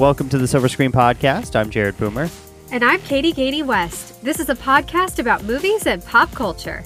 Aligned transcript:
Welcome 0.00 0.30
to 0.30 0.38
the 0.38 0.48
Silver 0.48 0.70
Screen 0.70 0.92
Podcast. 0.92 1.54
I'm 1.54 1.68
Jared 1.68 1.98
Boomer. 1.98 2.30
And 2.72 2.82
I'm 2.82 3.02
Katie 3.02 3.34
Katie 3.34 3.62
West. 3.62 4.24
This 4.24 4.40
is 4.40 4.48
a 4.48 4.54
podcast 4.54 5.18
about 5.18 5.44
movies 5.44 5.86
and 5.86 6.02
pop 6.02 6.32
culture. 6.32 6.82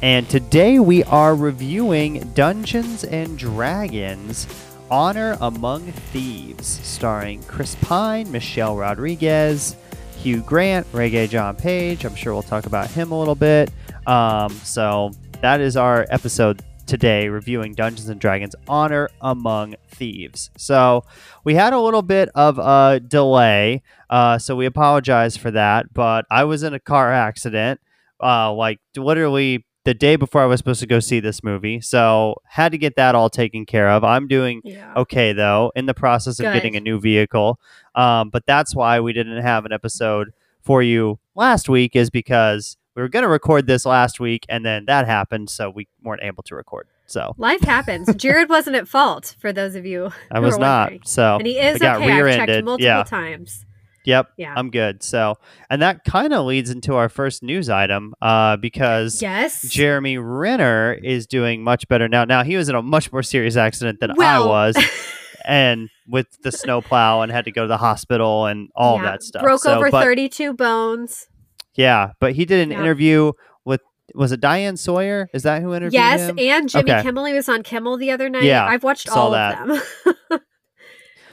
And 0.00 0.26
today 0.30 0.78
we 0.78 1.04
are 1.04 1.36
reviewing 1.36 2.32
Dungeons 2.32 3.04
and 3.04 3.38
Dragons 3.38 4.46
Honor 4.90 5.36
Among 5.42 5.82
Thieves, 5.92 6.66
starring 6.66 7.42
Chris 7.42 7.74
Pine, 7.82 8.32
Michelle 8.32 8.74
Rodriguez, 8.74 9.76
Hugh 10.16 10.40
Grant, 10.40 10.90
Regé-Jean 10.92 11.56
Page. 11.56 12.06
I'm 12.06 12.14
sure 12.14 12.32
we'll 12.32 12.42
talk 12.42 12.64
about 12.64 12.88
him 12.88 13.12
a 13.12 13.18
little 13.18 13.34
bit. 13.34 13.70
Um, 14.06 14.48
so 14.48 15.10
that 15.42 15.60
is 15.60 15.76
our 15.76 16.06
episode 16.08 16.62
today, 16.86 17.28
reviewing 17.28 17.74
Dungeons 17.74 18.08
and 18.08 18.20
Dragons 18.20 18.54
Honor 18.68 19.08
Among 19.20 19.74
Thieves. 19.88 20.50
So 20.56 21.04
we 21.44 21.54
had 21.54 21.72
a 21.72 21.80
little 21.80 22.02
bit 22.02 22.28
of 22.34 22.58
a 22.58 23.00
delay, 23.00 23.82
uh, 24.10 24.38
so 24.38 24.54
we 24.56 24.66
apologize 24.66 25.36
for 25.36 25.50
that. 25.50 25.92
But 25.94 26.26
I 26.30 26.44
was 26.44 26.62
in 26.62 26.74
a 26.74 26.80
car 26.80 27.12
accident, 27.12 27.80
uh, 28.22 28.52
like 28.52 28.80
literally 28.96 29.64
the 29.84 29.92
day 29.94 30.16
before 30.16 30.40
I 30.40 30.46
was 30.46 30.58
supposed 30.58 30.80
to 30.80 30.86
go 30.86 30.98
see 30.98 31.20
this 31.20 31.44
movie. 31.44 31.80
So 31.80 32.36
had 32.48 32.72
to 32.72 32.78
get 32.78 32.96
that 32.96 33.14
all 33.14 33.28
taken 33.28 33.66
care 33.66 33.90
of. 33.90 34.02
I'm 34.02 34.26
doing 34.28 34.62
Yeah. 34.64 34.94
okay 34.96 35.32
though, 35.34 35.72
in 35.76 35.84
the 35.86 35.92
process 35.94 36.38
of 36.40 36.44
Good. 36.44 36.54
getting 36.54 36.74
a 36.76 36.80
new 36.80 36.98
vehicle. 37.00 37.60
Um, 37.94 38.30
but 38.30 38.46
that's 38.46 38.74
why 38.74 39.00
we 39.00 39.12
didn't 39.12 39.42
have 39.42 39.66
an 39.66 39.72
episode 39.72 40.32
for 40.62 40.82
you 40.82 41.18
last 41.34 41.68
week, 41.68 41.94
is 41.94 42.08
because 42.08 42.78
we 42.94 43.02
were 43.02 43.08
going 43.08 43.22
to 43.24 43.28
record 43.28 43.66
this 43.66 43.84
last 43.86 44.20
week 44.20 44.46
and 44.48 44.64
then 44.64 44.84
that 44.86 45.06
happened, 45.06 45.50
so 45.50 45.70
we 45.70 45.88
weren't 46.02 46.22
able 46.22 46.42
to 46.44 46.54
record. 46.54 46.86
So 47.06 47.34
Life 47.36 47.60
happens. 47.60 48.12
Jared 48.14 48.48
wasn't 48.48 48.76
at 48.76 48.88
fault, 48.88 49.36
for 49.38 49.52
those 49.52 49.74
of 49.74 49.84
you. 49.84 50.10
I 50.32 50.40
was 50.40 50.56
not. 50.58 50.92
So 51.04 51.36
And 51.36 51.46
he 51.46 51.58
is 51.58 51.76
okay. 51.76 51.86
I've 51.86 52.36
checked 52.46 52.64
multiple 52.64 52.78
Yeah. 52.84 53.02
times. 53.04 53.64
Yep. 54.06 54.28
Yeah. 54.36 54.52
I'm 54.54 54.70
good. 54.70 55.02
So, 55.02 55.36
and 55.70 55.80
that 55.80 56.04
kind 56.04 56.34
of 56.34 56.44
leads 56.44 56.68
into 56.70 56.94
our 56.94 57.08
first 57.08 57.42
news 57.42 57.70
item 57.70 58.14
uh, 58.20 58.56
because 58.58 59.22
yes. 59.22 59.62
Jeremy 59.62 60.18
Renner 60.18 60.92
is 60.92 61.26
doing 61.26 61.64
much 61.64 61.88
better 61.88 62.06
now. 62.06 62.24
Now, 62.26 62.42
he 62.44 62.56
was 62.56 62.68
in 62.68 62.74
a 62.74 62.82
much 62.82 63.10
more 63.12 63.22
serious 63.22 63.56
accident 63.56 64.00
than 64.00 64.10
I 64.20 64.40
was, 64.40 64.76
and 65.46 65.88
with 66.06 66.26
the 66.42 66.52
snowplow, 66.52 67.22
and 67.22 67.32
had 67.32 67.46
to 67.46 67.50
go 67.50 67.62
to 67.62 67.68
the 67.68 67.78
hospital 67.78 68.44
and 68.44 68.68
all 68.76 68.96
Yeah. 68.98 69.04
that 69.12 69.22
stuff. 69.22 69.42
Broke 69.42 69.62
So, 69.62 69.74
over 69.74 69.90
but, 69.90 70.04
32 70.04 70.52
bones. 70.52 71.26
Yeah, 71.74 72.12
but 72.20 72.32
he 72.34 72.44
did 72.44 72.60
an 72.62 72.70
Yeah. 72.70 72.80
interview 72.80 73.32
with 73.64 73.80
was 74.14 74.32
it 74.32 74.40
Diane 74.40 74.76
Sawyer? 74.76 75.28
Is 75.32 75.42
that 75.44 75.62
who 75.62 75.72
interviewed 75.74 75.94
Yes. 75.94 76.20
him? 76.20 76.38
And 76.38 76.68
Jimmy 76.68 76.92
Okay. 76.92 77.02
Kimmel. 77.02 77.24
He 77.24 77.32
was 77.34 77.48
on 77.48 77.62
Kimmel 77.62 77.96
the 77.96 78.10
other 78.10 78.28
night. 78.28 78.44
Yeah, 78.44 78.64
I've 78.66 78.84
watched 78.84 79.08
all 79.08 79.30
that. 79.32 79.60
of 79.60 79.68
them. 79.68 80.40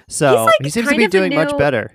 So 0.07 0.43
like 0.45 0.55
he 0.61 0.69
seems 0.69 0.89
to 0.89 0.95
be 0.97 1.07
doing 1.07 1.33
much 1.33 1.57
better. 1.57 1.91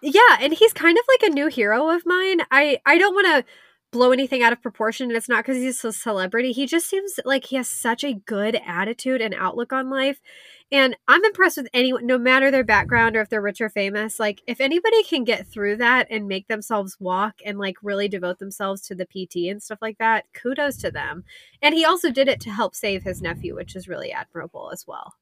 Yeah, 0.00 0.38
and 0.40 0.52
he's 0.54 0.72
kind 0.72 0.96
of 0.96 1.04
like 1.08 1.30
a 1.30 1.34
new 1.34 1.48
hero 1.48 1.90
of 1.90 2.06
mine. 2.06 2.40
I 2.50 2.78
I 2.86 2.96
don't 2.98 3.14
want 3.14 3.26
to 3.46 3.52
blow 3.90 4.12
anything 4.12 4.42
out 4.42 4.52
of 4.52 4.62
proportion, 4.62 5.08
and 5.08 5.16
it's 5.16 5.28
not 5.28 5.44
because 5.44 5.56
he's 5.56 5.84
a 5.84 5.92
celebrity. 5.92 6.52
He 6.52 6.66
just 6.66 6.88
seems 6.88 7.18
like 7.24 7.46
he 7.46 7.56
has 7.56 7.68
such 7.68 8.04
a 8.04 8.14
good 8.14 8.60
attitude 8.66 9.20
and 9.20 9.34
outlook 9.34 9.72
on 9.72 9.88
life. 9.88 10.20
And 10.70 10.96
I'm 11.06 11.24
impressed 11.24 11.56
with 11.56 11.68
anyone, 11.72 12.06
no 12.06 12.18
matter 12.18 12.50
their 12.50 12.64
background 12.64 13.16
or 13.16 13.22
if 13.22 13.30
they're 13.30 13.40
rich 13.40 13.60
or 13.60 13.70
famous. 13.70 14.20
Like, 14.20 14.42
if 14.46 14.60
anybody 14.60 15.02
can 15.02 15.24
get 15.24 15.46
through 15.46 15.76
that 15.76 16.06
and 16.10 16.28
make 16.28 16.46
themselves 16.48 16.98
walk 17.00 17.36
and 17.44 17.58
like 17.58 17.76
really 17.82 18.08
devote 18.08 18.38
themselves 18.38 18.82
to 18.82 18.94
the 18.94 19.06
PT 19.06 19.48
and 19.50 19.62
stuff 19.62 19.78
like 19.80 19.98
that, 19.98 20.26
kudos 20.34 20.76
to 20.78 20.90
them. 20.90 21.24
And 21.62 21.74
he 21.74 21.84
also 21.84 22.10
did 22.10 22.28
it 22.28 22.40
to 22.40 22.50
help 22.50 22.74
save 22.74 23.02
his 23.02 23.22
nephew, 23.22 23.54
which 23.54 23.74
is 23.74 23.88
really 23.88 24.12
admirable 24.12 24.70
as 24.72 24.86
well. 24.86 25.14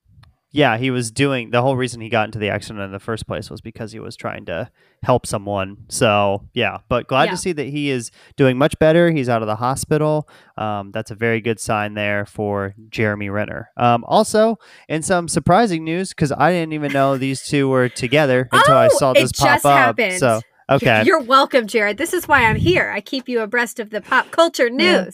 Yeah, 0.56 0.76
he 0.78 0.90
was 0.90 1.10
doing 1.10 1.50
the 1.50 1.60
whole 1.62 1.76
reason 1.76 2.00
he 2.00 2.08
got 2.08 2.24
into 2.26 2.38
the 2.38 2.48
accident 2.48 2.82
in 2.84 2.92
the 2.92 2.98
first 2.98 3.26
place 3.26 3.50
was 3.50 3.60
because 3.60 3.92
he 3.92 3.98
was 3.98 4.16
trying 4.16 4.46
to 4.46 4.70
help 5.02 5.26
someone. 5.26 5.76
So 5.88 6.48
yeah, 6.54 6.78
but 6.88 7.06
glad 7.06 7.24
Yeah. 7.24 7.30
to 7.32 7.36
see 7.36 7.52
that 7.52 7.66
he 7.68 7.90
is 7.90 8.10
doing 8.36 8.56
much 8.58 8.78
better. 8.78 9.10
He's 9.10 9.28
out 9.28 9.42
of 9.42 9.48
the 9.48 9.56
hospital. 9.56 10.28
Um, 10.56 10.90
that's 10.92 11.10
a 11.10 11.14
very 11.14 11.40
good 11.40 11.60
sign 11.60 11.94
there 11.94 12.24
for 12.26 12.74
Jeremy 12.88 13.28
Renner. 13.28 13.68
Um, 13.76 14.04
also, 14.08 14.58
in 14.88 15.02
some 15.02 15.28
surprising 15.28 15.84
news, 15.84 16.10
because 16.10 16.32
I 16.32 16.50
didn't 16.52 16.72
even 16.72 16.92
know 16.92 17.16
these 17.18 17.42
two 17.42 17.68
were 17.68 17.88
together 17.88 18.48
until 18.50 18.76
I 18.76 18.86
Oh, 18.86 18.98
saw 18.98 19.10
it 19.12 19.14
this 19.20 19.32
pop 19.32 19.48
just 19.48 19.66
up. 19.66 19.78
happened. 19.98 20.18
So 20.18 20.40
okay, 20.70 21.02
You're 21.06 21.22
welcome, 21.22 21.66
Jared. 21.66 21.98
This 21.98 22.12
is 22.14 22.26
why 22.26 22.44
I'm 22.46 22.56
here. 22.56 22.90
I 22.90 23.00
keep 23.00 23.28
you 23.28 23.40
abreast 23.40 23.78
of 23.78 23.90
the 23.90 24.00
pop 24.00 24.30
culture 24.30 24.68
Yeah. 24.72 25.08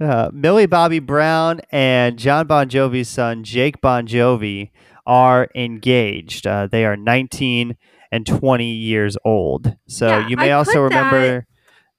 Uh, 0.00 0.30
Millie 0.32 0.66
Bobby 0.66 0.98
Brown 0.98 1.60
and 1.70 2.18
John 2.18 2.46
Bon 2.46 2.68
Jovi's 2.68 3.08
son, 3.08 3.44
Jake 3.44 3.80
Bon 3.80 4.06
Jovi, 4.06 4.70
are 5.06 5.48
engaged. 5.54 6.46
Uh, 6.46 6.66
they 6.66 6.84
are 6.84 6.96
19 6.96 7.76
and 8.12 8.26
20 8.26 8.70
years 8.70 9.16
old. 9.24 9.76
So 9.88 10.08
Yeah, 10.08 10.28
you 10.28 10.36
may 10.36 10.50
I 10.50 10.56
also 10.56 10.80
remember 10.80 11.46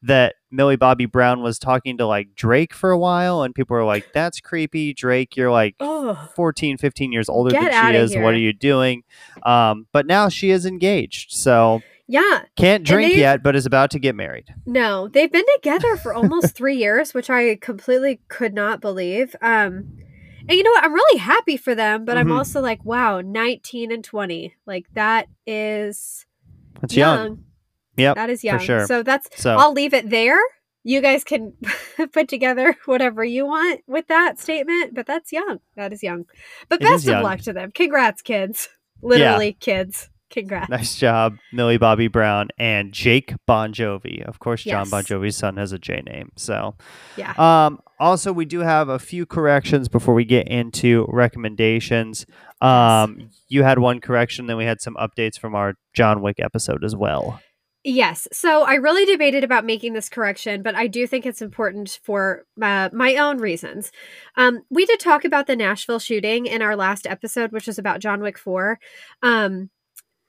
that. 0.03 0.35
Millie 0.49 0.77
Bobby 0.77 1.05
Brown 1.05 1.41
was 1.41 1.59
talking 1.59 1.97
to 1.97 2.05
like 2.05 2.33
Drake 2.35 2.73
for 2.73 2.91
a 2.91 2.97
while, 2.97 3.41
and 3.41 3.53
people 3.53 3.75
were 3.75 3.83
like, 3.83 4.05
that's 4.13 4.39
creepy. 4.39 4.93
Drake, 4.93 5.35
you're 5.35 5.51
like 5.51 5.75
Oh, 5.79 6.13
14, 6.35 6.75
14, 6.75 6.77
15 6.77 7.11
years 7.11 7.27
older 7.27 7.51
Get 7.51 7.71
than 7.71 7.91
she 7.91 7.97
is. 7.97 8.15
What 8.15 8.33
are 8.33 8.37
you 8.37 8.53
doing? 8.53 9.03
Um, 9.43 9.87
but 9.91 10.05
now 10.05 10.29
she 10.29 10.51
is 10.51 10.65
engaged. 10.65 11.31
So 11.33 11.81
yeah. 12.07 12.43
can't 12.55 12.83
drink 12.83 13.15
yet, 13.15 13.43
but 13.43 13.55
is 13.55 13.65
about 13.65 13.91
to 13.91 13.99
get 13.99 14.15
married. 14.15 14.45
No, 14.65 15.07
they've 15.07 15.31
been 15.31 15.45
together 15.55 15.97
for 15.97 16.13
almost 16.13 16.55
three 16.55 16.77
years, 16.77 17.13
which 17.13 17.29
I 17.29 17.55
completely 17.55 18.21
could 18.29 18.53
not 18.53 18.81
believe. 18.81 19.35
Um, 19.41 19.97
and 20.49 20.51
you 20.57 20.63
know 20.63 20.71
what? 20.71 20.83
I'm 20.85 20.93
really 20.93 21.19
happy 21.19 21.57
for 21.57 21.75
them, 21.75 22.05
but 22.05 22.15
Mhm. 22.15 22.19
I'm 22.21 22.31
also 22.31 22.61
like, 22.61 22.83
wow, 22.85 23.21
19 23.21 23.91
and 23.91 24.03
20. 24.03 24.55
Like, 24.65 24.85
that 24.93 25.27
is 25.45 26.25
That's 26.81 26.95
young. 26.95 27.43
Yep. 27.97 28.15
That 28.15 28.29
is 28.29 28.43
young. 28.43 28.59
sure. 28.59 28.85
So 28.85 29.03
that's, 29.03 29.27
So 29.41 29.57
I'll 29.57 29.73
leave 29.73 29.93
it 29.93 30.09
there. 30.09 30.39
You 30.83 31.01
guys 31.01 31.25
can 31.25 31.51
put 32.13 32.29
together 32.29 32.75
whatever 32.85 33.25
you 33.25 33.45
want 33.45 33.81
with 33.87 34.07
that 34.07 34.39
statement, 34.39 34.93
but 34.95 35.05
that's 35.05 35.33
young. 35.33 35.59
That 35.75 35.91
is 35.91 36.01
young. 36.01 36.25
But 36.69 36.79
best 36.79 37.03
of 37.03 37.09
young. 37.11 37.23
luck 37.23 37.39
to 37.41 37.51
them. 37.51 37.71
Congrats, 37.71 38.21
kids. 38.21 38.69
Literally, 39.01 39.53
kids. 39.59 40.09
Congrats. 40.29 40.69
Nice 40.69 40.95
job, 40.97 41.37
Millie 41.53 41.77
Bobby 41.77 42.07
Brown 42.09 42.49
and 42.57 42.91
Jake 42.91 43.33
Bon 43.45 43.71
Jovi. 43.73 44.21
Of 44.23 44.39
course, 44.39 44.63
John 44.63 44.81
Yes. 44.85 44.89
Bon 44.91 45.03
Jovi's 45.03 45.37
son 45.37 45.57
has 45.57 45.71
a 45.71 45.79
J 45.79 46.01
name. 46.05 46.31
So, 46.35 46.75
Yeah. 47.15 47.33
um, 47.37 47.79
also 47.99 48.33
we 48.33 48.45
do 48.45 48.59
have 48.59 48.89
a 48.89 48.99
few 48.99 49.25
corrections 49.25 49.87
before 49.87 50.13
we 50.13 50.25
get 50.25 50.47
into 50.47 51.05
recommendations. 51.09 52.25
Um, 52.61 53.29
you 53.47 53.63
had 53.63 53.79
one 53.79 54.01
correction, 54.01 54.47
then 54.47 54.57
we 54.57 54.65
had 54.65 54.81
some 54.81 54.95
updates 54.95 55.39
from 55.39 55.55
our 55.55 55.75
John 55.93 56.21
Wick 56.21 56.37
episode 56.39 56.83
as 56.83 56.95
well. 56.95 57.39
Yes. 57.83 58.27
So 58.33 58.63
I 58.63 58.73
really 58.73 59.05
debated 59.05 59.45
about 59.45 59.63
making 59.63 59.93
this 59.93 60.09
correction, 60.09 60.61
but 60.61 60.75
I 60.75 60.87
do 60.87 61.07
think 61.07 61.25
it's 61.25 61.41
important 61.41 61.99
for 62.03 62.43
uh, 62.61 62.89
my 62.91 63.15
own 63.15 63.37
reasons. 63.37 63.93
Um, 64.35 64.63
we 64.69 64.85
did 64.85 64.99
talk 64.99 65.23
about 65.23 65.47
the 65.47 65.55
Nashville 65.55 65.99
shooting 65.99 66.47
in 66.47 66.61
our 66.61 66.75
last 66.75 67.07
episode, 67.07 67.53
which 67.53 67.65
was 67.65 67.79
about 67.79 68.01
John 68.01 68.19
Wick 68.19 68.37
4. 68.37 68.77
Um, 69.23 69.69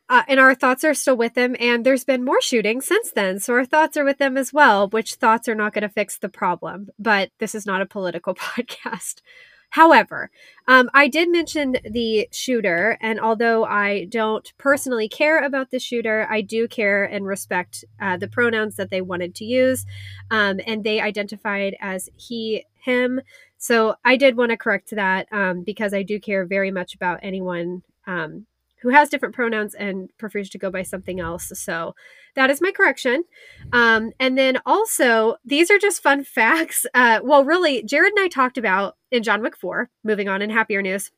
uh, 0.08 0.22
and 0.28 0.40
our 0.40 0.54
thoughts 0.54 0.84
are 0.84 0.94
still 0.94 1.16
with 1.16 1.34
them. 1.34 1.54
And 1.60 1.84
there's 1.84 2.04
been 2.04 2.24
more 2.24 2.40
shootings 2.40 2.86
since 2.86 3.10
then. 3.12 3.40
So 3.40 3.54
our 3.54 3.64
thoughts 3.64 3.96
are 3.96 4.04
with 4.04 4.18
them 4.18 4.36
as 4.36 4.52
well, 4.52 4.88
which 4.88 5.14
thoughts 5.14 5.48
are 5.48 5.54
not 5.54 5.74
going 5.74 5.82
to 5.82 5.88
fix 5.88 6.18
the 6.18 6.28
problem. 6.28 6.88
But 6.98 7.30
this 7.38 7.54
is 7.54 7.66
not 7.66 7.82
a 7.82 7.86
political 7.86 8.34
podcast. 8.34 9.22
However, 9.70 10.30
um, 10.66 10.88
I 10.94 11.08
did 11.08 11.30
mention 11.30 11.76
the 11.84 12.26
shooter, 12.32 12.96
and 13.02 13.20
although 13.20 13.64
I 13.64 14.06
don't 14.06 14.50
personally 14.56 15.10
care 15.10 15.44
about 15.44 15.70
the 15.70 15.78
shooter, 15.78 16.26
I 16.30 16.40
do 16.40 16.66
care 16.68 17.04
and 17.04 17.26
respect 17.26 17.84
uh, 18.00 18.16
the 18.16 18.28
pronouns 18.28 18.76
that 18.76 18.88
they 18.88 19.02
wanted 19.02 19.34
to 19.36 19.44
use, 19.44 19.84
um, 20.30 20.58
and 20.66 20.84
they 20.84 21.00
identified 21.00 21.76
as 21.80 22.08
he, 22.16 22.64
him. 22.80 23.20
So 23.58 23.96
I 24.06 24.16
did 24.16 24.38
want 24.38 24.52
to 24.52 24.56
correct 24.56 24.90
that 24.92 25.28
um, 25.32 25.64
because 25.64 25.92
I 25.92 26.02
do 26.02 26.18
care 26.18 26.46
very 26.46 26.70
much 26.70 26.94
about 26.94 27.20
anyone 27.22 27.82
um, 28.06 28.46
who 28.82 28.90
has 28.90 29.08
different 29.08 29.34
pronouns 29.34 29.74
and 29.74 30.10
prefers 30.18 30.48
to 30.50 30.58
go 30.58 30.70
by 30.70 30.82
something 30.82 31.20
else. 31.20 31.52
So 31.54 31.94
that 32.34 32.50
is 32.50 32.60
my 32.60 32.70
correction. 32.70 33.24
Um, 33.72 34.12
and 34.20 34.38
then 34.38 34.58
also, 34.64 35.36
these 35.44 35.70
are 35.70 35.78
just 35.78 36.02
fun 36.02 36.24
facts. 36.38 36.86
Uh, 36.94 37.20
well, 37.22 37.44
really, 37.44 37.82
Jared 37.82 38.12
and 38.12 38.24
I 38.24 38.28
talked 38.28 38.58
about 38.58 38.96
in 39.10 39.22
John 39.22 39.42
Wick 39.42 39.56
4, 39.56 39.90
moving 40.04 40.28
on 40.28 40.42
in 40.42 40.50
happier 40.50 40.82
news. 40.82 41.10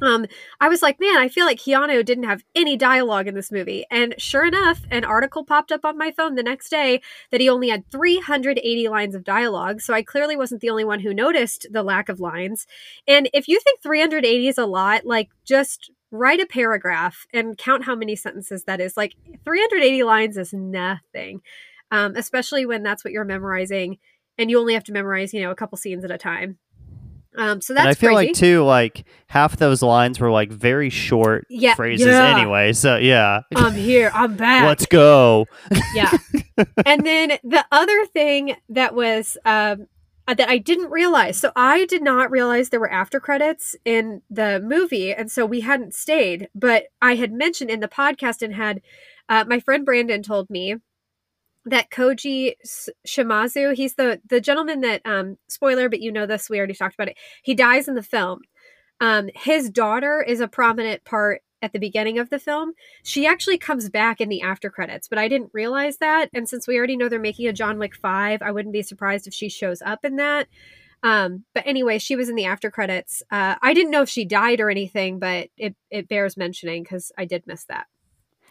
Um, 0.00 0.26
I 0.60 0.68
was 0.68 0.82
like, 0.82 1.00
man, 1.00 1.18
I 1.18 1.28
feel 1.28 1.44
like 1.44 1.58
Keanu 1.58 2.04
didn't 2.04 2.24
have 2.24 2.44
any 2.54 2.76
dialogue 2.76 3.26
in 3.26 3.34
this 3.34 3.50
movie. 3.50 3.84
And 3.90 4.14
sure 4.18 4.46
enough, 4.46 4.82
an 4.90 5.04
article 5.04 5.44
popped 5.44 5.72
up 5.72 5.84
on 5.84 5.98
my 5.98 6.10
phone 6.12 6.34
the 6.34 6.42
next 6.42 6.68
day 6.68 7.00
that 7.30 7.40
he 7.40 7.48
only 7.48 7.68
had 7.68 7.90
380 7.90 8.88
lines 8.88 9.14
of 9.14 9.24
dialogue. 9.24 9.80
So 9.80 9.94
I 9.94 10.02
clearly 10.02 10.36
wasn't 10.36 10.60
the 10.60 10.70
only 10.70 10.84
one 10.84 11.00
who 11.00 11.12
noticed 11.12 11.66
the 11.70 11.82
lack 11.82 12.08
of 12.08 12.20
lines. 12.20 12.66
And 13.06 13.28
if 13.32 13.48
you 13.48 13.58
think 13.60 13.82
380 13.82 14.48
is 14.48 14.58
a 14.58 14.66
lot, 14.66 15.04
like 15.04 15.30
just 15.44 15.90
write 16.10 16.40
a 16.40 16.46
paragraph 16.46 17.26
and 17.32 17.56
count 17.58 17.84
how 17.84 17.94
many 17.94 18.16
sentences 18.16 18.64
that 18.64 18.80
is. 18.80 18.96
Like 18.96 19.14
380 19.44 20.02
lines 20.04 20.36
is 20.36 20.52
nothing, 20.52 21.40
um, 21.90 22.14
especially 22.16 22.66
when 22.66 22.82
that's 22.82 23.04
what 23.04 23.12
you're 23.12 23.24
memorizing 23.24 23.98
and 24.38 24.50
you 24.50 24.58
only 24.58 24.74
have 24.74 24.84
to 24.84 24.92
memorize, 24.92 25.34
you 25.34 25.40
know, 25.42 25.50
a 25.50 25.54
couple 25.56 25.76
scenes 25.76 26.04
at 26.04 26.10
a 26.10 26.18
time. 26.18 26.58
Um, 27.36 27.60
so 27.60 27.72
that's 27.72 27.84
and 27.84 27.90
I 27.90 27.94
feel 27.94 28.14
crazy. 28.14 28.28
like 28.28 28.36
too, 28.36 28.64
like 28.64 29.04
half 29.28 29.56
those 29.58 29.82
lines 29.82 30.18
were 30.18 30.30
like 30.30 30.50
very 30.50 30.90
short 30.90 31.46
Yeah, 31.48 31.74
phrases 31.74 32.06
yeah. 32.06 32.36
anyway. 32.36 32.72
So 32.72 32.96
yeah, 32.96 33.42
I'm 33.54 33.74
here. 33.74 34.10
I'm 34.12 34.34
back. 34.34 34.64
let's 34.66 34.86
go. 34.86 35.46
yeah. 35.94 36.10
and 36.86 37.06
then 37.06 37.32
the 37.44 37.64
other 37.70 38.06
thing 38.06 38.56
that 38.70 38.94
was 38.94 39.36
um, 39.44 39.86
that 40.34 40.48
I 40.48 40.58
didn't 40.58 40.90
realize. 40.90 41.38
So 41.38 41.52
I 41.56 41.86
did 41.86 42.02
not 42.02 42.30
realize 42.30 42.68
there 42.68 42.80
were 42.80 42.90
after 42.90 43.18
credits 43.18 43.74
in 43.84 44.22
the 44.30 44.60
movie, 44.62 45.12
and 45.12 45.30
so 45.30 45.46
we 45.46 45.60
hadn't 45.60 45.94
stayed. 45.94 46.48
But 46.54 46.84
I 47.00 47.14
had 47.14 47.32
mentioned 47.32 47.70
in 47.70 47.80
the 47.80 47.88
podcast 47.88 48.42
and 48.42 48.54
had 48.54 48.82
uh, 49.28 49.44
my 49.46 49.60
friend 49.60 49.84
Brandon 49.84 50.22
told 50.22 50.50
me 50.50 50.76
that 51.64 51.90
Koji 51.90 52.54
Shimazu, 53.06 53.74
he's 53.74 53.94
the 53.94 54.20
the 54.28 54.40
gentleman 54.40 54.80
that 54.82 55.02
um 55.04 55.36
spoiler, 55.48 55.88
but 55.88 56.00
you 56.00 56.12
know 56.12 56.26
this, 56.26 56.50
we 56.50 56.58
already 56.58 56.74
talked 56.74 56.94
about 56.94 57.08
it. 57.08 57.18
He 57.42 57.54
dies 57.54 57.88
in 57.88 57.94
the 57.94 58.02
film. 58.02 58.40
Um, 59.00 59.28
his 59.34 59.70
daughter 59.70 60.22
is 60.26 60.40
a 60.40 60.48
prominent 60.48 61.04
part 61.04 61.42
at 61.62 61.72
the 61.72 61.78
beginning 61.78 62.18
of 62.18 62.30
the 62.30 62.38
film. 62.38 62.72
She 63.02 63.26
actually 63.26 63.58
comes 63.58 63.88
back 63.88 64.20
in 64.20 64.28
the 64.28 64.42
after 64.42 64.70
credits, 64.70 65.08
but 65.08 65.18
I 65.18 65.28
didn't 65.28 65.50
realize 65.52 65.98
that. 65.98 66.30
And 66.32 66.48
since 66.48 66.66
we 66.66 66.76
already 66.76 66.96
know 66.96 67.08
they're 67.08 67.18
making 67.20 67.48
a 67.48 67.52
John 67.52 67.78
Wick 67.78 67.94
5, 67.94 68.42
I 68.42 68.50
wouldn't 68.50 68.72
be 68.72 68.82
surprised 68.82 69.26
if 69.26 69.34
she 69.34 69.48
shows 69.48 69.82
up 69.82 70.04
in 70.04 70.16
that. 70.16 70.48
Um, 71.02 71.44
but 71.54 71.64
anyway, 71.66 71.98
she 71.98 72.16
was 72.16 72.28
in 72.28 72.34
the 72.34 72.46
after 72.46 72.70
credits. 72.70 73.22
Uh, 73.30 73.54
I 73.62 73.72
didn't 73.72 73.92
know 73.92 74.02
if 74.02 74.08
she 74.08 74.24
died 74.24 74.60
or 74.60 74.70
anything, 74.70 75.18
but 75.18 75.48
it, 75.56 75.76
it 75.90 76.08
bears 76.08 76.36
mentioning 76.36 76.82
because 76.82 77.12
I 77.16 77.24
did 77.24 77.46
miss 77.46 77.64
that. 77.66 77.86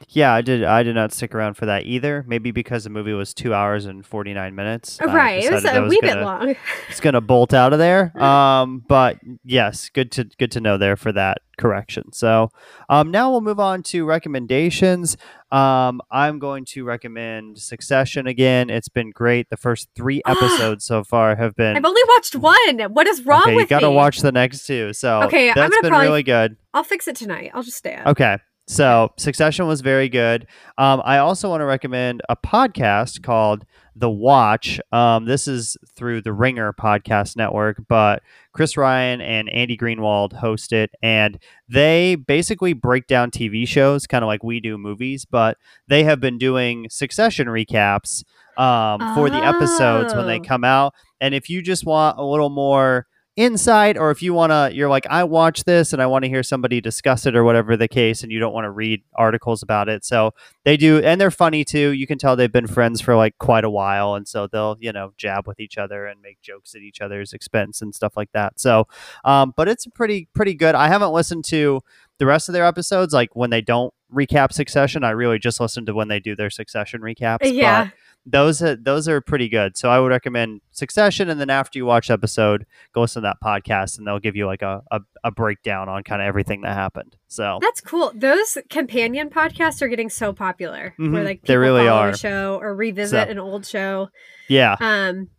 Yeah, 0.09 0.33
I 0.33 0.41
did. 0.41 0.63
I 0.63 0.83
did 0.83 0.95
not 0.95 1.11
stick 1.11 1.33
around 1.35 1.55
for 1.55 1.65
that 1.65 1.85
either. 1.85 2.23
Maybe 2.27 2.51
because 2.51 2.83
the 2.83 2.89
movie 2.89 3.13
was 3.13 3.33
two 3.33 3.53
hours 3.53 3.85
and 3.85 4.05
forty 4.05 4.33
nine 4.33 4.55
minutes. 4.55 4.99
Right. 5.03 5.43
It 5.43 5.51
was 5.51 5.65
a 5.65 5.73
I 5.73 5.79
wee 5.87 5.99
gonna, 6.01 6.13
bit 6.15 6.23
long. 6.23 6.55
It's 6.89 6.99
gonna 6.99 7.21
bolt 7.21 7.53
out 7.53 7.73
of 7.73 7.79
there. 7.79 8.13
Um, 8.27 8.83
but 8.87 9.19
yes, 9.43 9.89
good 9.89 10.11
to 10.13 10.25
good 10.37 10.51
to 10.51 10.61
know 10.61 10.77
there 10.77 10.95
for 10.95 11.11
that 11.13 11.37
correction. 11.57 12.11
So, 12.13 12.49
um, 12.89 13.09
now 13.09 13.31
we'll 13.31 13.41
move 13.41 13.59
on 13.59 13.81
to 13.83 14.05
recommendations. 14.05 15.17
Um, 15.51 16.01
I'm 16.11 16.39
going 16.39 16.65
to 16.65 16.83
recommend 16.83 17.57
Succession 17.57 18.27
again. 18.27 18.69
It's 18.69 18.89
been 18.89 19.11
great. 19.11 19.49
The 19.49 19.57
first 19.57 19.87
three 19.95 20.21
episodes 20.27 20.85
so 20.85 21.03
far 21.03 21.35
have 21.35 21.55
been. 21.55 21.77
I've 21.77 21.85
only 21.85 22.01
watched 22.09 22.35
one. 22.35 22.79
What 22.93 23.07
is 23.07 23.25
wrong 23.25 23.41
okay, 23.43 23.55
with 23.55 23.63
you 23.71 23.79
gotta 23.79 23.89
watch 23.91 24.19
the 24.19 24.31
next 24.31 24.65
two. 24.67 24.93
So 24.93 25.23
Okay, 25.23 25.49
I'm 25.49 25.55
that's 25.55 25.69
gonna 25.73 25.81
been 25.81 25.89
probably- 25.89 26.07
really 26.07 26.23
good. 26.23 26.57
I'll 26.73 26.83
fix 26.83 27.07
it 27.07 27.15
tonight. 27.15 27.51
I'll 27.53 27.63
just 27.63 27.77
stay 27.77 27.95
up. 27.95 28.07
Okay. 28.07 28.37
So 28.69 29.13
Succession 29.17 29.65
was 29.65 29.79
very 29.79 30.09
good. 30.09 30.45
Um, 30.77 31.01
I 31.05 31.19
also 31.19 31.49
want 31.49 31.61
to 31.61 31.65
recommend 31.65 32.21
a 32.27 32.35
podcast 32.35 33.23
called 33.23 33.65
The 33.95 34.09
Watch. 34.09 34.81
Um, 34.91 35.23
this 35.23 35.47
is 35.47 35.77
through 35.95 36.21
the 36.23 36.33
Ringer 36.33 36.73
Podcast 36.73 37.37
Network, 37.37 37.77
but 37.87 38.21
Chris 38.51 38.75
Ryan 38.75 39.21
and 39.21 39.49
Andy 39.49 39.77
Greenwald 39.77 40.33
host 40.33 40.73
it, 40.73 40.91
and 41.01 41.39
they 41.69 42.15
basically 42.15 42.73
break 42.73 43.07
down 43.07 43.31
TV 43.31 43.65
shows, 43.65 44.05
kind 44.05 44.21
of 44.23 44.27
like 44.27 44.43
we 44.43 44.59
do 44.59 44.77
movies, 44.77 45.23
but 45.23 45.57
they 45.87 46.03
have 46.03 46.19
been 46.19 46.37
doing 46.37 46.87
Succession 46.89 47.47
recaps 47.47 48.25
um, 48.57 49.15
for 49.15 49.29
the 49.29 49.37
episodes 49.37 50.13
when 50.13 50.27
they 50.27 50.39
Oh. 50.39 50.43
come 50.43 50.65
out. 50.65 50.93
And 51.21 51.33
if 51.33 51.49
you 51.49 51.61
just 51.61 51.85
want 51.85 52.17
a 52.19 52.23
little 52.25 52.49
more 52.49 53.07
insight 53.37 53.97
or 53.97 54.11
if 54.11 54.21
you 54.21 54.33
want 54.33 54.51
to 54.51 54.69
you're 54.73 54.89
like 54.89 55.07
i 55.09 55.23
watch 55.23 55.63
this 55.63 55.93
and 55.93 56.01
i 56.01 56.05
want 56.05 56.23
to 56.23 56.29
hear 56.29 56.43
somebody 56.43 56.81
discuss 56.81 57.25
it 57.25 57.35
or 57.35 57.43
whatever 57.43 57.77
the 57.77 57.87
case 57.87 58.23
and 58.23 58.31
you 58.31 58.39
don't 58.39 58.53
want 58.53 58.65
to 58.65 58.71
read 58.71 59.01
articles 59.15 59.63
about 59.63 59.89
it. 59.89 60.03
So 60.03 60.33
they 60.63 60.77
do 60.77 60.99
and 60.99 61.19
they're 61.19 61.31
funny 61.31 61.63
too. 61.63 61.91
You 61.91 62.07
can 62.07 62.17
tell 62.17 62.35
they've 62.35 62.51
been 62.51 62.67
friends 62.67 63.01
for 63.01 63.15
like 63.15 63.37
quite 63.37 63.63
a 63.63 63.69
while 63.69 64.15
and 64.15 64.27
so 64.27 64.47
they'll 64.47 64.77
you 64.79 64.91
know 64.91 65.13
jab 65.17 65.47
with 65.47 65.59
each 65.59 65.77
other 65.77 66.05
and 66.05 66.21
make 66.21 66.41
jokes 66.41 66.75
at 66.75 66.81
each 66.81 67.01
other's 67.01 67.33
expense 67.33 67.81
and 67.81 67.93
stuff 67.95 68.17
like 68.17 68.31
that. 68.33 68.59
So 68.59 68.87
um 69.23 69.53
but 69.55 69.67
it's 69.67 69.85
pretty 69.87 70.27
pretty 70.33 70.53
good. 70.53 70.75
I 70.75 70.87
haven't 70.87 71.13
listened 71.13 71.45
to 71.45 71.81
the 72.19 72.25
rest 72.25 72.49
of 72.49 72.53
their 72.53 72.65
episodes 72.65 73.13
like 73.13 73.35
when 73.35 73.49
they 73.49 73.61
don't 73.61 73.93
recap 74.13 74.53
succession 74.53 75.03
i 75.03 75.09
really 75.09 75.37
just 75.39 75.59
listen 75.59 75.85
to 75.85 75.93
when 75.93 76.07
they 76.07 76.19
do 76.19 76.35
their 76.35 76.49
succession 76.49 77.01
recaps 77.01 77.39
yeah. 77.43 77.89
those 78.25 78.61
are, 78.61 78.75
those 78.75 79.07
are 79.07 79.21
pretty 79.21 79.47
good. 79.49 79.77
So 79.77 79.89
I 79.89 79.99
would 79.99 80.09
recommend 80.09 80.59
Succession, 80.71 81.29
and 81.29 81.39
then 81.39 81.49
after 81.49 81.79
you 81.79 81.85
watch 81.85 82.07
the 82.07 82.13
episode, 82.13 82.65
go 82.93 83.01
listen 83.01 83.23
to 83.23 83.27
that 83.29 83.37
podcast, 83.43 83.97
and 83.97 84.05
they'll 84.05 84.19
give 84.19 84.35
you 84.35 84.45
like 84.45 84.61
a, 84.61 84.81
a, 84.91 84.99
a 85.23 85.31
breakdown 85.31 85.87
on 85.89 86.03
kind 86.03 86.21
of 86.21 86.27
everything 86.27 86.61
that 86.61 86.73
happened. 86.73 87.15
So 87.27 87.57
That's 87.61 87.79
cool. 87.81 88.11
Those 88.13 88.57
companion 88.69 89.29
podcasts 89.29 89.81
are 89.81 89.87
getting 89.87 90.09
so 90.09 90.33
popular. 90.33 90.93
Mhm. 90.99 91.13
Where 91.13 91.23
like 91.23 91.41
They 91.43 91.55
really 91.57 91.87
are. 91.87 92.09
a 92.09 92.17
show 92.17 92.59
or 92.61 92.75
revisit 92.75 93.27
So- 93.27 93.31
an 93.31 93.39
old 93.39 93.65
show. 93.65 94.09
yeah, 94.49 94.75
Um, 94.81 95.29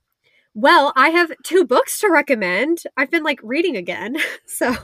well, 0.54 0.92
I 0.96 1.10
have 1.10 1.30
two 1.44 1.64
books 1.66 2.00
to 2.00 2.08
recommend. 2.10 2.78
I've 2.96 3.10
been 3.10 3.22
like 3.22 3.38
reading 3.42 3.76
again, 3.76 4.16
so 4.46 4.74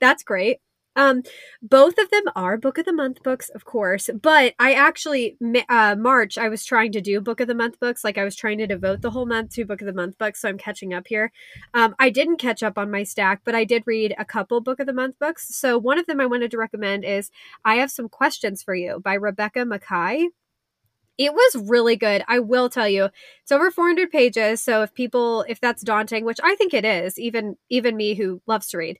that's 0.00 0.22
great. 0.22 0.58
Um, 0.96 1.22
both 1.62 1.98
of 1.98 2.10
them 2.10 2.24
are 2.36 2.56
book 2.56 2.78
of 2.78 2.84
the 2.84 2.92
month 2.92 3.22
books, 3.22 3.48
of 3.50 3.64
course, 3.64 4.10
but 4.20 4.54
I 4.58 4.74
actually 4.74 5.36
uh, 5.68 5.96
March 5.98 6.38
I 6.38 6.48
was 6.48 6.64
trying 6.64 6.92
to 6.92 7.00
do 7.00 7.20
book 7.20 7.40
of 7.40 7.48
the 7.48 7.54
month 7.54 7.80
books, 7.80 8.04
like 8.04 8.18
I 8.18 8.24
was 8.24 8.36
trying 8.36 8.58
to 8.58 8.66
devote 8.66 9.00
the 9.02 9.10
whole 9.10 9.26
month 9.26 9.52
to 9.54 9.64
book 9.64 9.80
of 9.80 9.86
the 9.86 9.92
month 9.92 10.18
books, 10.18 10.40
so 10.40 10.48
I'm 10.48 10.58
catching 10.58 10.94
up 10.94 11.06
here. 11.08 11.32
Um, 11.72 11.94
I 11.98 12.10
didn't 12.10 12.36
catch 12.36 12.62
up 12.62 12.78
on 12.78 12.90
my 12.90 13.02
stack, 13.02 13.40
but 13.44 13.54
I 13.54 13.64
did 13.64 13.82
read 13.86 14.14
a 14.18 14.24
couple 14.24 14.60
book 14.60 14.80
of 14.80 14.86
the 14.86 14.92
month 14.92 15.18
books. 15.18 15.54
So 15.54 15.78
one 15.78 15.98
of 15.98 16.06
them 16.06 16.20
I 16.20 16.26
wanted 16.26 16.50
to 16.52 16.58
recommend 16.58 17.04
is 17.04 17.30
I 17.64 17.76
have 17.76 17.90
some 17.90 18.08
questions 18.08 18.62
for 18.62 18.74
you 18.74 19.00
by 19.00 19.14
Rebecca 19.14 19.60
Makkai. 19.60 20.26
It 21.16 21.32
was 21.32 21.68
really 21.68 21.94
good. 21.96 22.24
I 22.26 22.40
will 22.40 22.68
tell 22.68 22.88
you. 22.88 23.08
It's 23.42 23.52
over 23.52 23.70
400 23.70 24.10
pages, 24.10 24.62
so 24.62 24.82
if 24.82 24.94
people 24.94 25.44
if 25.48 25.60
that's 25.60 25.82
daunting, 25.82 26.24
which 26.24 26.40
I 26.42 26.54
think 26.56 26.74
it 26.74 26.84
is, 26.84 27.18
even 27.18 27.56
even 27.68 27.96
me 27.96 28.14
who 28.14 28.42
loves 28.46 28.68
to 28.68 28.78
read. 28.78 28.98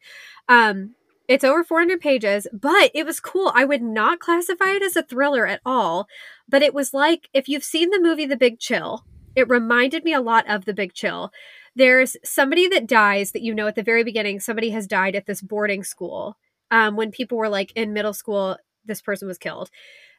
Um 0.49 0.95
it's 1.29 1.45
over 1.45 1.65
400 1.65 2.01
pages, 2.01 2.47
but 2.53 2.91
it 2.95 3.07
was 3.07 3.21
cool. 3.21 3.51
I 3.55 3.65
would 3.65 3.83
not 3.83 4.21
classify 4.21 4.71
it 4.71 4.83
as 4.83 4.97
a 4.97 5.03
thriller 5.03 5.47
at 5.47 5.61
all, 5.65 6.07
but 6.49 6.63
it 6.63 6.75
was 6.75 6.93
like 6.93 7.29
if 7.33 7.49
you've 7.49 7.65
seen 7.65 7.91
the 7.91 8.01
movie 8.01 8.27
The 8.27 8.37
Big 8.37 8.59
Chill, 8.59 9.05
it 9.35 9.49
reminded 9.49 10.05
me 10.05 10.13
a 10.13 10.21
lot 10.21 10.49
of 10.49 10.65
The 10.65 10.75
Big 10.75 10.93
Chill. 10.93 11.33
There's 11.75 12.17
somebody 12.25 12.69
that 12.69 12.87
dies 12.87 13.33
that 13.33 13.43
you 13.43 13.55
know 13.55 13.67
at 13.67 13.75
the 13.75 13.83
very 13.83 14.05
beginning, 14.05 14.41
somebody 14.41 14.71
has 14.71 14.87
died 14.87 15.17
at 15.17 15.27
this 15.27 15.41
boarding 15.41 15.83
school. 15.83 16.37
Um, 16.71 16.97
when 16.97 17.11
people 17.11 17.39
were 17.39 17.49
like 17.49 17.73
in 17.75 17.93
middle 17.93 18.15
school, 18.15 18.57
this 18.85 19.01
person 19.01 19.27
was 19.27 19.39
killed. 19.39 19.71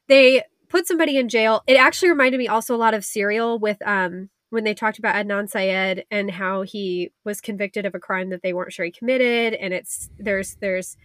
They 0.08 0.44
put 0.70 0.88
somebody 0.88 1.18
in 1.18 1.30
jail. 1.30 1.64
It 1.68 1.76
actually 1.76 2.10
reminded 2.10 2.38
me 2.38 2.48
also 2.48 2.76
a 2.76 2.78
lot 2.78 2.94
of 2.94 3.06
Serial 3.06 3.60
with 3.60 3.78
um 3.86 4.30
when 4.50 4.64
they 4.64 4.74
talked 4.74 5.00
about 5.00 5.16
Adnan 5.16 5.50
Syed 5.50 6.06
and 6.12 6.32
how 6.32 6.62
he 6.62 7.12
was 7.24 7.42
convicted 7.42 7.86
of 7.86 7.96
a 7.96 8.00
crime 8.00 8.30
that 8.30 8.42
they 8.42 8.54
weren't 8.54 8.74
sure 8.74 8.86
he 8.86 8.92
committed, 8.92 9.54
and 9.54 9.74
it's 9.74 10.10
there's 10.18 10.56
there's 10.56 10.98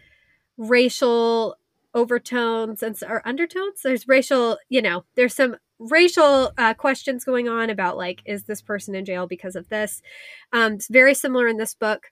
racial 0.57 1.57
overtones 1.95 2.83
and 2.83 2.97
or 3.09 3.27
undertones. 3.27 3.83
There's 3.83 4.07
racial, 4.07 4.59
you 4.69 4.83
know, 4.83 5.05
there's 5.17 5.35
some 5.35 5.57
racial 5.79 6.53
uh, 6.59 6.75
questions 6.75 7.25
going 7.25 7.49
on 7.49 7.71
about 7.71 7.97
like 7.97 8.23
is 8.27 8.45
this 8.45 8.61
person 8.61 8.95
in 8.95 9.05
jail 9.05 9.27
because 9.27 9.57
of 9.57 9.69
this. 9.69 10.03
Um, 10.53 10.75
it's 10.75 10.89
very 10.89 11.15
similar 11.15 11.49
in 11.49 11.57
this 11.57 11.75
book. 11.75 12.09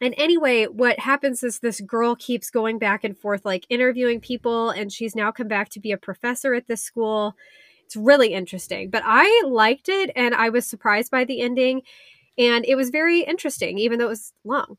And 0.00 0.14
anyway, 0.18 0.64
what 0.64 0.98
happens 0.98 1.44
is 1.44 1.60
this 1.60 1.80
girl 1.80 2.16
keeps 2.16 2.50
going 2.50 2.78
back 2.78 3.04
and 3.04 3.16
forth, 3.16 3.44
like 3.44 3.64
interviewing 3.68 4.20
people, 4.20 4.70
and 4.70 4.92
she's 4.92 5.14
now 5.14 5.30
come 5.30 5.46
back 5.46 5.68
to 5.70 5.80
be 5.80 5.92
a 5.92 5.96
professor 5.96 6.54
at 6.54 6.66
this 6.66 6.82
school. 6.82 7.36
It's 7.92 7.96
really 7.98 8.32
interesting, 8.32 8.88
but 8.88 9.02
I 9.04 9.42
liked 9.44 9.90
it 9.90 10.10
and 10.16 10.34
I 10.34 10.48
was 10.48 10.64
surprised 10.66 11.10
by 11.10 11.24
the 11.24 11.42
ending. 11.42 11.82
And 12.38 12.64
it 12.64 12.74
was 12.74 12.88
very 12.88 13.20
interesting, 13.20 13.76
even 13.76 13.98
though 13.98 14.06
it 14.06 14.16
was 14.16 14.32
long. 14.44 14.78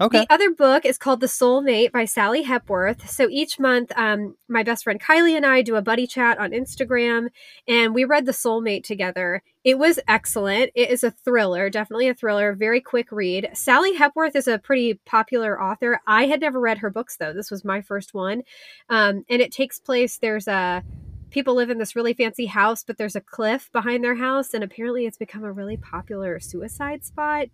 okay, 0.00 0.22
The 0.22 0.34
other 0.34 0.50
book 0.50 0.84
is 0.84 0.98
called 0.98 1.20
The 1.20 1.28
Soulmate 1.28 1.92
by 1.92 2.06
Sally 2.06 2.42
Hepworth. 2.42 3.08
So 3.08 3.28
each 3.30 3.60
month, 3.60 3.92
um, 3.94 4.34
my 4.48 4.64
best 4.64 4.82
friend 4.82 5.00
Kylie 5.00 5.36
and 5.36 5.46
I 5.46 5.62
do 5.62 5.76
a 5.76 5.82
buddy 5.82 6.08
chat 6.08 6.38
on 6.38 6.50
Instagram, 6.50 7.28
and 7.68 7.94
we 7.94 8.04
read 8.04 8.26
The 8.26 8.32
Soulmate 8.32 8.82
together. 8.82 9.44
It 9.62 9.78
was 9.78 10.00
excellent. 10.08 10.72
It 10.74 10.90
is 10.90 11.04
a 11.04 11.12
thriller, 11.12 11.70
definitely 11.70 12.08
a 12.08 12.14
thriller, 12.14 12.54
very 12.54 12.80
quick 12.80 13.12
read. 13.12 13.50
Sally 13.52 13.94
Hepworth 13.94 14.34
is 14.34 14.48
a 14.48 14.58
pretty 14.58 14.94
popular 15.06 15.62
author. 15.62 16.00
I 16.04 16.26
had 16.26 16.40
never 16.40 16.58
read 16.58 16.78
her 16.78 16.90
books, 16.90 17.16
though. 17.16 17.32
This 17.32 17.52
was 17.52 17.64
my 17.64 17.80
first 17.80 18.12
one. 18.12 18.42
Um, 18.88 19.24
and 19.28 19.40
it 19.40 19.52
takes 19.52 19.78
place, 19.78 20.18
there's 20.18 20.48
a 20.48 20.82
people 21.30 21.54
live 21.54 21.70
in 21.70 21.78
this 21.78 21.96
really 21.96 22.14
fancy 22.14 22.46
house, 22.46 22.82
but 22.84 22.98
there's 22.98 23.16
a 23.16 23.20
cliff 23.20 23.70
behind 23.72 24.04
their 24.04 24.16
house, 24.16 24.54
and 24.54 24.64
apparently 24.64 25.06
it's 25.06 25.18
become 25.18 25.44
a 25.44 25.52
really 25.52 25.76
popular 25.76 26.40
suicide 26.40 27.04
spot. 27.04 27.48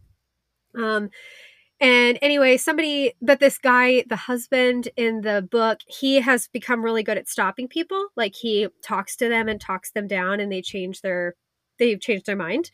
Um, 0.74 1.10
and 1.78 2.18
anyway, 2.22 2.56
somebody, 2.56 3.12
but 3.20 3.38
this 3.38 3.58
guy, 3.58 4.04
the 4.08 4.16
husband 4.16 4.88
in 4.96 5.20
the 5.20 5.46
book, 5.48 5.80
he 5.86 6.20
has 6.20 6.48
become 6.48 6.82
really 6.82 7.02
good 7.02 7.18
at 7.18 7.28
stopping 7.28 7.68
people. 7.68 8.08
Like 8.16 8.34
he 8.34 8.68
talks 8.82 9.14
to 9.16 9.28
them 9.28 9.48
and 9.48 9.60
talks 9.60 9.92
them 9.92 10.06
down, 10.06 10.40
and 10.40 10.50
they 10.50 10.62
change 10.62 11.02
their, 11.02 11.34
they've 11.78 12.00
changed 12.00 12.26
their 12.26 12.36
mind. 12.36 12.70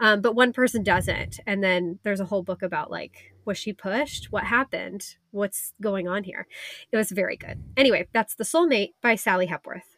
Um, 0.00 0.20
but 0.20 0.34
one 0.34 0.52
person 0.52 0.82
doesn't, 0.82 1.38
and 1.46 1.62
then 1.62 2.00
there's 2.02 2.20
a 2.20 2.24
whole 2.24 2.42
book 2.42 2.62
about 2.62 2.90
like, 2.90 3.32
was 3.44 3.58
she 3.58 3.72
pushed? 3.72 4.32
What 4.32 4.44
happened? 4.44 5.16
What's 5.30 5.72
going 5.80 6.08
on 6.08 6.24
here? 6.24 6.46
It 6.90 6.96
was 6.96 7.10
very 7.10 7.36
good. 7.36 7.62
Anyway, 7.76 8.08
that's 8.12 8.34
The 8.34 8.44
Soulmate 8.44 8.94
by 9.02 9.14
Sally 9.14 9.46
Hepworth. 9.46 9.93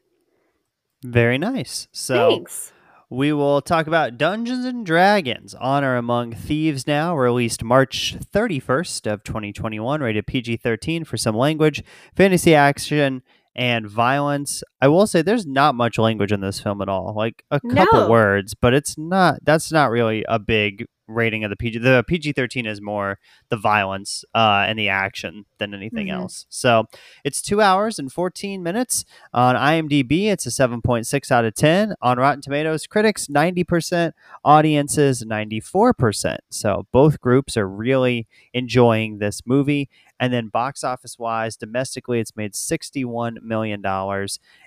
Very 1.12 1.38
nice. 1.38 1.88
So 1.92 2.30
Thanks. 2.30 2.72
we 3.10 3.32
will 3.32 3.60
talk 3.60 3.86
about 3.86 4.18
Dungeons 4.18 4.64
and 4.64 4.84
Dragons: 4.84 5.54
Honor 5.54 5.96
Among 5.96 6.32
Thieves. 6.32 6.86
Now 6.86 7.16
released 7.16 7.62
March 7.64 8.16
31st 8.32 9.10
of 9.12 9.24
2021, 9.24 10.00
rated 10.00 10.26
PG-13 10.26 11.06
for 11.06 11.16
some 11.16 11.36
language, 11.36 11.82
fantasy 12.14 12.54
action, 12.54 13.22
and 13.54 13.88
violence. 13.88 14.62
I 14.82 14.88
will 14.88 15.06
say 15.06 15.22
there's 15.22 15.46
not 15.46 15.74
much 15.74 15.98
language 15.98 16.32
in 16.32 16.40
this 16.40 16.60
film 16.60 16.82
at 16.82 16.88
all. 16.88 17.14
Like 17.16 17.44
a 17.50 17.60
couple 17.60 18.00
No. 18.00 18.10
words, 18.10 18.54
but 18.54 18.74
it's 18.74 18.98
not. 18.98 19.38
That's 19.42 19.72
not 19.72 19.90
really 19.90 20.24
a 20.28 20.38
big 20.38 20.86
rating 21.08 21.44
of 21.44 21.50
the 21.50 21.56
PG. 21.56 21.78
The 21.78 22.04
PG-13 22.06 22.66
is 22.66 22.80
more 22.80 23.18
the 23.48 23.56
violence 23.56 24.24
uh, 24.34 24.64
and 24.66 24.78
the 24.78 24.88
action 24.88 25.44
than 25.58 25.72
anything 25.74 26.08
Mhm. 26.08 26.12
else. 26.14 26.46
So 26.48 26.86
it's 27.24 27.40
two 27.40 27.60
hours 27.60 27.98
and 27.98 28.12
14 28.12 28.62
minutes. 28.62 29.04
On 29.32 29.54
IMDb, 29.56 30.26
it's 30.26 30.46
a 30.46 30.50
7.6 30.50 31.30
out 31.30 31.44
of 31.44 31.54
10. 31.54 31.94
On 32.02 32.18
Rotten 32.18 32.42
Tomatoes, 32.42 32.86
critics 32.86 33.28
90%, 33.28 34.14
audiences 34.44 35.24
94%. 35.24 36.40
So 36.50 36.86
both 36.92 37.20
groups 37.20 37.56
are 37.56 37.68
really 37.68 38.26
enjoying 38.52 39.18
this 39.18 39.42
movie. 39.46 39.88
And 40.18 40.32
then 40.32 40.48
box 40.48 40.82
office 40.82 41.18
wise, 41.18 41.56
domestically, 41.56 42.20
it's 42.20 42.36
made 42.36 42.54
$61 42.54 43.42
million. 43.42 43.84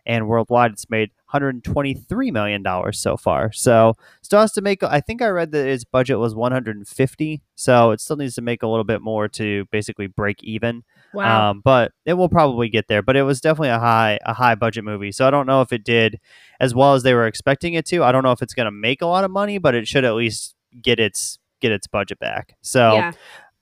And 0.06 0.28
worldwide, 0.28 0.72
it's 0.72 0.90
made 0.90 1.12
$123 1.34 2.32
million 2.32 2.94
so 2.94 3.18
far. 3.18 3.52
So 3.52 3.96
still 4.22 4.42
has 4.42 4.52
to 4.54 4.62
make, 4.62 4.84
I 4.84 5.02
think 5.02 5.22
I 5.22 5.28
read 5.28 5.52
that 5.52 5.68
its 5.68 5.84
budget 5.84 6.20
was 6.20 6.36
150. 6.36 7.42
So 7.56 7.92
it 7.92 8.00
still 8.00 8.18
needs 8.18 8.36
to 8.36 8.42
make 8.42 8.64
a 8.64 8.68
little 8.68 8.84
bit 8.84 9.02
more 9.02 9.28
to 9.30 9.66
basically 9.72 10.08
break 10.08 10.44
even. 10.44 10.84
Wow. 11.14 11.50
Um, 11.50 11.62
but 11.64 11.92
it 12.06 12.14
will 12.14 12.30
probably 12.30 12.70
get 12.70 12.88
there. 12.88 13.02
But 13.02 13.16
it 13.16 13.24
was 13.24 13.42
definitely 13.42 13.70
a 13.70 13.80
high 13.80 14.20
a 14.24 14.34
high 14.34 14.56
budget 14.56 14.84
movie. 14.84 15.12
So 15.12 15.28
I 15.28 15.32
don't 15.32 15.48
know 15.48 15.62
if 15.62 15.74
it 15.74 15.84
did 15.84 16.20
as 16.60 16.76
well 16.76 16.94
as 16.94 17.04
they 17.04 17.14
were 17.14 17.26
expecting 17.26 17.74
it 17.74 17.86
to. 17.88 18.04
I 18.04 18.12
don't 18.12 18.24
know 18.24 18.32
if 18.32 18.42
it's 18.42 18.54
going 18.54 18.68
to 18.68 18.72
make 18.72 19.02
a 19.02 19.08
lot 19.08 19.24
of 19.24 19.32
money, 19.32 19.58
but 19.58 19.76
it 19.76 19.88
should 19.88 20.06
at 20.06 20.14
least 20.14 20.56
get 20.82 21.00
its 21.00 21.40
get 21.60 21.72
its 21.72 21.88
budget 21.88 22.20
back. 22.20 22.56
So 22.62 22.94
yeah. 22.94 23.12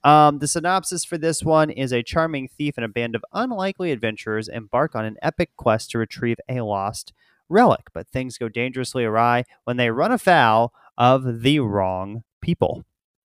Um, 0.08 0.38
the 0.38 0.48
synopsis 0.48 1.04
for 1.04 1.18
this 1.18 1.42
one 1.42 1.70
is 1.70 1.92
a 1.92 2.02
charming 2.02 2.48
thief 2.48 2.74
and 2.76 2.84
a 2.84 2.88
band 2.88 3.14
of 3.14 3.24
unlikely 3.32 3.92
adventurers 3.92 4.48
embark 4.48 4.94
on 4.94 5.04
an 5.04 5.16
epic 5.22 5.50
quest 5.56 5.90
to 5.90 5.98
retrieve 5.98 6.38
a 6.48 6.60
lost 6.62 7.12
relic, 7.48 7.86
but 7.94 8.08
things 8.08 8.38
go 8.38 8.48
dangerously 8.48 9.04
awry 9.04 9.44
when 9.64 9.76
they 9.76 9.90
run 9.90 10.12
afoul 10.12 10.72
of 10.96 11.42
the 11.42 11.60
wrong 11.60 12.22
people. 12.40 12.84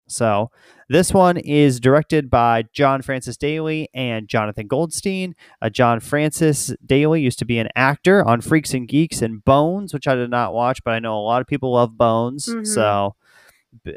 So, 0.08 0.52
this 0.90 1.14
one 1.14 1.38
is 1.38 1.80
directed 1.80 2.30
by 2.30 2.66
John 2.74 3.02
Francis 3.02 3.38
Daly 3.38 3.88
and 3.94 4.28
Jonathan 4.28 4.68
Goldstein. 4.68 5.36
Uh, 5.62 5.70
John 5.70 6.02
Francis 6.02 6.74
Daly 6.86 7.22
used 7.22 7.40
to 7.40 7.46
be 7.46 7.60
an 7.60 7.70
actor 7.78 8.22
on 8.28 8.42
Freaks 8.42 8.74
and 8.74 8.90
Geeks 8.90 9.22
and 9.22 9.44
Bones, 9.46 9.94
which 9.94 10.08
I 10.10 10.16
did 10.16 10.30
not 10.30 10.54
watch, 10.54 10.84
but 10.84 10.92
I 10.94 11.00
know 11.00 11.18
a 11.18 11.24
lot 11.24 11.40
of 11.42 11.48
people 11.48 11.72
love 11.74 11.98
Bones. 11.98 12.48
Mhm. 12.48 12.68
So, 12.68 13.16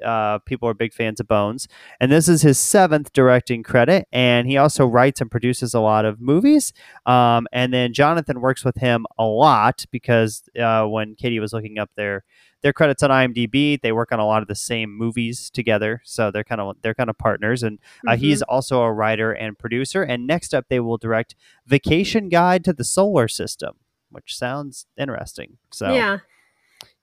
uh, 0.04 0.38
people 0.40 0.68
are 0.68 0.74
big 0.74 0.92
fans 0.92 1.20
of 1.20 1.28
Bones. 1.28 1.68
And 2.00 2.10
this 2.12 2.28
is 2.28 2.42
his 2.42 2.58
seventh 2.58 3.12
directing 3.12 3.62
credit. 3.62 4.06
And 4.12 4.46
he 4.48 4.56
also 4.56 4.86
writes 4.86 5.20
and 5.20 5.30
produces 5.30 5.74
a 5.74 5.80
lot 5.80 6.04
of 6.04 6.20
movies. 6.20 6.72
Um, 7.06 7.46
and 7.52 7.72
then 7.72 7.92
Jonathan 7.92 8.40
works 8.40 8.64
with 8.64 8.76
him 8.76 9.06
a 9.18 9.24
lot 9.24 9.84
because 9.90 10.42
uh, 10.60 10.84
when 10.86 11.14
Katie 11.14 11.40
was 11.40 11.52
looking 11.52 11.78
up 11.78 11.90
their 11.96 12.24
their 12.62 12.72
credits 12.72 13.02
on 13.02 13.10
IMDb, 13.10 13.78
they 13.78 13.92
work 13.92 14.10
on 14.10 14.20
a 14.20 14.26
lot 14.26 14.40
of 14.40 14.48
the 14.48 14.54
same 14.54 14.96
movies 14.96 15.50
together. 15.50 16.00
So 16.02 16.30
they're 16.30 16.44
kind 16.44 16.62
of 16.62 16.76
they're 16.80 16.94
kind 16.94 17.10
of 17.10 17.18
partners. 17.18 17.62
And 17.62 17.78
uh, 18.08 18.12
Mhm. 18.12 18.18
he's 18.18 18.40
also 18.42 18.80
a 18.80 18.90
writer 18.92 19.32
and 19.32 19.58
producer. 19.58 20.02
And 20.02 20.26
next 20.26 20.54
up, 20.54 20.66
they 20.70 20.80
will 20.80 20.96
direct 20.96 21.34
Vacation 21.66 22.30
Guide 22.30 22.64
to 22.64 22.72
the 22.72 22.84
Solar 22.84 23.28
System, 23.28 23.74
which 24.10 24.34
sounds 24.34 24.86
interesting. 24.96 25.58
So 25.72 25.92
yeah. 25.94 26.18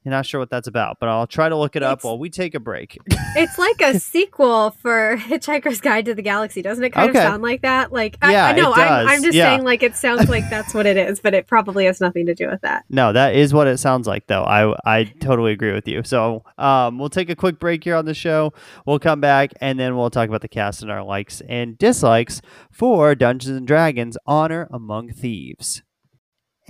You're 0.03 0.11
not 0.11 0.25
sure 0.25 0.39
what 0.39 0.49
that's 0.49 0.67
about, 0.67 0.97
but 0.99 1.09
I'll 1.09 1.27
try 1.27 1.47
to 1.49 1.55
look 1.55 1.75
it 1.75 1.83
up 1.83 1.99
It's- 1.99 2.03
while 2.03 2.17
we 2.17 2.29
take 2.29 2.55
a 2.55 2.59
break. 2.59 2.97
It's 3.35 3.57
like 3.57 3.79
a 3.81 3.97
sequel 3.99 4.71
for 4.71 5.15
Hitchhiker's 5.17 5.79
Guide 5.79 6.05
to 6.05 6.13
the 6.15 6.21
Galaxy, 6.21 6.61
doesn't 6.61 6.83
it? 6.83 6.89
Kind 6.89 7.11
Okay. 7.11 7.19
of 7.19 7.23
sound 7.23 7.43
like 7.43 7.61
that. 7.61 7.93
Like, 7.93 8.17
I, 8.21 8.31
Yeah, 8.33 8.45
I 8.47 8.51
know. 8.53 8.73
I'm. 8.73 9.07
I'm 9.07 9.23
just 9.23 9.35
Yeah. 9.35 9.45
saying, 9.51 9.63
like, 9.63 9.83
it 9.83 9.95
sounds 9.95 10.27
like 10.27 10.49
that's 10.49 10.73
what 10.73 10.85
it 10.85 10.97
is, 10.97 11.19
but 11.21 11.33
it 11.33 11.47
probably 11.47 11.85
has 11.85 12.01
nothing 12.01 12.25
to 12.25 12.33
do 12.35 12.47
with 12.49 12.61
that. 12.61 12.83
No, 12.89 13.13
that 13.13 13.35
is 13.35 13.53
what 13.53 13.67
it 13.67 13.77
sounds 13.77 14.07
like, 14.07 14.27
though. 14.27 14.43
I 14.43 14.75
I 14.85 15.03
totally 15.21 15.51
agree 15.53 15.71
with 15.71 15.87
you. 15.87 16.01
So 16.03 16.43
um, 16.57 16.97
we'll 16.99 17.09
take 17.09 17.29
a 17.29 17.35
quick 17.35 17.59
break 17.59 17.83
here 17.83 17.95
on 17.95 18.05
the 18.05 18.13
show. 18.13 18.53
We'll 18.85 18.99
come 18.99 19.21
back 19.21 19.51
and 19.61 19.79
then 19.79 19.95
we'll 19.95 20.09
talk 20.09 20.27
about 20.27 20.41
the 20.41 20.47
cast 20.49 20.81
and 20.81 20.91
our 20.91 21.03
likes 21.03 21.41
and 21.47 21.77
dislikes 21.77 22.41
for 22.71 23.15
Dungeons 23.15 23.55
and 23.57 23.67
Dragons: 23.67 24.17
Honor 24.25 24.67
Among 24.71 25.09
Thieves. 25.11 25.83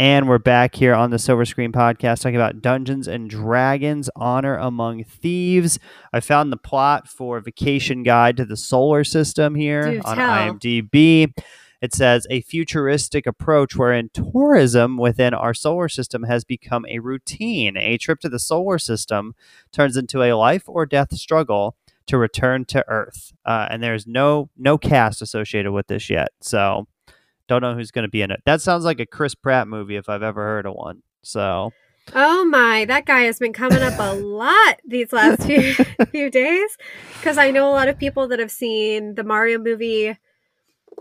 And 0.02 0.28
we're 0.28 0.40
back 0.40 0.74
here 0.74 0.96
on 0.96 1.12
the 1.12 1.20
Silver 1.20 1.46
Screen 1.46 1.72
Podcast 1.72 2.22
talking 2.22 2.36
about 2.36 2.60
Dungeons 2.60 3.08
and 3.08 3.30
Dragons: 3.30 4.10
Honor 4.16 4.58
Among 4.58 5.04
Thieves. 5.04 5.78
I 6.12 6.22
found 6.22 6.52
the 6.52 6.58
plot 6.58 7.08
for 7.08 7.40
Vacation 7.40 8.02
Guide 8.02 8.36
to 8.38 8.46
the 8.46 8.58
Solar 8.58 9.04
System 9.04 9.54
here 9.54 10.02
on. 10.04 10.18
IMDb. 10.18 11.32
It 11.84 11.94
says 11.94 12.26
a 12.32 12.42
futuristic 12.42 13.28
approach 13.28 13.76
wherein 13.76 14.10
tourism 14.12 14.98
within 14.98 15.36
our 15.36 15.54
solar 15.54 15.88
system 15.88 16.24
has 16.24 16.44
become 16.44 16.84
a 16.90 16.98
routine. 16.98 17.78
A 17.78 18.00
trip 18.00 18.22
to 18.22 18.30
the 18.30 18.40
solar 18.40 18.80
system 18.80 19.36
turns 19.72 19.96
into 19.96 20.24
a 20.24 20.34
life 20.34 20.64
or 20.66 20.88
death 20.88 21.14
struggle 21.14 21.76
to 22.08 22.18
return 22.18 22.66
to 22.66 22.84
Earth. 22.88 23.34
Uh, 23.46 23.68
and 23.70 23.84
there's 23.84 24.08
no 24.08 24.50
no 24.58 24.80
cast 24.80 25.22
associated 25.22 25.74
with 25.74 25.86
this 25.86 26.10
yet, 26.10 26.30
so 26.42 26.88
don't 27.52 27.62
know 27.62 27.76
who's 27.76 27.92
going 27.92 28.04
to 28.04 28.10
be 28.10 28.22
in 28.22 28.32
it. 28.32 28.42
That 28.46 28.62
sounds 28.62 28.86
like 28.86 29.00
a 29.00 29.06
Chris 29.06 29.36
Pratt 29.36 29.68
movie 29.68 29.96
if 29.98 30.08
I've 30.10 30.24
ever 30.24 30.42
heard 30.42 30.66
of 30.66 30.74
one. 30.76 31.04
So 31.22 31.72
Oh 32.16 32.46
my, 32.46 32.86
that 32.86 33.06
guy 33.06 33.22
has 33.22 33.38
been 33.40 33.54
coming 33.54 33.82
up 33.82 33.94
a 34.00 34.14
lot 34.20 34.80
these 34.86 35.14
last 35.14 35.44
few 35.44 35.74
few 36.12 36.30
days 36.32 36.78
because 37.20 37.38
I 37.38 37.52
know 37.52 37.70
a 37.70 37.72
lot 37.72 37.88
of 37.90 37.98
people 38.00 38.28
that 38.30 38.40
have 38.40 38.50
seen 38.52 39.14
the 39.16 39.24
Mario 39.24 39.60
movie. 39.60 40.18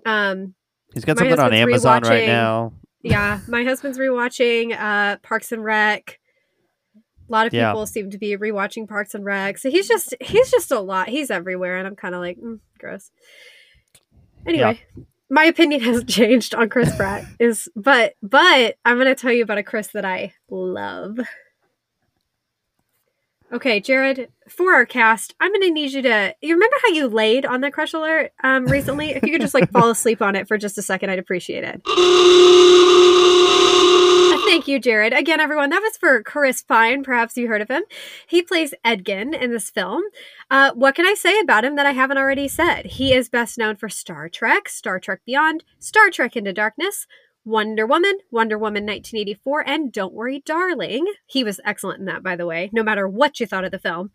Um, 0.04 0.54
he's 0.92 1.04
got 1.04 1.16
something 1.18 1.38
on 1.38 1.52
Amazon 1.54 2.02
right 2.02 2.26
now. 2.26 2.72
yeah, 3.02 3.40
my 3.48 3.64
husband's 3.64 3.98
rewatching 3.98 4.76
uh, 4.78 5.16
Parks 5.22 5.52
and 5.52 5.64
Rec. 5.64 6.18
A 6.96 7.32
lot 7.32 7.46
of 7.46 7.54
Yeah. 7.54 7.70
people 7.70 7.86
seem 7.86 8.10
to 8.10 8.18
be 8.18 8.36
rewatching 8.36 8.88
Parks 8.88 9.14
and 9.14 9.24
Rec, 9.24 9.56
so 9.58 9.70
he's 9.70 9.86
just 9.88 10.14
he's 10.20 10.50
just 10.50 10.70
a 10.72 10.80
lot. 10.80 11.08
He's 11.08 11.30
everywhere, 11.30 11.76
and 11.78 11.86
I'm 11.86 11.96
kind 11.96 12.14
of 12.14 12.20
like, 12.20 12.38
mm, 12.38 12.58
gross. 12.78 13.10
Anyway, 14.46 14.80
my 15.30 15.44
opinion 15.44 15.80
hasn't 15.84 16.08
changed 16.08 16.54
on 16.54 16.68
Chris 16.68 16.94
Pratt. 16.94 17.24
Is 17.38 17.68
but 17.76 18.14
but 18.22 18.76
I'm 18.84 18.98
gonna 18.98 19.14
tell 19.14 19.32
you 19.32 19.42
about 19.42 19.58
a 19.58 19.62
Chris 19.62 19.88
that 19.88 20.04
I 20.04 20.34
love. 20.50 21.18
Okay, 23.52 23.80
Jared, 23.80 24.30
for 24.48 24.74
our 24.74 24.86
cast, 24.86 25.34
I'm 25.40 25.52
gonna 25.52 25.70
need 25.70 25.92
you 25.92 26.02
to. 26.02 26.34
You 26.40 26.54
remember 26.54 26.76
how 26.82 26.92
you 26.92 27.08
laid 27.08 27.46
on 27.46 27.62
the 27.62 27.70
crush 27.70 27.94
alert 27.94 28.32
um, 28.44 28.66
recently? 28.66 29.10
If 29.10 29.24
you 29.24 29.32
could 29.32 29.40
just 29.40 29.54
like 29.54 29.70
fall 29.72 29.90
asleep 29.90 30.22
on 30.22 30.36
it 30.36 30.46
for 30.46 30.58
just 30.58 30.78
a 30.78 30.82
second, 30.82 31.10
I'd 31.10 31.18
appreciate 31.18 31.64
it. 31.64 31.80
Thank 34.50 34.66
you, 34.66 34.80
Jared. 34.80 35.12
Again, 35.12 35.38
everyone, 35.38 35.70
that 35.70 35.80
was 35.80 35.96
for 35.96 36.24
Chris 36.24 36.60
Pine. 36.60 37.04
Perhaps 37.04 37.36
you 37.36 37.46
heard 37.46 37.60
of 37.60 37.70
him. 37.70 37.84
He 38.26 38.42
plays 38.42 38.74
Edgin 38.84 39.32
in 39.32 39.52
this 39.52 39.70
film. 39.70 40.02
Uh, 40.50 40.72
what 40.74 40.96
can 40.96 41.06
I 41.06 41.14
say 41.14 41.38
about 41.38 41.64
him 41.64 41.76
that 41.76 41.86
I 41.86 41.92
haven't 41.92 42.18
already 42.18 42.48
said? 42.48 42.86
He 42.86 43.14
is 43.14 43.28
best 43.28 43.58
known 43.58 43.76
for 43.76 43.88
Star 43.88 44.28
Trek, 44.28 44.68
Star 44.68 44.98
Trek 44.98 45.20
Beyond, 45.24 45.62
Star 45.78 46.10
Trek 46.10 46.34
Into 46.34 46.52
Darkness, 46.52 47.06
Wonder 47.44 47.86
Woman, 47.86 48.18
Wonder 48.32 48.58
Woman 48.58 48.82
1984, 48.82 49.68
and 49.68 49.92
Don't 49.92 50.14
Worry, 50.14 50.42
Darling. 50.44 51.06
He 51.26 51.44
was 51.44 51.60
excellent 51.64 52.00
in 52.00 52.06
that, 52.06 52.24
by 52.24 52.34
the 52.34 52.44
way, 52.44 52.70
no 52.72 52.82
matter 52.82 53.06
what 53.06 53.38
you 53.38 53.46
thought 53.46 53.64
of 53.64 53.70
the 53.70 53.78
film. 53.78 54.10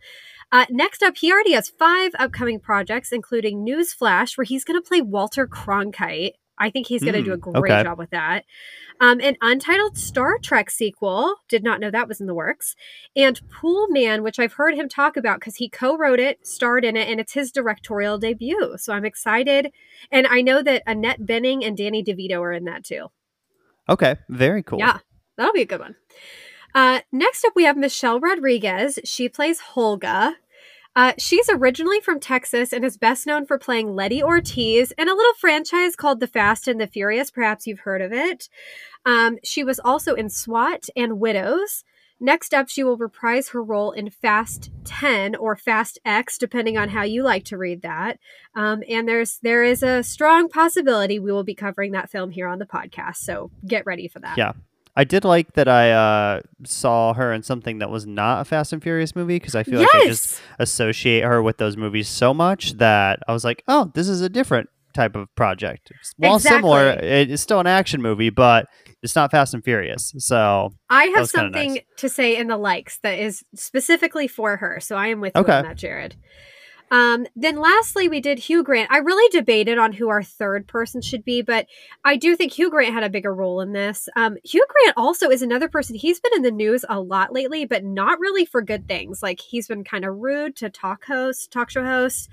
Uh, 0.51 0.65
next 0.69 1.01
up, 1.01 1.15
he 1.15 1.31
already 1.31 1.53
has 1.53 1.69
five 1.69 2.11
upcoming 2.19 2.59
projects, 2.59 3.13
including 3.13 3.65
Newsflash, 3.65 4.37
where 4.37 4.43
he's 4.43 4.65
going 4.65 4.77
to 4.77 4.85
play 4.85 4.99
Walter 4.99 5.47
Cronkite. 5.47 6.33
I 6.57 6.69
think 6.69 6.87
he's 6.87 7.03
going 7.03 7.15
to 7.15 7.21
do 7.21 7.33
a 7.33 7.37
Mm, 7.37 7.53
great 7.59 7.71
okay. 7.73 7.83
job 7.83 7.97
with 7.97 8.11
that. 8.11 8.45
Um, 9.01 9.19
an 9.19 9.35
untitled 9.41 9.97
Star 9.97 10.37
Trek 10.37 10.71
sequel. 10.71 11.35
Did 11.49 11.63
not 11.63 11.79
know 11.79 11.91
that 11.91 12.07
was 12.07 12.21
in 12.21 12.27
the 12.27 12.33
works. 12.33 12.75
And 13.15 13.39
Pool 13.49 13.87
Man, 13.89 14.23
which 14.23 14.39
I've 14.39 14.53
heard 14.53 14.75
him 14.75 14.87
talk 14.87 15.17
about 15.17 15.39
because 15.39 15.57
he 15.57 15.67
co 15.69 15.97
wrote 15.97 16.19
it, 16.19 16.45
starred 16.47 16.85
in 16.85 16.95
it, 16.95 17.09
and 17.09 17.19
it's 17.19 17.33
his 17.33 17.51
directorial 17.51 18.17
debut. 18.17 18.75
So 18.77 18.93
I'm 18.93 19.05
excited. 19.05 19.71
And 20.11 20.27
I 20.27 20.41
know 20.41 20.63
that 20.63 20.83
Annette 20.87 21.21
Bening 21.21 21.65
and 21.65 21.75
Danny 21.75 22.03
DeVito 22.03 22.39
are 22.39 22.53
in 22.53 22.63
that 22.65 22.83
too. 22.85 23.07
Okay, 23.89 24.15
very 24.29 24.63
cool. 24.63 24.79
Yeah, 24.79 24.99
that'll 25.37 25.53
be 25.53 25.61
a 25.61 25.65
good 25.65 25.81
one. 25.81 25.95
Uh, 26.73 27.01
next 27.11 27.45
up, 27.45 27.53
we 27.55 27.63
have 27.65 27.77
Michelle 27.77 28.19
Rodriguez. 28.19 28.99
She 29.05 29.29
plays 29.29 29.61
Holga. 29.73 30.35
Uh, 30.95 31.13
she's 31.17 31.49
originally 31.49 31.99
from 31.99 32.19
Texas 32.19 32.71
and 32.71 32.85
is 32.85 32.97
best 32.97 33.27
known 33.27 33.45
for 33.45 33.57
playing 33.57 33.95
Letty 33.95 34.23
Ortiz 34.23 34.91
in 34.97 35.09
a 35.09 35.13
little 35.13 35.33
franchise 35.33 35.95
called 35.95 36.19
The 36.19 36.27
Fast 36.27 36.67
and 36.67 36.79
the 36.79 36.87
Furious. 36.87 37.31
Perhaps 37.31 37.67
you've 37.67 37.81
heard 37.81 38.01
of 38.01 38.13
it. 38.13 38.47
Um, 39.05 39.37
she 39.43 39.63
was 39.63 39.79
also 39.79 40.15
in 40.15 40.29
SWAT 40.29 40.87
and 40.95 41.19
Widows. 41.19 41.83
Next 42.19 42.53
up, 42.53 42.69
she 42.69 42.81
will 42.81 42.95
reprise 42.95 43.49
her 43.49 43.61
role 43.61 43.91
in 43.91 44.09
Fast 44.09 44.71
10 44.85 45.35
or 45.35 45.57
Fast 45.57 45.99
X, 46.05 46.37
depending 46.37 46.77
on 46.77 46.89
how 46.89 47.03
you 47.03 47.23
like 47.23 47.43
to 47.45 47.57
read 47.57 47.81
that. 47.81 48.19
Um, 48.55 48.83
and 48.87 49.05
there's 49.05 49.39
there 49.39 49.63
is 49.63 49.83
a 49.83 50.01
strong 50.01 50.47
possibility 50.47 51.19
we 51.19 51.33
will 51.33 51.43
be 51.43 51.55
covering 51.55 51.91
that 51.91 52.09
film 52.09 52.31
here 52.31 52.47
on 52.47 52.59
the 52.59 52.65
podcast. 52.65 53.17
So 53.17 53.51
get 53.67 53.85
ready 53.85 54.07
for 54.07 54.19
that. 54.19 54.37
Yeah. 54.37 54.53
I 54.95 55.03
did 55.03 55.25
like 55.25 55.53
that 55.53 55.67
I 55.67 55.91
uh, 55.91 56.41
saw 56.65 57.13
her 57.13 57.33
in 57.33 57.43
something 57.43 57.79
that 57.79 57.89
was 57.89 58.05
not 58.07 58.41
a 58.41 58.45
Fast 58.45 58.71
and 58.73 58.81
Furious 58.81 59.15
movie 59.15 59.37
because 59.37 59.53
I 59.55 59.63
feel 59.63 59.79
like 59.81 59.93
I 59.93 60.05
just 60.07 60.39
associate 60.59 61.23
her 61.23 61.41
with 61.43 61.57
those 61.57 61.75
movies 61.75 62.07
so 62.07 62.33
much 62.33 62.73
that 62.77 63.19
I 63.27 63.33
was 63.33 63.43
like, 63.43 63.63
oh, 63.67 63.91
this 63.93 64.07
is 64.07 64.21
a 64.21 64.29
different 64.29 64.69
type 64.93 65.15
of 65.17 65.27
project. 65.35 65.91
While 66.15 66.39
similar, 66.39 66.91
Exactly. 66.91 67.09
it- 67.09 67.31
it's 67.31 67.43
still 67.43 67.59
an 67.59 67.67
action 67.67 68.01
movie, 68.01 68.29
but 68.29 68.67
it's 69.03 69.15
not 69.15 69.31
Fast 69.31 69.53
and 69.53 69.61
Furious. 69.63 70.13
So 70.19 70.73
I 70.89 71.05
have 71.15 71.27
something 71.29 71.73
nice. 71.73 71.83
to 71.97 72.07
say 72.07 72.37
in 72.37 72.47
the 72.47 72.55
likes 72.57 72.97
that 73.03 73.19
is 73.19 73.43
specifically 73.53 74.27
for 74.29 74.55
her, 74.57 74.79
so 74.79 74.95
I 74.95 75.07
am 75.07 75.19
with 75.19 75.33
you 75.35 75.41
Okay. 75.41 75.51
on 75.57 75.63
that, 75.65 75.75
Jared. 75.77 76.15
Um, 76.91 77.25
then 77.35 77.57
lastly, 77.57 78.07
we 78.07 78.21
did 78.21 78.39
Hugh 78.39 78.63
Grant. 78.63 78.91
I 78.91 78.97
really 78.97 79.27
debated 79.29 79.77
on 79.77 79.93
who 79.93 80.09
our 80.09 80.23
third 80.23 80.67
person 80.67 81.01
should 81.01 81.25
be, 81.25 81.41
but 81.41 81.67
I 82.03 82.15
do 82.15 82.35
think 82.35 82.53
Hugh 82.53 82.69
Grant 82.69 82.93
had 82.93 83.03
a 83.03 83.09
bigger 83.09 83.33
role 83.33 83.59
in 83.61 83.73
this. 83.73 84.07
Um, 84.15 84.37
Hugh 84.43 84.65
Grant 84.69 84.93
also 84.95 85.29
is 85.29 85.41
another 85.41 85.67
person. 85.67 85.95
He's 85.95 86.19
been 86.19 86.33
in 86.35 86.43
the 86.43 86.51
news 86.51 86.85
a 86.87 86.99
lot 86.99 87.33
lately, 87.33 87.65
but 87.65 87.83
not 87.83 88.19
really 88.19 88.45
for 88.45 88.61
good 88.61 88.87
things. 88.87 89.23
Like 89.23 89.39
he's 89.39 89.67
been 89.67 89.83
kind 89.83 90.05
of 90.05 90.15
rude 90.17 90.55
to 90.57 90.69
talk 90.69 91.05
hosts, 91.05 91.47
talk 91.47 91.69
show 91.69 91.83
hosts. 91.83 92.29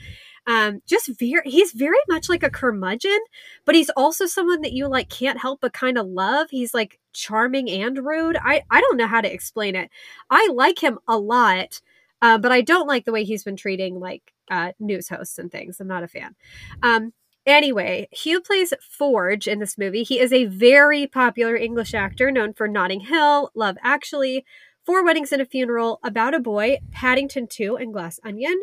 Um, 0.46 0.82
just 0.86 1.08
very, 1.18 1.42
he's 1.44 1.72
very 1.72 1.98
much 2.08 2.28
like 2.28 2.42
a 2.42 2.50
curmudgeon, 2.50 3.18
but 3.64 3.76
he's 3.76 3.90
also 3.90 4.26
someone 4.26 4.62
that 4.62 4.72
you 4.72 4.88
like 4.88 5.08
can't 5.08 5.40
help 5.40 5.60
but 5.60 5.72
kind 5.72 5.96
of 5.96 6.06
love. 6.06 6.48
He's 6.50 6.74
like 6.74 6.98
charming 7.12 7.70
and 7.70 8.04
rude. 8.04 8.36
I 8.36 8.62
I 8.70 8.80
don't 8.80 8.96
know 8.96 9.06
how 9.06 9.20
to 9.20 9.32
explain 9.32 9.76
it. 9.76 9.88
I 10.30 10.48
like 10.52 10.82
him 10.82 10.98
a 11.06 11.16
lot, 11.16 11.80
uh, 12.22 12.38
but 12.38 12.52
I 12.52 12.60
don't 12.60 12.86
like 12.86 13.04
the 13.04 13.12
way 13.12 13.24
he's 13.24 13.44
been 13.44 13.56
treating 13.56 13.98
like 13.98 14.32
uh, 14.50 14.72
news 14.78 15.08
hosts 15.08 15.38
and 15.38 15.50
things. 15.50 15.80
I'm 15.80 15.88
not 15.88 16.04
a 16.04 16.08
fan. 16.08 16.36
Um, 16.82 17.12
anyway, 17.44 18.08
Hugh 18.12 18.40
plays 18.40 18.72
Forge 18.80 19.48
in 19.48 19.58
this 19.58 19.76
movie. 19.76 20.04
He 20.04 20.20
is 20.20 20.32
a 20.32 20.46
very 20.46 21.06
popular 21.06 21.56
English 21.56 21.92
actor 21.92 22.30
known 22.30 22.54
for 22.54 22.68
Notting 22.68 23.00
Hill, 23.00 23.50
Love 23.54 23.76
Actually, 23.82 24.44
Four 24.86 25.04
Weddings 25.04 25.32
and 25.32 25.42
a 25.42 25.46
Funeral, 25.46 25.98
About 26.04 26.34
a 26.34 26.40
Boy, 26.40 26.78
Paddington 26.92 27.48
2, 27.48 27.76
and 27.76 27.92
Glass 27.92 28.20
Onion. 28.24 28.62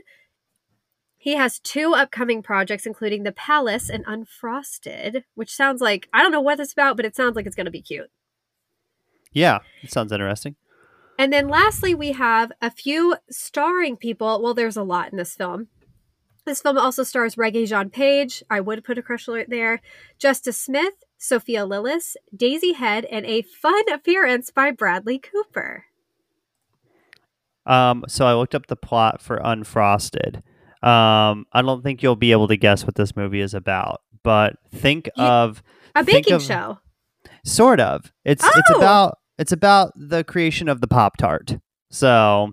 He 1.18 1.36
has 1.36 1.60
two 1.60 1.94
upcoming 1.94 2.42
projects, 2.42 2.86
including 2.86 3.24
The 3.24 3.34
Palace 3.34 3.90
and 3.90 4.06
Unfrosted, 4.06 5.24
which 5.36 5.54
sounds 5.54 5.82
like 5.82 6.08
I 6.14 6.22
don't 6.22 6.32
know 6.32 6.40
what 6.40 6.62
it's 6.62 6.72
about, 6.72 6.96
but 6.96 7.06
it 7.06 7.14
sounds 7.14 7.36
like 7.36 7.46
it's 7.46 7.58
going 7.58 7.66
to 7.66 7.72
be 7.72 7.82
cute. 7.82 8.10
yeah, 9.34 9.60
it 9.84 9.92
sounds 9.92 10.14
interesting. 10.14 10.56
And 11.20 11.34
then 11.34 11.50
lastly, 11.50 11.94
we 11.94 12.14
have 12.14 12.52
a 12.62 12.72
few 12.72 13.18
starring 13.30 13.98
people. 13.98 14.42
Well, 14.42 14.54
there's 14.54 14.78
a 14.78 14.84
lot 14.84 15.12
in 15.12 15.18
this 15.18 15.36
film. 15.36 15.68
This 16.46 16.62
film 16.62 16.78
also 16.78 17.04
stars 17.04 17.36
Regé-Jean 17.36 17.90
Page. 17.90 18.42
I 18.50 18.62
would 18.62 18.86
put 18.86 18.98
a 18.98 19.02
crush 19.04 19.28
alert 19.28 19.48
there. 19.50 19.82
Justice 20.18 20.58
Smith, 20.58 20.94
Sophia 21.18 21.66
Lillis, 21.68 22.16
Daisy 22.36 22.72
Head, 22.72 23.04
and 23.06 23.26
a 23.26 23.42
fun 23.42 23.84
appearance 23.92 24.50
by 24.50 24.72
Bradley 24.72 25.20
Cooper. 25.20 25.84
Um, 27.66 28.06
so 28.08 28.26
I 28.26 28.34
looked 28.34 28.56
up 28.56 28.68
the 28.68 28.78
plot 28.78 29.22
for 29.22 29.38
Unfrosted. 29.40 30.38
Um, 30.82 31.46
I 31.52 31.62
don't 31.62 31.84
think 31.84 32.02
you'll 32.02 32.16
be 32.16 32.32
able 32.32 32.48
to 32.48 32.56
guess 32.58 32.86
what 32.86 32.96
this 32.96 33.16
movie 33.18 33.42
is 33.42 33.54
about, 33.54 34.02
but 34.24 34.56
think 34.74 35.08
Ye- 35.18 35.24
of 35.26 35.62
A 35.94 36.04
baking 36.06 36.34
of- 36.36 36.42
show. 36.44 36.80
sort 37.44 37.82
of. 37.82 38.14
It's 38.24 38.44
it's 38.46 38.72
Oh! 38.74 38.78
about 38.78 39.19
it's 39.40 39.54
about 39.54 39.94
the 39.96 40.24
creation 40.26 40.68
of 40.68 40.82
the 40.82 40.88
Pop 40.88 41.16
Tart. 41.18 41.58
So 41.90 42.52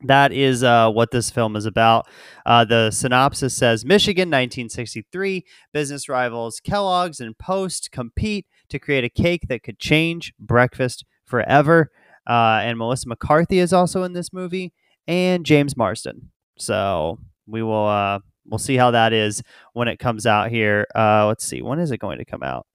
that 0.00 0.32
is 0.32 0.64
uh, 0.64 0.90
what 0.90 1.10
this 1.10 1.30
film 1.30 1.54
is 1.54 1.66
about. 1.66 2.08
Uh, 2.46 2.64
the 2.64 2.90
synopsis 2.90 3.54
says 3.54 3.84
Michigan, 3.84 4.28
1963. 4.28 5.44
Business 5.72 6.08
rivals 6.08 6.60
Kellogg's 6.60 7.20
and 7.20 7.36
Post 7.36 7.92
compete 7.92 8.46
to 8.70 8.78
create 8.78 9.04
a 9.04 9.10
cake 9.10 9.48
that 9.48 9.62
could 9.62 9.78
change 9.78 10.32
breakfast 10.38 11.04
forever. 11.26 11.90
Uh, 12.26 12.60
and 12.62 12.78
Melissa 12.78 13.08
McCarthy 13.08 13.58
is 13.58 13.72
also 13.74 14.02
in 14.02 14.14
this 14.14 14.32
movie, 14.32 14.72
and 15.06 15.44
James 15.44 15.76
Marsden. 15.76 16.30
So 16.58 17.18
we 17.46 17.62
will 17.62 17.86
uh, 17.86 18.20
we'll 18.46 18.58
see 18.58 18.76
how 18.76 18.92
that 18.92 19.12
is 19.12 19.42
when 19.74 19.88
it 19.88 19.98
comes 19.98 20.26
out 20.26 20.50
here. 20.50 20.86
Uh, 20.94 21.26
let's 21.26 21.46
see, 21.46 21.60
when 21.60 21.78
is 21.78 21.90
it 21.90 21.98
going 21.98 22.18
to 22.18 22.24
come 22.24 22.42
out? 22.42 22.66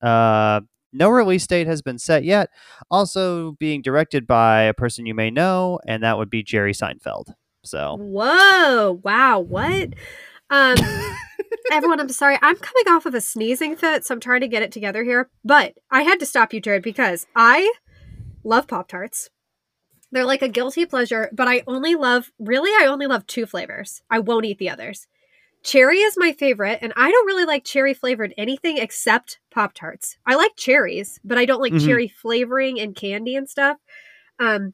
No 0.94 1.10
release 1.10 1.46
date 1.48 1.68
has 1.68 1.82
been 1.82 1.98
set 1.98 2.24
yet. 2.24 2.50
Also 2.90 3.54
being 3.54 3.82
directed 3.82 4.28
by 4.28 4.62
a 4.62 4.74
person 4.74 5.06
you 5.06 5.14
may 5.14 5.32
know, 5.32 5.80
and 5.88 6.04
that 6.04 6.18
would 6.18 6.30
be 6.30 6.44
Jerry 6.44 6.74
Seinfeld. 6.74 7.34
So 7.64 7.98
Whoa! 8.00 9.00
Wow! 9.04 9.40
What? 9.40 9.94
Um, 10.50 10.76
everyone, 11.72 12.00
I'm 12.00 12.10
sorry. 12.10 12.38
I'm 12.42 12.58
coming 12.58 12.94
off 12.94 13.06
of 13.06 13.16
a 13.16 13.22
sneezing 13.22 13.76
fit, 13.76 14.06
so 14.06 14.14
I'm 14.14 14.20
trying 14.20 14.42
to 14.42 14.48
get 14.48 14.62
it 14.62 14.72
together 14.72 15.04
here. 15.04 15.30
But 15.44 15.74
I 15.90 16.04
had 16.04 16.20
to 16.20 16.26
stop 16.26 16.54
you, 16.54 16.62
Jared, 16.62 16.84
because 16.84 17.26
I 17.36 17.74
love 18.44 18.68
Pop 18.68 18.88
Tarts. 18.88 19.30
They're 20.12 20.26
like 20.26 20.44
a 20.44 20.48
guilty 20.48 20.86
pleasure, 20.86 21.30
but 21.34 21.48
I 21.48 21.64
only 21.66 21.96
love, 21.96 22.32
really, 22.38 22.70
I 22.70 22.86
only 22.88 23.08
love 23.08 23.26
two 23.26 23.48
flavors. 23.48 24.04
I 24.12 24.20
won't 24.20 24.46
eat 24.46 24.60
the 24.60 24.70
others. 24.70 25.08
Cherry 25.64 26.00
is 26.00 26.16
my 26.18 26.34
favorite, 26.34 26.80
and 26.82 26.92
I 26.98 27.10
don't 27.10 27.26
really 27.26 27.46
like 27.46 27.64
cherry 27.64 27.94
flavored 27.94 28.34
anything 28.38 28.78
except 28.78 29.40
Pop 29.50 29.74
Tarts. 29.74 30.18
I 30.26 30.36
like 30.36 30.52
cherries, 30.58 31.20
but 31.24 31.38
I 31.38 31.46
don't 31.46 31.62
like 31.62 31.74
Mhm. 31.74 31.86
cherry 31.86 32.08
flavoring 32.10 32.80
and 32.80 32.96
candy 32.96 33.36
and 33.36 33.50
stuff. 33.50 33.78
Um, 34.40 34.74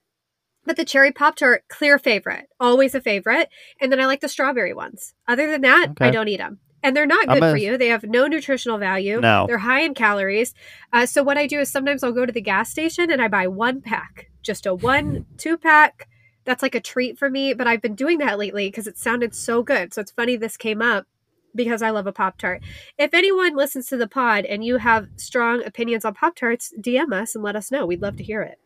but 0.66 0.78
the 0.78 0.86
cherry 0.86 1.12
Pop 1.12 1.36
Tart, 1.36 1.64
clear 1.70 2.00
favorite, 2.00 2.48
always 2.60 2.96
a 2.96 3.02
favorite. 3.02 3.50
And 3.80 3.92
then 3.92 4.00
I 4.00 4.06
like 4.08 4.22
the 4.22 4.30
strawberry 4.30 4.74
ones. 4.74 5.14
Other 5.28 5.50
than 5.50 5.62
that, 5.62 5.92
I 6.02 6.10
don't 6.12 6.28
eat 6.28 6.38
them. 6.38 6.60
And 6.82 6.96
they're 6.96 7.06
not 7.06 7.28
good 7.28 7.44
a- 7.44 7.52
for 7.52 7.58
you. 7.58 7.78
They 7.78 7.88
have 7.90 8.04
no 8.06 8.26
nutritional 8.28 8.78
value. 8.78 9.20
No. 9.20 9.46
They're 9.48 9.58
high 9.60 9.82
in 9.82 9.94
calories. 9.94 10.54
Uh, 10.94 11.06
so 11.06 11.22
what 11.24 11.38
I 11.38 11.46
do 11.46 11.60
is 11.60 11.70
sometimes 11.72 12.04
I'll 12.04 12.14
go 12.14 12.26
to 12.26 12.32
the 12.32 12.42
gas 12.42 12.70
station 12.72 13.12
and 13.12 13.22
I 13.22 13.28
buy 13.28 13.48
one 13.48 13.82
pack, 13.82 14.30
just 14.42 14.66
a 14.66 14.74
one, 14.74 15.26
two 15.38 15.58
pack. 15.58 16.08
That's 16.50 16.64
like 16.64 16.74
a 16.74 16.82
treat 16.82 17.20
for 17.20 17.30
me. 17.30 17.54
But 17.54 17.68
I've 17.68 17.82
been 17.82 17.94
doing 17.94 18.18
that 18.18 18.40
lately 18.40 18.68
because 18.70 18.88
it 18.88 18.98
sounded 18.98 19.36
so 19.36 19.62
good. 19.62 19.94
So 19.94 20.02
it's 20.02 20.10
funny 20.10 20.36
this 20.36 20.58
came 20.58 20.82
up 20.82 21.06
because 21.54 21.84
I 21.84 21.92
love 21.92 22.08
a 22.08 22.12
Pop 22.12 22.40
Tart. 22.40 22.64
If 22.98 23.14
anyone 23.14 23.56
listens 23.56 23.86
to 23.90 23.98
the 23.98 24.08
pod 24.08 24.46
and 24.46 24.66
you 24.66 24.78
have 24.78 25.10
strong 25.16 25.64
opinions 25.64 26.06
on 26.06 26.16
Pop 26.16 26.36
Tarts, 26.36 26.74
DM 26.82 27.14
us 27.14 27.36
and 27.36 27.44
let 27.44 27.56
us 27.56 27.72
know. 27.72 27.86
We'd 27.86 28.02
love 28.02 28.18
to 28.18 28.24
hear 28.24 28.42
it. 28.42 28.58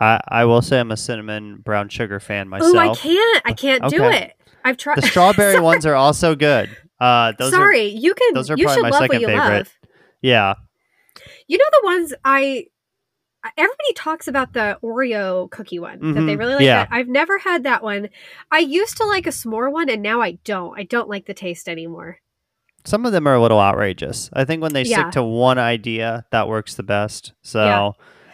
I, 0.00 0.20
I 0.26 0.44
will 0.44 0.60
say 0.60 0.80
I'm 0.80 0.90
a 0.90 0.96
cinnamon 0.96 1.58
brown 1.58 1.88
sugar 1.88 2.18
fan 2.18 2.48
myself. 2.48 2.74
Oh, 2.74 2.78
I 2.78 2.92
can't. 2.96 3.42
I 3.44 3.52
can't 3.52 3.88
do 3.88 4.02
it. 4.02 4.34
I've 4.64 4.76
tried. 4.76 4.96
The 4.96 5.02
strawberry 5.06 5.60
ones 5.60 5.86
are 5.86 5.94
also 5.94 6.34
good. 6.34 6.76
Uh, 6.98 7.32
those 7.38 7.52
are 7.52 7.58
Sorry, 7.58 7.84
you 7.86 8.12
can. 8.12 8.34
those 8.34 8.50
are 8.50 8.56
you 8.56 8.64
probably 8.64 8.82
my 8.82 8.90
second 8.90 9.20
favorite. 9.20 9.36
love. 9.36 9.78
yeah. 10.20 10.54
You 11.46 11.58
know 11.58 11.64
the 11.70 11.80
ones 11.84 12.14
I. 12.24 12.66
Everybody 13.56 13.92
talks 13.94 14.28
about 14.28 14.52
the 14.52 14.78
Oreo 14.82 15.50
cookie 15.50 15.78
one 15.78 16.14
that 16.14 16.20
they 16.22 16.36
Mhm. 16.36 16.38
really 16.38 16.54
like. 16.54 16.62
Yeah. 16.64 16.84
That. 16.84 16.88
I've 16.92 17.08
never 17.08 17.38
had 17.38 17.62
that 17.64 17.82
one. 17.82 18.08
I 18.50 18.58
used 18.58 18.96
to 18.98 19.04
like 19.04 19.26
a 19.26 19.30
s'more 19.30 19.70
one, 19.72 19.88
and 19.88 20.02
now 20.02 20.20
I 20.20 20.32
don't. 20.44 20.78
I 20.78 20.82
don't 20.84 21.08
like 21.08 21.26
the 21.26 21.34
taste 21.34 21.68
anymore. 21.68 22.18
Some 22.84 23.04
of 23.04 23.12
them 23.12 23.26
are 23.26 23.34
a 23.34 23.40
little 23.42 23.60
outrageous. 23.60 24.30
I 24.32 24.44
think 24.44 24.62
when 24.62 24.72
they 24.72 24.82
Yeah. 24.82 25.00
stick 25.00 25.10
to 25.12 25.22
one 25.22 25.58
idea, 25.58 26.24
that 26.30 26.48
works 26.48 26.74
the 26.74 26.82
best. 26.82 27.32
So, 27.42 27.64
Yeah. 27.64 27.90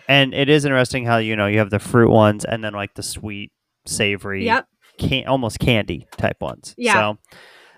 and 0.08 0.34
it 0.34 0.48
is 0.48 0.64
interesting 0.64 1.06
how 1.06 1.16
you 1.16 1.34
know 1.36 1.46
you 1.46 1.58
have 1.58 1.70
the 1.70 1.78
fruit 1.78 2.10
ones 2.10 2.44
and 2.44 2.62
then 2.62 2.72
like 2.74 2.94
the 2.94 3.02
sweet, 3.02 3.52
savory, 3.86 4.44
Yep. 4.44 4.66
can- 4.98 5.26
almost 5.26 5.58
candy 5.58 6.06
type 6.16 6.40
ones. 6.40 6.74
Yeah. 6.76 6.94
So 6.94 7.18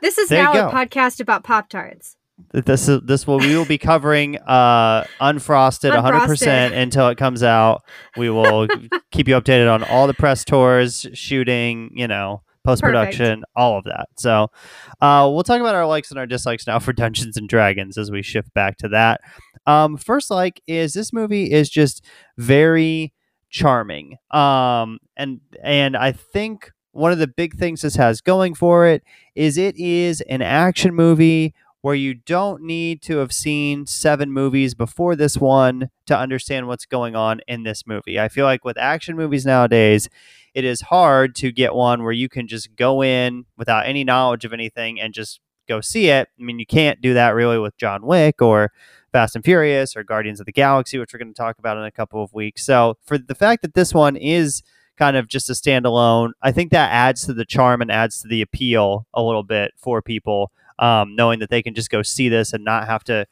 This 0.02 0.18
is 0.18 0.30
now 0.30 0.52
a 0.52 0.70
podcast 0.70 1.20
about 1.20 1.42
Pop 1.44 1.68
Tarts. 1.70 2.16
Th- 2.52 2.64
this 2.64 2.88
is 2.88 3.00
this 3.04 3.26
will 3.26 3.38
we 3.38 3.56
will 3.56 3.64
be 3.64 3.78
covering 3.78 4.36
uh 4.38 5.04
unfrosted 5.20 5.92
100% 5.92 6.72
until 6.72 7.08
it 7.08 7.18
comes 7.18 7.42
out. 7.42 7.82
We 8.16 8.30
will 8.30 8.68
keep 9.12 9.28
you 9.28 9.34
updated 9.34 9.72
on 9.72 9.82
all 9.84 10.06
the 10.06 10.14
press 10.14 10.44
tours, 10.44 11.06
shooting, 11.12 11.90
you 11.94 12.08
know, 12.08 12.42
post 12.64 12.82
production, 12.82 13.44
all 13.54 13.78
of 13.78 13.84
that. 13.84 14.08
So, 14.16 14.48
uh, 15.00 15.30
we'll 15.32 15.44
talk 15.44 15.60
about 15.60 15.74
our 15.74 15.86
likes 15.86 16.10
and 16.10 16.18
our 16.18 16.26
dislikes 16.26 16.66
now 16.66 16.78
for 16.78 16.92
Dungeons 16.92 17.36
and 17.36 17.48
Dragons 17.48 17.96
as 17.96 18.10
we 18.10 18.22
shift 18.22 18.52
back 18.54 18.76
to 18.78 18.88
that. 18.88 19.20
Um, 19.66 19.96
first 19.96 20.30
like 20.30 20.60
is 20.66 20.92
this 20.92 21.12
movie 21.12 21.50
is 21.52 21.68
just 21.70 22.04
very 22.36 23.12
charming. 23.50 24.16
Um, 24.30 24.98
and 25.16 25.40
and 25.62 25.96
I 25.96 26.12
think 26.12 26.70
one 26.92 27.12
of 27.12 27.18
the 27.18 27.28
big 27.28 27.56
things 27.56 27.82
this 27.82 27.96
has 27.96 28.20
going 28.20 28.54
for 28.54 28.86
it 28.86 29.02
is 29.34 29.58
it 29.58 29.76
is 29.76 30.22
an 30.22 30.42
action 30.42 30.94
movie 30.94 31.54
where 31.86 31.94
you 31.94 32.14
don't 32.14 32.62
need 32.62 33.00
to 33.00 33.18
have 33.18 33.32
seen 33.32 33.86
seven 33.86 34.32
movies 34.32 34.74
before 34.74 35.14
this 35.14 35.36
one 35.36 35.88
to 36.04 36.18
understand 36.18 36.66
what's 36.66 36.84
going 36.84 37.14
on 37.14 37.40
in 37.46 37.62
this 37.62 37.86
movie. 37.86 38.18
I 38.18 38.26
feel 38.28 38.44
like 38.44 38.64
with 38.64 38.76
action 38.76 39.14
movies 39.14 39.46
nowadays, 39.46 40.08
it 40.52 40.64
is 40.64 40.80
hard 40.80 41.36
to 41.36 41.52
get 41.52 41.76
one 41.76 42.02
where 42.02 42.10
you 42.10 42.28
can 42.28 42.48
just 42.48 42.74
go 42.74 43.04
in 43.04 43.44
without 43.56 43.86
any 43.86 44.02
knowledge 44.02 44.44
of 44.44 44.52
anything 44.52 45.00
and 45.00 45.14
just 45.14 45.38
go 45.68 45.80
see 45.80 46.08
it. 46.08 46.26
I 46.36 46.42
mean, 46.42 46.58
you 46.58 46.66
can't 46.66 47.00
do 47.00 47.14
that 47.14 47.36
really 47.36 47.56
with 47.56 47.76
John 47.76 48.04
Wick 48.04 48.42
or 48.42 48.72
Fast 49.12 49.36
and 49.36 49.44
Furious 49.44 49.96
or 49.96 50.02
Guardians 50.02 50.40
of 50.40 50.46
the 50.46 50.52
Galaxy, 50.52 50.98
which 50.98 51.12
we're 51.12 51.20
going 51.20 51.32
to 51.32 51.40
talk 51.40 51.56
about 51.60 51.76
in 51.76 51.84
a 51.84 51.92
couple 51.92 52.20
of 52.20 52.34
weeks. 52.34 52.66
So, 52.66 52.98
for 53.04 53.16
the 53.16 53.36
fact 53.36 53.62
that 53.62 53.74
this 53.74 53.94
one 53.94 54.16
is 54.16 54.64
kind 54.98 55.16
of 55.16 55.28
just 55.28 55.48
a 55.50 55.52
standalone, 55.52 56.32
I 56.42 56.50
think 56.50 56.72
that 56.72 56.90
adds 56.90 57.26
to 57.26 57.32
the 57.32 57.44
charm 57.44 57.80
and 57.80 57.92
adds 57.92 58.22
to 58.22 58.28
the 58.28 58.42
appeal 58.42 59.06
a 59.14 59.22
little 59.22 59.44
bit 59.44 59.70
for 59.76 60.02
people, 60.02 60.50
um, 60.78 61.14
knowing 61.16 61.38
that 61.40 61.50
they 61.50 61.62
can 61.62 61.74
just 61.74 61.90
go 61.90 62.02
see 62.02 62.28
this 62.28 62.52
and 62.52 62.64
not 62.64 62.86
have 62.86 63.04
to 63.04 63.26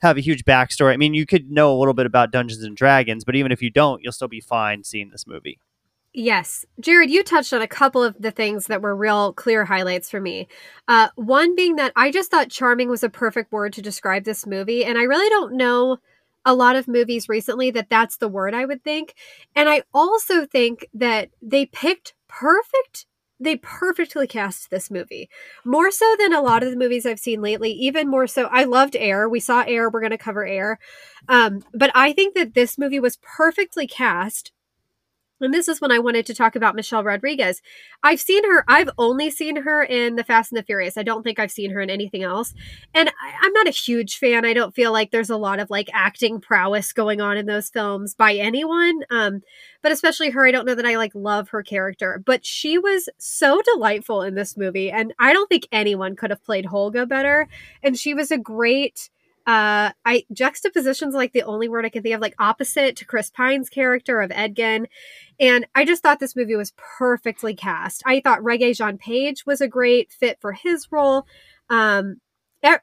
have 0.00 0.16
a 0.16 0.20
huge 0.20 0.44
backstory. 0.44 0.92
I 0.92 0.96
mean, 0.96 1.14
you 1.14 1.26
could 1.26 1.50
know 1.50 1.72
a 1.72 1.78
little 1.78 1.94
bit 1.94 2.06
about 2.06 2.30
Dungeons 2.30 2.62
and 2.62 2.76
Dragons, 2.76 3.24
but 3.24 3.34
even 3.34 3.52
if 3.52 3.62
you 3.62 3.70
don't, 3.70 4.02
you'll 4.02 4.12
still 4.12 4.28
be 4.28 4.40
fine 4.40 4.84
seeing 4.84 5.10
this 5.10 5.26
movie. 5.26 5.58
Yes. 6.14 6.64
Jared, 6.80 7.10
you 7.10 7.22
touched 7.22 7.52
on 7.52 7.62
a 7.62 7.68
couple 7.68 8.02
of 8.02 8.16
the 8.18 8.30
things 8.30 8.66
that 8.66 8.80
were 8.80 8.96
real 8.96 9.32
clear 9.34 9.64
highlights 9.64 10.10
for 10.10 10.20
me. 10.20 10.48
Uh, 10.86 11.08
one 11.16 11.54
being 11.54 11.76
that 11.76 11.92
I 11.96 12.10
just 12.10 12.30
thought 12.30 12.50
charming 12.50 12.88
was 12.88 13.04
a 13.04 13.10
perfect 13.10 13.52
word 13.52 13.72
to 13.74 13.82
describe 13.82 14.24
this 14.24 14.46
movie. 14.46 14.84
And 14.84 14.98
I 14.98 15.02
really 15.02 15.28
don't 15.28 15.54
know 15.54 15.98
a 16.44 16.54
lot 16.54 16.76
of 16.76 16.88
movies 16.88 17.28
recently 17.28 17.70
that 17.72 17.90
that's 17.90 18.16
the 18.16 18.28
word 18.28 18.54
I 18.54 18.64
would 18.64 18.82
think. 18.82 19.14
And 19.54 19.68
I 19.68 19.82
also 19.92 20.46
think 20.46 20.86
that 20.94 21.30
they 21.42 21.66
picked 21.66 22.14
perfect 22.26 23.06
they 23.40 23.56
perfectly 23.56 24.26
cast 24.26 24.70
this 24.70 24.90
movie. 24.90 25.28
More 25.64 25.90
so 25.90 26.16
than 26.18 26.32
a 26.32 26.42
lot 26.42 26.62
of 26.62 26.70
the 26.70 26.76
movies 26.76 27.06
i've 27.06 27.20
seen 27.20 27.40
lately 27.40 27.70
even 27.72 28.08
more 28.08 28.26
so 28.26 28.48
i 28.52 28.64
loved 28.64 28.96
air. 28.96 29.28
We 29.28 29.40
saw 29.40 29.64
air. 29.66 29.90
We're 29.90 30.00
going 30.00 30.10
to 30.10 30.18
cover 30.18 30.46
air. 30.46 30.78
Um, 31.28 31.62
but 31.72 31.90
i 31.94 32.12
think 32.12 32.34
that 32.34 32.54
this 32.54 32.78
movie 32.78 33.00
was 33.00 33.18
perfectly 33.22 33.86
cast 33.86 34.52
and 35.40 35.54
this 35.54 35.68
is 35.68 35.80
when 35.80 35.92
I 35.92 35.98
wanted 35.98 36.26
to 36.26 36.34
talk 36.34 36.56
about 36.56 36.74
Michelle 36.74 37.04
Rodriguez. 37.04 37.62
I've 38.02 38.20
seen 38.20 38.44
her, 38.44 38.64
I've 38.68 38.90
only 38.98 39.30
seen 39.30 39.56
her 39.56 39.82
in 39.82 40.16
The 40.16 40.24
Fast 40.24 40.52
and 40.52 40.58
the 40.58 40.62
Furious. 40.62 40.96
I 40.96 41.02
don't 41.02 41.22
think 41.22 41.38
I've 41.38 41.50
seen 41.50 41.70
her 41.70 41.80
in 41.80 41.90
anything 41.90 42.22
else. 42.22 42.54
And 42.94 43.08
I, 43.08 43.46
am 43.46 43.52
not 43.52 43.66
a 43.66 43.70
huge 43.70 44.18
fan. 44.18 44.44
I 44.44 44.52
don't 44.52 44.74
feel 44.74 44.92
like 44.92 45.10
there's 45.10 45.30
a 45.30 45.36
lot 45.36 45.60
of 45.60 45.70
like 45.70 45.88
acting 45.92 46.40
prowess 46.40 46.92
going 46.92 47.20
on 47.20 47.36
in 47.36 47.46
those 47.46 47.68
films 47.68 48.14
by 48.14 48.34
anyone. 48.34 49.02
Um, 49.10 49.42
but 49.82 49.92
especially 49.92 50.30
her, 50.30 50.46
I 50.46 50.50
don't 50.50 50.66
know 50.66 50.74
that 50.74 50.86
I 50.86 50.96
like 50.96 51.14
love 51.14 51.50
her 51.50 51.62
character. 51.62 52.22
But 52.24 52.44
she 52.44 52.78
was 52.78 53.08
so 53.18 53.62
delightful 53.62 54.22
in 54.22 54.34
this 54.34 54.56
movie. 54.56 54.90
And 54.90 55.14
I 55.18 55.32
don't 55.32 55.48
think 55.48 55.68
anyone 55.70 56.16
could 56.16 56.30
have 56.30 56.44
played 56.44 56.66
Holga 56.66 57.08
better. 57.08 57.48
And 57.82 57.98
she 57.98 58.14
was 58.14 58.30
a 58.30 58.38
great 58.38 59.10
uh, 59.48 59.92
I 60.04 60.24
juxtapositions 60.30 61.14
like 61.14 61.32
the 61.32 61.44
only 61.44 61.70
word 61.70 61.86
I 61.86 61.88
can 61.88 62.02
think 62.02 62.14
of, 62.14 62.20
like 62.20 62.34
opposite 62.38 62.96
to 62.96 63.06
Chris 63.06 63.30
Pine's 63.30 63.70
character 63.70 64.20
of 64.20 64.30
Edgin. 64.30 64.88
And 65.40 65.66
I 65.74 65.86
just 65.86 66.02
thought 66.02 66.20
this 66.20 66.36
movie 66.36 66.54
was 66.54 66.74
perfectly 66.76 67.54
cast. 67.54 68.02
I 68.04 68.20
thought 68.20 68.40
Regé-Jean 68.40 68.98
Page 68.98 69.46
was 69.46 69.62
a 69.62 69.66
great 69.66 70.12
fit 70.12 70.36
for 70.42 70.52
his 70.52 70.92
role. 70.92 71.26
Um, 71.70 72.20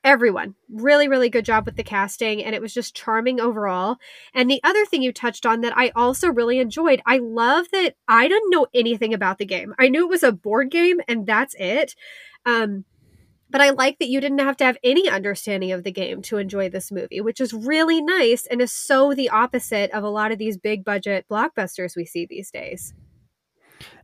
everyone 0.05 0.55
really 0.69 1.09
really 1.09 1.29
good 1.29 1.43
job 1.43 1.65
with 1.65 1.75
the 1.75 1.83
casting 1.83 2.41
and 2.41 2.55
it 2.55 2.61
was 2.61 2.73
just 2.73 2.95
charming 2.95 3.41
overall 3.41 3.97
and 4.33 4.49
the 4.49 4.61
other 4.63 4.85
thing 4.85 5.01
you 5.01 5.11
touched 5.11 5.45
on 5.45 5.59
that 5.59 5.73
i 5.75 5.91
also 5.97 6.29
really 6.29 6.59
enjoyed 6.59 7.01
i 7.05 7.17
love 7.17 7.65
that 7.73 7.93
i 8.07 8.25
didn't 8.29 8.51
know 8.51 8.65
anything 8.73 9.13
about 9.13 9.37
the 9.37 9.45
game 9.45 9.75
i 9.77 9.89
knew 9.89 10.05
it 10.05 10.09
was 10.09 10.23
a 10.23 10.31
board 10.31 10.71
game 10.71 11.01
and 11.09 11.27
that's 11.27 11.55
it 11.59 11.93
um 12.45 12.85
but 13.55 13.61
I 13.61 13.69
like 13.69 13.99
that 13.99 14.09
you 14.09 14.19
didn't 14.19 14.39
have 14.39 14.57
to 14.57 14.65
have 14.65 14.77
any 14.83 15.07
understanding 15.07 15.71
of 15.71 15.85
the 15.85 15.91
game 15.93 16.21
to 16.23 16.39
enjoy 16.39 16.67
this 16.67 16.91
movie, 16.91 17.21
which 17.21 17.39
is 17.39 17.53
really 17.53 18.01
nice 18.01 18.45
and 18.47 18.61
is 18.61 18.73
so 18.73 19.13
the 19.13 19.29
opposite 19.29 19.89
of 19.91 20.03
a 20.03 20.09
lot 20.09 20.33
of 20.33 20.37
these 20.37 20.57
big 20.57 20.83
budget 20.83 21.25
blockbusters 21.31 21.95
we 21.95 22.05
see 22.05 22.25
these 22.25 22.51
days. 22.51 22.93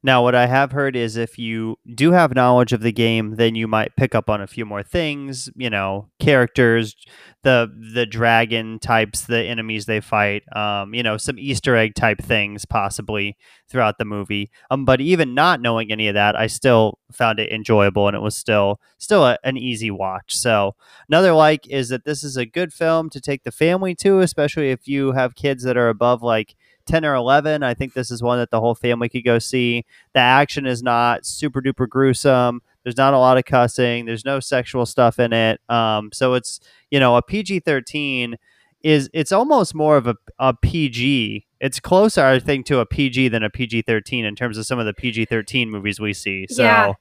Now, 0.03 0.23
what 0.23 0.33
I 0.33 0.47
have 0.47 0.71
heard 0.71 0.95
is 0.95 1.15
if 1.15 1.37
you 1.37 1.77
do 1.93 2.11
have 2.11 2.33
knowledge 2.33 2.73
of 2.73 2.81
the 2.81 2.91
game, 2.91 3.35
then 3.35 3.53
you 3.55 3.67
might 3.67 3.95
pick 3.95 4.15
up 4.15 4.29
on 4.29 4.41
a 4.41 4.47
few 4.47 4.65
more 4.65 4.81
things, 4.81 5.49
you 5.55 5.69
know, 5.69 6.09
characters, 6.19 6.95
the 7.43 7.71
the 7.93 8.05
dragon 8.05 8.79
types, 8.79 9.21
the 9.21 9.43
enemies 9.43 9.85
they 9.85 9.99
fight, 9.99 10.43
um, 10.55 10.93
you 10.93 11.03
know, 11.03 11.17
some 11.17 11.37
Easter 11.37 11.75
egg 11.75 11.95
type 11.95 12.19
things 12.21 12.65
possibly 12.65 13.37
throughout 13.69 13.97
the 13.97 14.05
movie. 14.05 14.51
Um, 14.69 14.85
but 14.85 15.01
even 15.01 15.33
not 15.33 15.61
knowing 15.61 15.91
any 15.91 16.07
of 16.07 16.15
that, 16.15 16.35
I 16.35 16.47
still 16.47 16.99
found 17.11 17.39
it 17.39 17.51
enjoyable 17.51 18.07
and 18.07 18.15
it 18.15 18.21
was 18.21 18.35
still 18.35 18.79
still 18.97 19.25
a, 19.25 19.37
an 19.43 19.57
easy 19.57 19.91
watch. 19.91 20.35
So 20.35 20.75
another 21.09 21.33
like 21.33 21.67
is 21.67 21.89
that 21.89 22.05
this 22.05 22.23
is 22.23 22.37
a 22.37 22.45
good 22.45 22.73
film 22.73 23.09
to 23.11 23.21
take 23.21 23.43
the 23.43 23.51
family 23.51 23.95
to, 23.95 24.19
especially 24.19 24.71
if 24.71 24.87
you 24.87 25.11
have 25.13 25.35
kids 25.35 25.63
that 25.63 25.77
are 25.77 25.89
above 25.89 26.21
like 26.21 26.55
10 26.85 27.05
or 27.05 27.15
11. 27.15 27.63
I 27.63 27.73
think 27.73 27.93
this 27.93 28.11
is 28.11 28.21
one 28.21 28.39
that 28.39 28.51
the 28.51 28.59
whole 28.59 28.75
family 28.75 29.09
could 29.09 29.23
go 29.23 29.39
see. 29.39 29.85
The 30.13 30.19
action 30.19 30.65
is 30.65 30.81
not 30.83 31.25
super 31.25 31.61
duper 31.61 31.87
gruesome. 31.87 32.61
There's 32.83 32.97
not 32.97 33.13
a 33.13 33.19
lot 33.19 33.37
of 33.37 33.45
cussing. 33.45 34.05
There's 34.05 34.25
no 34.25 34.39
sexual 34.39 34.85
stuff 34.85 35.19
in 35.19 35.33
it. 35.33 35.61
Um, 35.69 36.11
so 36.11 36.33
it's, 36.33 36.59
you 36.89 36.99
know, 36.99 37.15
a 37.15 37.21
PG 37.21 37.59
13 37.59 38.37
is, 38.83 39.09
it's 39.13 39.31
almost 39.31 39.75
more 39.75 39.97
of 39.97 40.07
a, 40.07 40.15
a 40.39 40.53
PG. 40.53 41.45
It's 41.59 41.79
closer, 41.79 42.25
I 42.25 42.39
think, 42.39 42.65
to 42.67 42.79
a 42.79 42.85
PG 42.85 43.27
than 43.27 43.43
a 43.43 43.49
PG 43.49 43.83
13 43.83 44.25
in 44.25 44.35
terms 44.35 44.57
of 44.57 44.65
some 44.65 44.79
of 44.79 44.85
the 44.85 44.93
PG 44.93 45.25
13 45.25 45.69
movies 45.69 45.99
we 45.99 46.13
see. 46.13 46.47
So. 46.49 46.63
Yeah. 46.63 46.93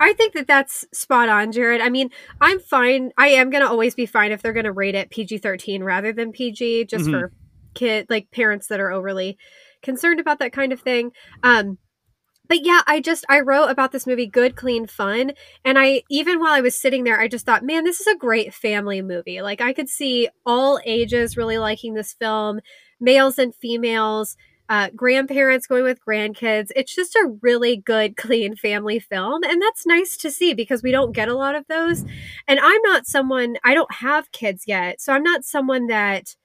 I 0.00 0.12
think 0.14 0.34
that 0.34 0.46
that's 0.46 0.84
spot 0.92 1.28
on, 1.28 1.52
Jared. 1.52 1.80
I 1.80 1.88
mean, 1.88 2.10
I'm 2.40 2.58
fine. 2.58 3.12
I 3.16 3.28
am 3.28 3.50
going 3.50 3.62
to 3.62 3.68
always 3.68 3.94
be 3.94 4.06
fine 4.06 4.32
if 4.32 4.42
they're 4.42 4.52
going 4.52 4.64
to 4.64 4.72
rate 4.72 4.94
it 4.94 5.10
PG 5.10 5.38
13 5.38 5.82
rather 5.84 6.12
than 6.12 6.32
PG, 6.32 6.86
just 6.86 7.04
mm-hmm. 7.04 7.12
for 7.12 7.32
kid 7.76 8.06
like 8.10 8.32
parents 8.32 8.66
that 8.66 8.80
are 8.80 8.90
overly 8.90 9.38
concerned 9.82 10.18
about 10.18 10.40
that 10.40 10.52
kind 10.52 10.72
of 10.72 10.80
thing. 10.80 11.12
Um, 11.44 11.78
but 12.48 12.64
yeah, 12.64 12.82
I 12.86 13.00
just 13.00 13.24
I 13.28 13.40
wrote 13.40 13.68
about 13.68 13.92
this 13.92 14.06
movie 14.06 14.26
good, 14.26 14.56
clean, 14.56 14.86
fun, 14.86 15.32
and 15.64 15.78
I 15.78 16.02
even 16.10 16.38
while 16.38 16.52
I 16.52 16.60
was 16.60 16.78
sitting 16.78 17.04
there, 17.04 17.20
I 17.20 17.28
just 17.28 17.46
thought, 17.46 17.64
man, 17.64 17.84
this 17.84 18.00
is 18.00 18.06
a 18.06 18.16
great 18.16 18.54
family 18.54 19.02
movie. 19.02 19.42
Like 19.42 19.60
I 19.60 19.72
could 19.72 19.88
see 19.88 20.28
all 20.44 20.80
ages 20.84 21.36
really 21.36 21.58
liking 21.58 21.94
this 21.94 22.14
film, 22.14 22.60
males 23.00 23.38
and 23.38 23.54
females, 23.54 24.36
uh, 24.68 24.90
grandparents 24.94 25.66
going 25.66 25.84
with 25.84 25.98
grandkids. 26.06 26.70
It's 26.76 26.94
just 26.94 27.14
a 27.16 27.36
really 27.42 27.76
good, 27.76 28.16
clean 28.16 28.56
family 28.56 29.00
film, 29.00 29.42
and 29.42 29.60
that's 29.60 29.86
nice 29.86 30.16
to 30.18 30.30
see 30.30 30.54
because 30.54 30.82
we 30.82 30.92
don't 30.92 31.12
get 31.12 31.28
a 31.28 31.36
lot 31.36 31.54
of 31.54 31.66
those. 31.68 32.04
And 32.46 32.60
I'm 32.60 32.82
not 32.82 33.06
someone 33.06 33.56
I 33.64 33.74
don't 33.74 33.94
have 33.94 34.32
kids 34.32 34.64
yet, 34.66 35.00
so 35.00 35.12
I'm 35.12 35.24
not 35.24 35.44
someone 35.44 35.88
that 35.88 36.36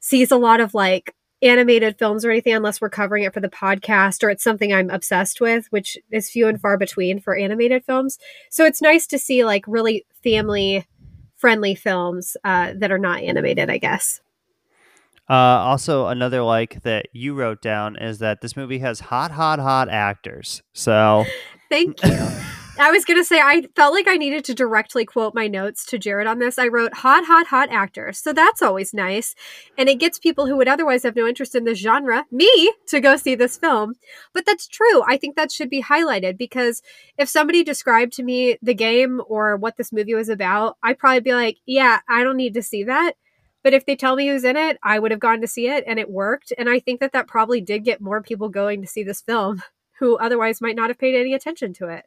sees 0.00 0.30
a 0.30 0.36
lot 0.36 0.60
of 0.60 0.74
like 0.74 1.14
animated 1.42 1.98
films 1.98 2.24
or 2.24 2.30
anything 2.30 2.54
unless 2.54 2.80
we're 2.80 2.88
covering 2.88 3.24
it 3.24 3.34
for 3.34 3.40
the 3.40 3.48
podcast 3.48 4.22
or 4.22 4.30
it's 4.30 4.42
something 4.42 4.72
I'm 4.72 4.90
obsessed 4.90 5.40
with, 5.40 5.66
which 5.70 5.98
is 6.10 6.30
few 6.30 6.48
and 6.48 6.60
far 6.60 6.78
between 6.78 7.20
for 7.20 7.36
animated 7.36 7.84
films. 7.84 8.18
So 8.50 8.64
it's 8.64 8.80
nice 8.80 9.06
to 9.08 9.18
see 9.18 9.44
like 9.44 9.64
really 9.66 10.06
family 10.22 10.86
friendly 11.36 11.74
films 11.74 12.36
uh, 12.44 12.72
that 12.76 12.90
are 12.90 12.98
not 12.98 13.22
animated, 13.22 13.70
I 13.70 13.78
guess. 13.78 14.20
Uh, 15.28 15.32
also, 15.32 16.06
another 16.06 16.42
like 16.42 16.82
that 16.82 17.06
you 17.12 17.34
wrote 17.34 17.60
down 17.60 17.96
is 17.96 18.20
that 18.20 18.40
this 18.40 18.56
movie 18.56 18.78
has 18.78 19.00
hot, 19.00 19.32
hot, 19.32 19.58
hot 19.58 19.88
actors. 19.88 20.62
So, 20.72 21.24
thank 21.68 22.02
you. 22.04 22.30
I 22.78 22.90
was 22.90 23.06
going 23.06 23.18
to 23.18 23.24
say, 23.24 23.40
I 23.40 23.62
felt 23.74 23.94
like 23.94 24.06
I 24.06 24.18
needed 24.18 24.44
to 24.44 24.54
directly 24.54 25.06
quote 25.06 25.34
my 25.34 25.48
notes 25.48 25.86
to 25.86 25.98
Jared 25.98 26.26
on 26.26 26.38
this. 26.40 26.58
I 26.58 26.68
wrote 26.68 26.92
hot, 26.92 27.24
hot, 27.24 27.46
hot 27.46 27.70
actors. 27.70 28.18
So 28.18 28.34
that's 28.34 28.60
always 28.60 28.92
nice. 28.92 29.34
And 29.78 29.88
it 29.88 29.98
gets 29.98 30.18
people 30.18 30.46
who 30.46 30.58
would 30.58 30.68
otherwise 30.68 31.02
have 31.04 31.16
no 31.16 31.26
interest 31.26 31.54
in 31.54 31.64
the 31.64 31.74
genre, 31.74 32.26
me, 32.30 32.74
to 32.88 33.00
go 33.00 33.16
see 33.16 33.34
this 33.34 33.56
film. 33.56 33.94
But 34.34 34.44
that's 34.44 34.68
true. 34.68 35.02
I 35.06 35.16
think 35.16 35.36
that 35.36 35.50
should 35.50 35.70
be 35.70 35.82
highlighted 35.82 36.36
because 36.36 36.82
if 37.16 37.30
somebody 37.30 37.64
described 37.64 38.12
to 38.14 38.22
me 38.22 38.58
the 38.60 38.74
game 38.74 39.22
or 39.26 39.56
what 39.56 39.78
this 39.78 39.90
movie 39.90 40.14
was 40.14 40.28
about, 40.28 40.76
I'd 40.82 40.98
probably 40.98 41.20
be 41.20 41.32
like, 41.32 41.56
yeah, 41.64 42.00
I 42.10 42.24
don't 42.24 42.36
need 42.36 42.52
to 42.54 42.62
see 42.62 42.84
that. 42.84 43.14
But 43.64 43.72
if 43.72 43.86
they 43.86 43.96
tell 43.96 44.16
me 44.16 44.28
who's 44.28 44.44
in 44.44 44.58
it, 44.58 44.76
I 44.82 44.98
would 44.98 45.12
have 45.12 45.20
gone 45.20 45.40
to 45.40 45.48
see 45.48 45.66
it 45.66 45.84
and 45.86 45.98
it 45.98 46.10
worked. 46.10 46.52
And 46.58 46.68
I 46.68 46.80
think 46.80 47.00
that 47.00 47.12
that 47.12 47.26
probably 47.26 47.62
did 47.62 47.84
get 47.84 48.02
more 48.02 48.22
people 48.22 48.50
going 48.50 48.82
to 48.82 48.86
see 48.86 49.02
this 49.02 49.22
film 49.22 49.62
who 49.98 50.18
otherwise 50.18 50.60
might 50.60 50.76
not 50.76 50.90
have 50.90 50.98
paid 50.98 51.18
any 51.18 51.32
attention 51.32 51.72
to 51.72 51.88
it. 51.88 52.04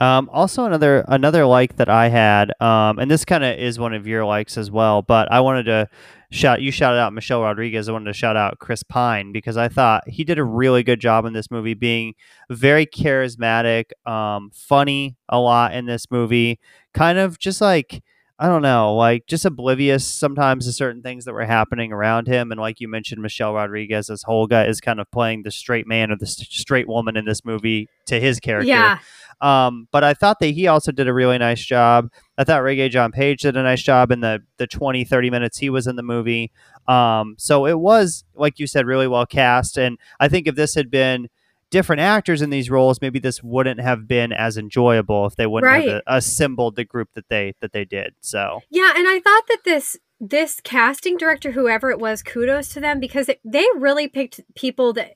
Um, 0.00 0.30
also, 0.32 0.64
another 0.64 1.04
another 1.08 1.44
like 1.44 1.76
that 1.76 1.90
I 1.90 2.08
had, 2.08 2.52
um, 2.60 2.98
and 2.98 3.10
this 3.10 3.26
kind 3.26 3.44
of 3.44 3.58
is 3.58 3.78
one 3.78 3.92
of 3.92 4.06
your 4.06 4.24
likes 4.24 4.56
as 4.56 4.70
well. 4.70 5.02
But 5.02 5.30
I 5.30 5.40
wanted 5.40 5.64
to 5.64 5.88
shout 6.30 6.62
you 6.62 6.70
shouted 6.70 6.98
out 6.98 7.12
Michelle 7.12 7.42
Rodriguez. 7.42 7.88
I 7.88 7.92
wanted 7.92 8.06
to 8.06 8.14
shout 8.14 8.34
out 8.36 8.58
Chris 8.58 8.82
Pine 8.82 9.30
because 9.30 9.58
I 9.58 9.68
thought 9.68 10.08
he 10.08 10.24
did 10.24 10.38
a 10.38 10.44
really 10.44 10.82
good 10.82 11.00
job 11.00 11.26
in 11.26 11.34
this 11.34 11.50
movie, 11.50 11.74
being 11.74 12.14
very 12.48 12.86
charismatic, 12.86 13.90
um, 14.06 14.50
funny 14.54 15.16
a 15.28 15.38
lot 15.38 15.74
in 15.74 15.84
this 15.84 16.10
movie. 16.10 16.58
Kind 16.94 17.18
of 17.18 17.38
just 17.38 17.60
like 17.60 18.02
I 18.42 18.46
don't 18.46 18.62
know, 18.62 18.94
like 18.94 19.26
just 19.26 19.44
oblivious 19.44 20.06
sometimes 20.06 20.64
to 20.64 20.72
certain 20.72 21.02
things 21.02 21.26
that 21.26 21.34
were 21.34 21.44
happening 21.44 21.92
around 21.92 22.26
him. 22.26 22.50
And 22.50 22.58
like 22.58 22.80
you 22.80 22.88
mentioned, 22.88 23.20
Michelle 23.20 23.52
Rodriguez 23.52 24.08
as 24.08 24.24
Holga 24.24 24.66
is 24.66 24.80
kind 24.80 24.98
of 24.98 25.10
playing 25.10 25.42
the 25.42 25.50
straight 25.50 25.86
man 25.86 26.10
or 26.10 26.16
the 26.16 26.26
straight 26.26 26.88
woman 26.88 27.18
in 27.18 27.26
this 27.26 27.44
movie 27.44 27.86
to 28.06 28.18
his 28.18 28.40
character. 28.40 28.66
Yeah. 28.66 28.98
Um, 29.40 29.88
but 29.90 30.04
I 30.04 30.14
thought 30.14 30.38
that 30.40 30.48
he 30.48 30.66
also 30.66 30.92
did 30.92 31.08
a 31.08 31.14
really 31.14 31.38
nice 31.38 31.64
job. 31.64 32.10
I 32.36 32.44
thought 32.44 32.62
Regé-Jean 32.62 33.12
Page 33.12 33.42
did 33.42 33.56
a 33.56 33.62
nice 33.62 33.82
job 33.82 34.10
in 34.10 34.20
the 34.20 34.42
the 34.58 34.66
20, 34.66 35.04
30 35.04 35.30
minutes 35.30 35.58
he 35.58 35.70
was 35.70 35.86
in 35.86 35.96
the 35.96 36.02
movie. 36.02 36.52
Um, 36.86 37.36
so 37.38 37.66
it 37.66 37.78
was, 37.78 38.24
like 38.34 38.58
you 38.58 38.66
said, 38.66 38.86
really 38.86 39.08
well 39.08 39.26
cast. 39.26 39.78
And 39.78 39.98
I 40.18 40.28
think 40.28 40.46
if 40.46 40.56
this 40.56 40.74
had 40.74 40.90
been 40.90 41.28
different 41.70 42.00
actors 42.00 42.42
in 42.42 42.50
these 42.50 42.68
roles, 42.68 43.00
maybe 43.00 43.18
this 43.18 43.42
wouldn't 43.42 43.80
have 43.80 44.06
been 44.06 44.32
as 44.32 44.56
enjoyable 44.56 45.26
if 45.26 45.36
they 45.36 45.46
wouldn't 45.46 45.70
right. 45.70 45.88
have 45.88 46.02
assembled 46.06 46.76
the 46.76 46.84
group 46.84 47.10
that 47.14 47.28
they 47.28 47.54
that 47.60 47.72
they 47.72 47.84
did. 47.84 48.14
So 48.20 48.60
yeah, 48.70 48.92
and 48.96 49.08
I 49.08 49.20
thought 49.20 49.44
that 49.48 49.60
this 49.64 49.96
this 50.20 50.60
casting 50.60 51.16
director, 51.16 51.52
whoever 51.52 51.90
it 51.90 51.98
was, 51.98 52.22
kudos 52.22 52.68
to 52.70 52.80
them 52.80 53.00
because 53.00 53.28
it, 53.28 53.40
they 53.44 53.66
really 53.76 54.06
picked 54.06 54.40
people 54.54 54.92
that 54.92 55.14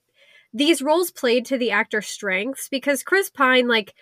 these 0.55 0.83
roles 0.83 1.11
played 1.11 1.45
to 1.47 1.59
the 1.59 1.73
actor's 1.73 2.07
strengths 2.07 2.69
because 2.71 3.03
Chris 3.03 3.29
Pine, 3.31 3.69
like, 3.69 3.95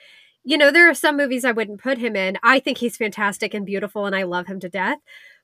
you 0.45 0.59
know, 0.59 0.71
there 0.71 0.89
are 0.91 0.95
some 0.95 1.17
movies 1.17 1.45
I 1.45 1.53
wouldn't 1.53 1.83
put 1.83 1.99
him 1.99 2.15
in. 2.17 2.39
I 2.43 2.61
think 2.61 2.79
he's 2.79 2.97
fantastic 2.97 3.55
and 3.55 3.67
beautiful 3.67 4.07
and 4.07 4.15
I 4.15 4.25
love 4.25 4.47
him 4.47 4.61
to 4.61 4.69
death. 4.69 4.99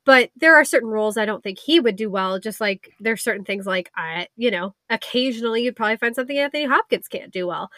but 0.05 0.31
there 0.37 0.57
are 0.57 0.65
certain 0.65 0.89
roles 0.89 1.17
I 1.19 1.27
don't 1.27 1.43
think 1.43 1.59
he 1.59 1.81
would 1.81 1.97
do 1.97 2.11
well. 2.11 2.39
Just 2.41 2.61
like 2.61 2.91
there's 3.01 3.23
certain 3.23 3.45
things 3.45 3.67
like 3.67 3.91
I, 3.97 4.29
you 4.37 4.51
know, 4.51 4.75
occasionally 4.91 5.63
you'd 5.65 5.77
probably 5.77 5.97
find 5.99 6.15
something 6.15 6.39
Anthony 6.39 6.65
Hopkins 6.67 7.09
can't 7.09 7.33
do 7.33 7.47
well. 7.47 7.71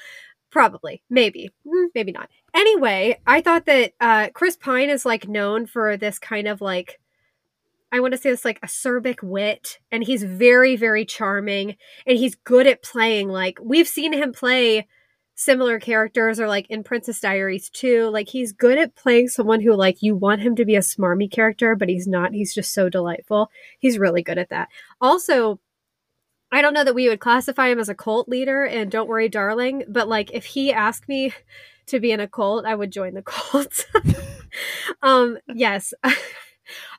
Probably, 0.50 1.02
maybe, 1.10 1.50
mm, 1.66 1.88
maybe 1.94 2.12
not. 2.12 2.28
Anyway, 2.54 3.20
I 3.26 3.40
thought 3.40 3.66
that 3.66 3.92
uh, 4.00 4.28
Chris 4.34 4.56
Pine 4.56 4.90
is 4.90 5.06
like 5.06 5.28
known 5.28 5.66
for 5.66 5.96
this 5.96 6.18
kind 6.18 6.48
of 6.48 6.60
like 6.60 7.00
I 7.92 8.00
want 8.00 8.12
to 8.12 8.18
say 8.18 8.30
this 8.30 8.44
like 8.44 8.60
acerbic 8.60 9.22
wit, 9.22 9.78
and 9.90 10.04
he's 10.04 10.22
very, 10.22 10.76
very 10.76 11.04
charming, 11.04 11.76
and 12.06 12.18
he's 12.18 12.36
good 12.36 12.66
at 12.66 12.82
playing. 12.82 13.28
Like 13.28 13.58
we've 13.62 13.88
seen 13.88 14.12
him 14.12 14.32
play 14.32 14.86
similar 15.34 15.80
characters, 15.80 16.38
or 16.38 16.46
like 16.46 16.66
in 16.70 16.84
Princess 16.84 17.20
Diaries 17.20 17.68
too. 17.70 18.08
Like 18.10 18.28
he's 18.28 18.52
good 18.52 18.78
at 18.78 18.94
playing 18.94 19.28
someone 19.28 19.60
who 19.60 19.74
like 19.74 20.02
you 20.02 20.14
want 20.14 20.42
him 20.42 20.54
to 20.56 20.64
be 20.64 20.76
a 20.76 20.80
smarmy 20.80 21.30
character, 21.30 21.74
but 21.74 21.88
he's 21.88 22.06
not. 22.06 22.32
He's 22.32 22.54
just 22.54 22.72
so 22.72 22.88
delightful. 22.88 23.50
He's 23.80 23.98
really 23.98 24.22
good 24.22 24.38
at 24.38 24.50
that. 24.50 24.68
Also, 25.00 25.58
I 26.52 26.62
don't 26.62 26.74
know 26.74 26.84
that 26.84 26.94
we 26.94 27.08
would 27.08 27.20
classify 27.20 27.68
him 27.68 27.78
as 27.78 27.88
a 27.88 27.94
cult 27.94 28.28
leader, 28.28 28.64
and 28.64 28.90
Don't 28.90 29.08
Worry, 29.08 29.28
Darling, 29.28 29.84
but 29.88 30.08
like 30.08 30.30
if 30.32 30.44
he 30.44 30.72
asked 30.72 31.08
me 31.08 31.32
to 31.86 31.98
be 31.98 32.12
in 32.12 32.20
a 32.20 32.28
cult, 32.28 32.66
I 32.66 32.76
would 32.76 32.92
join 32.92 33.14
the 33.14 33.22
cult. 33.26 33.86
um, 35.02 35.38
yes. 35.48 35.92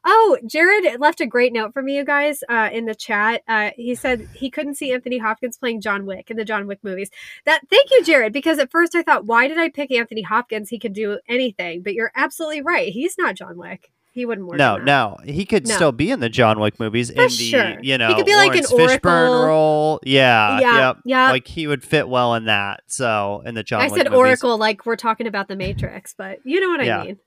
Oh, 0.03 0.37
Jared 0.45 0.99
left 0.99 1.21
a 1.21 1.25
great 1.27 1.53
note 1.53 1.73
for 1.73 1.81
me, 1.81 1.95
you 1.97 2.03
guys, 2.05 2.43
uh, 2.49 2.69
in 2.71 2.85
the 2.85 2.95
chat. 2.95 3.43
Uh, 3.47 3.71
he 3.75 3.95
said 3.95 4.27
he 4.33 4.49
couldn't 4.49 4.75
see 4.75 4.91
Anthony 4.91 5.17
Hopkins 5.19 5.57
playing 5.57 5.81
John 5.81 6.05
Wick 6.05 6.31
in 6.31 6.37
the 6.37 6.45
John 6.45 6.67
Wick 6.67 6.79
movies. 6.83 7.09
That 7.45 7.61
thank 7.69 7.91
you, 7.91 8.03
Jared, 8.03 8.33
because 8.33 8.57
at 8.59 8.71
first 8.71 8.95
I 8.95 9.03
thought, 9.03 9.25
why 9.25 9.47
did 9.47 9.57
I 9.57 9.69
pick 9.69 9.91
Anthony 9.91 10.23
Hopkins? 10.23 10.69
He 10.69 10.79
could 10.79 10.93
do 10.93 11.19
anything, 11.27 11.83
but 11.83 11.93
you're 11.93 12.11
absolutely 12.15 12.61
right. 12.61 12.91
He's 12.91 13.17
not 13.17 13.35
John 13.35 13.57
Wick. 13.57 13.91
He 14.13 14.25
wouldn't 14.25 14.45
work. 14.45 14.57
No, 14.57 14.75
no, 14.75 15.15
he 15.23 15.45
could 15.45 15.65
No. 15.69 15.73
still 15.75 15.91
be 15.93 16.11
in 16.11 16.19
the 16.19 16.27
John 16.27 16.59
Wick 16.59 16.81
movies 16.81 17.09
For 17.09 17.21
in 17.21 17.27
the 17.29 17.29
sure. 17.29 17.77
you 17.81 17.97
know 17.97 18.09
He 18.09 18.15
could 18.15 18.25
be 18.25 18.35
like 18.35 18.55
an 18.55 18.65
Laurence 18.69 18.95
Fishburne 18.97 19.29
Oracle. 19.29 19.45
role. 19.47 19.99
Yeah, 20.03 20.59
Yeah, 20.59 20.77
yep. 20.79 20.97
yeah. 21.05 21.31
Like 21.31 21.47
he 21.47 21.65
would 21.65 21.81
fit 21.81 22.09
well 22.09 22.35
in 22.35 22.43
that. 22.45 22.81
So 22.87 23.41
in 23.45 23.55
the 23.55 23.63
John 23.63 23.79
I 23.79 23.85
Wick 23.85 23.95
said 24.01 24.05
movies. 24.11 24.17
Oracle 24.17 24.57
like 24.57 24.85
we're 24.85 24.97
talking 24.97 25.27
about 25.27 25.47
the 25.47 25.55
Matrix, 25.55 26.13
but 26.17 26.39
you 26.43 26.59
know 26.59 26.67
what 26.71 26.83
Yeah. 26.85 26.99
I 26.99 27.05
mean. 27.05 27.19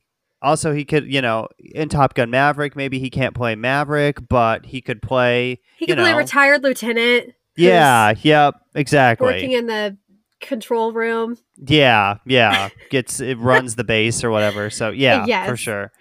Also, 0.44 0.74
he 0.74 0.84
could, 0.84 1.10
you 1.10 1.22
know, 1.22 1.48
in 1.58 1.88
Top 1.88 2.14
Gun 2.14 2.30
Maverick, 2.30 2.76
maybe 2.76 2.98
he 2.98 3.08
can't 3.08 3.34
play 3.34 3.54
Maverick, 3.54 4.28
but 4.28 4.66
he 4.66 4.82
could 4.82 5.00
play. 5.00 5.58
He 5.78 5.86
could 5.86 5.96
play 5.96 6.12
know. 6.12 6.18
retired 6.18 6.62
lieutenant. 6.62 7.34
Yeah, 7.56 8.12
yep, 8.22 8.54
exactly. 8.74 9.26
Working 9.26 9.52
in 9.52 9.66
the 9.66 9.96
control 10.40 10.92
room. 10.92 11.38
Yeah, 11.56 12.18
yeah. 12.26 12.68
Gets 12.90 13.20
it 13.20 13.38
runs 13.38 13.76
the 13.76 13.84
base 13.84 14.22
or 14.22 14.30
whatever. 14.30 14.68
So 14.68 14.90
yeah, 14.90 15.46
for 15.46 15.56
sure. 15.56 15.92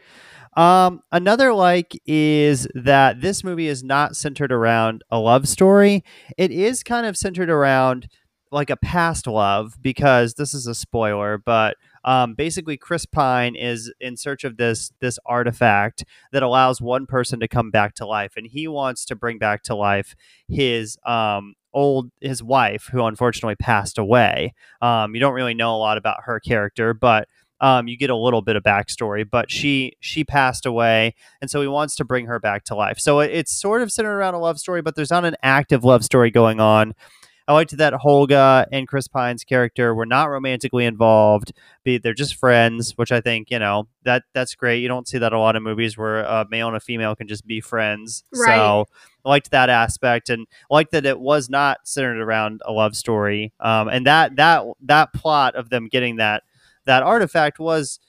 Um, 0.56 1.02
another 1.12 1.54
like 1.54 2.00
is 2.06 2.68
that 2.76 3.22
this 3.22 3.44
movie 3.44 3.68
is 3.68 3.84
not 3.84 4.16
centered 4.16 4.52
around 4.52 5.04
a 5.10 5.18
love 5.18 5.48
story. 5.48 6.04
It 6.38 6.52
is 6.52 6.84
kind 6.84 7.08
of 7.08 7.18
centered 7.18 7.50
around 7.50 8.08
like 8.52 8.70
a 8.70 8.78
past 8.78 9.26
love 9.26 9.76
because 9.82 10.36
this 10.36 10.54
is 10.54 10.68
a 10.68 10.76
spoiler, 10.76 11.40
but 11.40 11.76
um, 12.06 12.34
basically 12.34 12.78
Chris 12.78 13.06
Pine 13.06 13.56
is 13.56 13.92
in 14.00 14.18
search 14.18 14.44
of 14.44 14.58
this 14.58 14.92
this 15.00 15.20
artifact 15.26 16.04
that 16.32 16.44
allows 16.44 16.82
one 16.82 17.06
person 17.06 17.40
to 17.40 17.48
come 17.48 17.72
back 17.72 17.96
to 17.96 18.06
life, 18.06 18.34
and 18.36 18.48
he 18.48 18.68
wants 18.68 19.06
to 19.06 19.16
bring 19.16 19.38
back 19.38 19.64
to 19.64 19.76
life 19.76 20.16
his 20.48 20.98
um 21.06 21.56
old 21.74 22.12
his 22.22 22.44
wife 22.44 22.90
who 22.92 23.04
unfortunately 23.04 23.56
passed 23.56 23.98
away. 23.98 24.54
Um, 24.82 25.14
you 25.16 25.20
don't 25.20 25.34
really 25.34 25.54
know 25.54 25.76
a 25.76 25.78
lot 25.78 25.98
about 25.98 26.24
her 26.26 26.40
character, 26.40 26.94
but 26.94 27.28
um, 27.62 27.88
you 27.88 27.98
get 27.98 28.10
a 28.10 28.16
little 28.16 28.42
bit 28.42 28.56
of 28.56 28.64
backstory. 28.64 29.28
But 29.30 29.50
she 29.50 29.94
she 30.00 30.24
passed 30.24 30.66
away, 30.66 31.16
and 31.42 31.50
so 31.50 31.62
he 31.62 31.68
wants 31.68 31.96
to 31.96 32.06
bring 32.06 32.26
her 32.26 32.40
back 32.40 32.66
to 32.66 32.76
life. 32.76 33.00
So 33.00 33.20
it, 33.22 33.32
it's 33.32 33.52
sort 33.52 33.82
of 33.82 33.92
centered 33.92 34.16
around 34.16 34.34
a 34.34 34.40
love 34.40 34.60
story, 34.60 34.82
but 34.82 34.96
there's 34.96 35.12
not 35.12 35.26
an 35.26 35.36
active 35.42 35.84
love 35.84 36.04
story 36.04 36.30
going 36.30 36.60
on. 36.60 36.94
I 37.48 37.54
liked 37.54 37.76
that 37.78 37.94
Holga 37.94 38.66
and 38.72 38.88
Chris 38.88 39.08
Pine's 39.08 39.44
character 39.44 39.94
were 39.94 40.06
not 40.06 40.30
romantically 40.30 40.86
involved. 40.86 41.52
Be 41.84 41.98
they're 41.98 42.14
just 42.14 42.36
friends, 42.36 42.94
which 42.98 43.12
I 43.12 43.20
think 43.20 43.52
you 43.52 43.60
know 43.60 43.88
that 44.04 44.24
that's 44.34 44.56
great. 44.56 44.82
You 44.82 44.88
don't 44.88 45.08
see 45.08 45.18
that 45.18 45.34
a 45.34 45.40
lot 45.40 45.56
of 45.56 45.64
movies 45.64 45.98
where 45.98 46.22
a 46.22 46.46
male 46.50 46.68
and 46.68 46.78
a 46.78 46.80
female 46.80 47.16
can 47.16 47.28
just 47.28 47.46
be 47.46 47.60
friends. 47.60 48.24
Right. 48.34 48.56
So 48.56 48.86
I 49.26 49.30
liked 49.30 49.52
that 49.52 49.70
aspect, 49.70 50.30
and 50.30 50.48
I 50.72 50.74
liked 50.74 50.92
that 50.92 51.06
it 51.06 51.20
was 51.20 51.50
not 51.50 51.80
centered 51.86 52.22
around 52.22 52.62
a 52.66 52.72
love 52.72 52.96
story. 52.96 53.52
Um, 53.60 53.90
and 53.90 54.08
that 54.08 54.38
that 54.38 54.64
that 54.82 55.14
plot 55.14 55.56
of 55.56 55.70
them 55.70 55.88
getting 55.88 56.16
that 56.18 56.44
that 56.86 57.04
artifact 57.04 57.60
was 57.60 58.00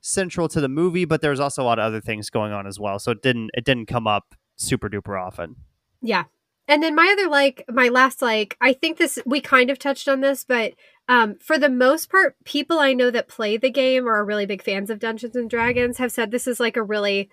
central 0.00 0.48
to 0.48 0.60
the 0.60 0.68
movie, 0.68 1.04
but 1.04 1.20
there 1.20 1.30
was 1.30 1.40
also 1.40 1.62
a 1.62 1.64
lot 1.64 1.78
of 1.78 1.84
other 1.84 2.00
things 2.00 2.30
going 2.30 2.52
on 2.52 2.66
as 2.66 2.78
well. 2.78 2.98
So 2.98 3.10
it 3.10 3.22
didn't 3.22 3.50
it 3.54 3.64
didn't 3.64 3.86
come 3.86 4.06
up 4.06 4.34
super 4.56 4.88
duper 4.88 5.20
often. 5.20 5.56
Yeah. 6.00 6.24
And 6.66 6.82
then 6.82 6.94
my 6.94 7.08
other 7.12 7.28
like 7.28 7.64
my 7.68 7.88
last 7.88 8.22
like 8.22 8.56
I 8.60 8.72
think 8.72 8.98
this 8.98 9.18
we 9.26 9.40
kind 9.40 9.70
of 9.70 9.78
touched 9.78 10.08
on 10.08 10.20
this, 10.20 10.44
but 10.44 10.72
um 11.08 11.36
for 11.40 11.58
the 11.58 11.68
most 11.68 12.10
part, 12.10 12.36
people 12.44 12.78
I 12.78 12.94
know 12.94 13.10
that 13.10 13.28
play 13.28 13.56
the 13.56 13.70
game 13.70 14.06
or 14.06 14.14
are 14.14 14.24
really 14.24 14.46
big 14.46 14.62
fans 14.62 14.90
of 14.90 14.98
Dungeons 14.98 15.36
and 15.36 15.50
Dragons 15.50 15.98
have 15.98 16.12
said 16.12 16.30
this 16.30 16.46
is 16.46 16.60
like 16.60 16.76
a 16.76 16.82
really 16.82 17.28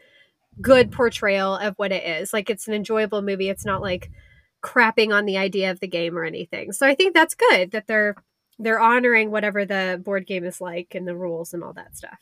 good 0.59 0.91
portrayal 0.91 1.55
of 1.55 1.75
what 1.77 1.91
it 1.91 2.03
is. 2.03 2.33
Like 2.33 2.49
it's 2.49 2.67
an 2.67 2.73
enjoyable 2.73 3.21
movie. 3.21 3.49
It's 3.49 3.65
not 3.65 3.81
like 3.81 4.11
crapping 4.61 5.13
on 5.13 5.25
the 5.25 5.37
idea 5.37 5.71
of 5.71 5.79
the 5.79 5.87
game 5.87 6.17
or 6.17 6.23
anything. 6.23 6.71
So 6.71 6.85
I 6.85 6.95
think 6.95 7.13
that's 7.13 7.35
good 7.35 7.71
that 7.71 7.87
they're 7.87 8.15
they're 8.59 8.79
honoring 8.79 9.31
whatever 9.31 9.65
the 9.65 9.99
board 10.03 10.27
game 10.27 10.43
is 10.43 10.61
like 10.61 10.93
and 10.93 11.07
the 11.07 11.15
rules 11.15 11.53
and 11.53 11.63
all 11.63 11.73
that 11.73 11.97
stuff. 11.97 12.19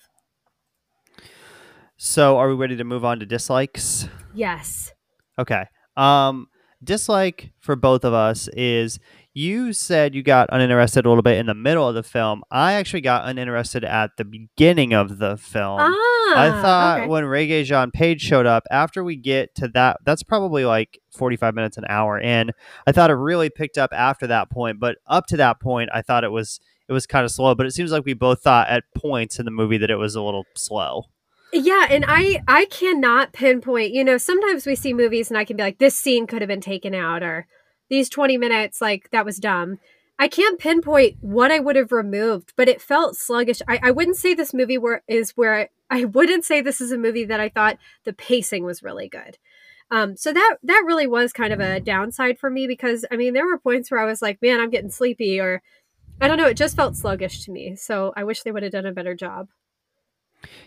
So 1.98 2.38
are 2.38 2.48
we 2.48 2.56
ready 2.56 2.78
to 2.78 2.86
move 2.86 3.04
on 3.04 3.20
to 3.20 3.26
dislikes? 3.26 4.08
Yes. 4.34 4.94
Okay. 5.38 5.66
Um, 5.98 6.48
dislike 6.84 7.52
for 7.60 7.76
both 7.76 8.04
of 8.04 8.14
us 8.14 8.48
is 8.50 9.00
you 9.34 9.74
said 9.74 10.16
you 10.16 10.24
got 10.24 10.50
uninterested 10.52 11.06
a 11.06 11.10
little 11.10 11.22
bit 11.22 11.38
in 11.38 11.46
the 11.46 11.54
middle 11.54 11.88
of 11.88 11.96
the 11.96 12.04
film. 12.04 12.44
I 12.52 12.74
actually 12.74 13.02
got 13.02 13.28
uninterested 13.28 13.84
at 13.84 14.12
the 14.18 14.26
beginning 14.26 14.94
of 14.94 15.20
the 15.20 15.38
film. 15.38 15.80
Ah, 15.80 16.34
I 16.36 16.62
thought 16.62 17.00
okay. 17.02 17.08
when 17.08 17.24
Regé-Jean 17.24 17.92
Page 17.92 18.22
showed 18.22 18.46
up, 18.46 18.64
after 18.72 19.04
we 19.04 19.16
get 19.16 19.56
to 19.56 19.68
that, 19.70 19.98
that's 20.06 20.24
probably 20.24 20.66
like 20.66 21.00
45 21.16 21.54
minutes 21.56 21.78
an 21.78 21.86
hour 21.90 22.20
in. 22.20 22.52
I 22.88 22.92
thought 22.92 23.12
it 23.12 23.16
really 23.16 23.50
picked 23.50 23.78
up 23.78 23.92
after 23.94 24.28
that 24.28 24.50
point, 24.50 24.80
but 24.80 24.98
up 25.08 25.26
to 25.28 25.38
that 25.38 25.60
point, 25.62 25.90
I 25.94 26.02
thought 26.02 26.24
it 26.24 26.32
was 26.32 26.60
it 26.88 26.94
was 26.94 27.06
kind 27.06 27.24
of 27.24 27.32
slow. 27.32 27.56
But 27.56 27.68
it 27.68 27.72
seems 27.72 27.92
like 27.92 28.06
we 28.06 28.14
both 28.14 28.42
thought 28.42 28.68
at 28.68 28.84
points 28.96 29.40
in 29.40 29.46
the 29.46 29.52
movie 29.52 29.78
that 29.78 29.92
it 29.92 29.96
was 29.96 30.16
a 30.16 30.22
little 30.22 30.46
slow. 30.56 31.06
Yeah, 31.52 31.88
and 31.90 32.06
I 32.08 32.42
I 32.48 32.66
cannot 32.66 33.34
pinpoint. 33.34 33.92
You 33.92 34.04
know, 34.04 34.18
sometimes 34.18 34.66
we 34.66 34.76
see 34.76 34.94
movies 34.94 35.30
and 35.30 35.38
I 35.38 35.46
can 35.46 35.58
be 35.58 35.64
like, 35.64 35.80
this 35.80 35.96
scene 35.98 36.28
could 36.28 36.42
have 36.42 36.48
been 36.48 36.62
taken 36.62 36.94
out, 36.94 37.24
or 37.24 37.48
these 37.90 38.10
twenty 38.10 38.38
minutes, 38.38 38.82
like 38.82 39.10
that 39.12 39.26
was 39.26 39.38
dumb. 39.38 39.80
I 40.20 40.28
can't 40.28 40.60
pinpoint 40.60 41.18
what 41.22 41.52
I 41.52 41.60
would 41.60 41.78
have 41.78 41.92
removed, 41.94 42.54
but 42.58 42.68
it 42.68 42.82
felt 42.82 43.16
sluggish. 43.16 43.62
I, 43.68 43.80
I 43.84 43.92
wouldn't 43.92 44.18
say 44.18 44.34
this 44.34 44.54
movie 44.54 44.78
where 44.78 45.02
is 45.08 45.32
where 45.32 45.56
I, 45.56 45.70
I 46.02 46.06
wouldn't 46.06 46.46
say 46.46 46.62
this 46.62 46.82
is 46.82 46.92
a 46.92 46.98
movie 46.98 47.26
that 47.26 47.40
I 47.40 47.50
thought 47.50 47.80
the 48.04 48.14
pacing 48.14 48.64
was 48.64 48.84
really 48.84 49.08
good. 49.10 49.38
Um, 49.92 50.18
so 50.18 50.32
that 50.34 50.58
that 50.64 50.84
really 50.86 51.08
was 51.08 51.34
kind 51.34 51.52
of 51.54 51.60
a 51.60 51.80
downside 51.80 52.38
for 52.38 52.50
me 52.52 52.68
because 52.68 53.06
I 53.12 53.18
mean 53.18 53.34
there 53.34 53.48
were 53.48 53.58
points 53.58 53.90
where 53.90 54.00
I 54.00 54.06
was 54.06 54.22
like, 54.22 54.40
man, 54.42 54.60
I'm 54.60 54.70
getting 54.70 54.92
sleepy, 54.92 55.40
or 55.40 55.64
I 56.22 56.28
don't 56.28 56.38
know, 56.38 56.48
it 56.48 56.58
just 56.58 56.76
felt 56.76 56.96
sluggish 56.96 57.44
to 57.46 57.52
me. 57.52 57.76
So 57.76 58.14
I 58.16 58.24
wish 58.24 58.44
they 58.44 58.52
would 58.52 58.64
have 58.64 58.72
done 58.72 58.86
a 58.86 58.92
better 58.92 59.16
job. 59.16 59.48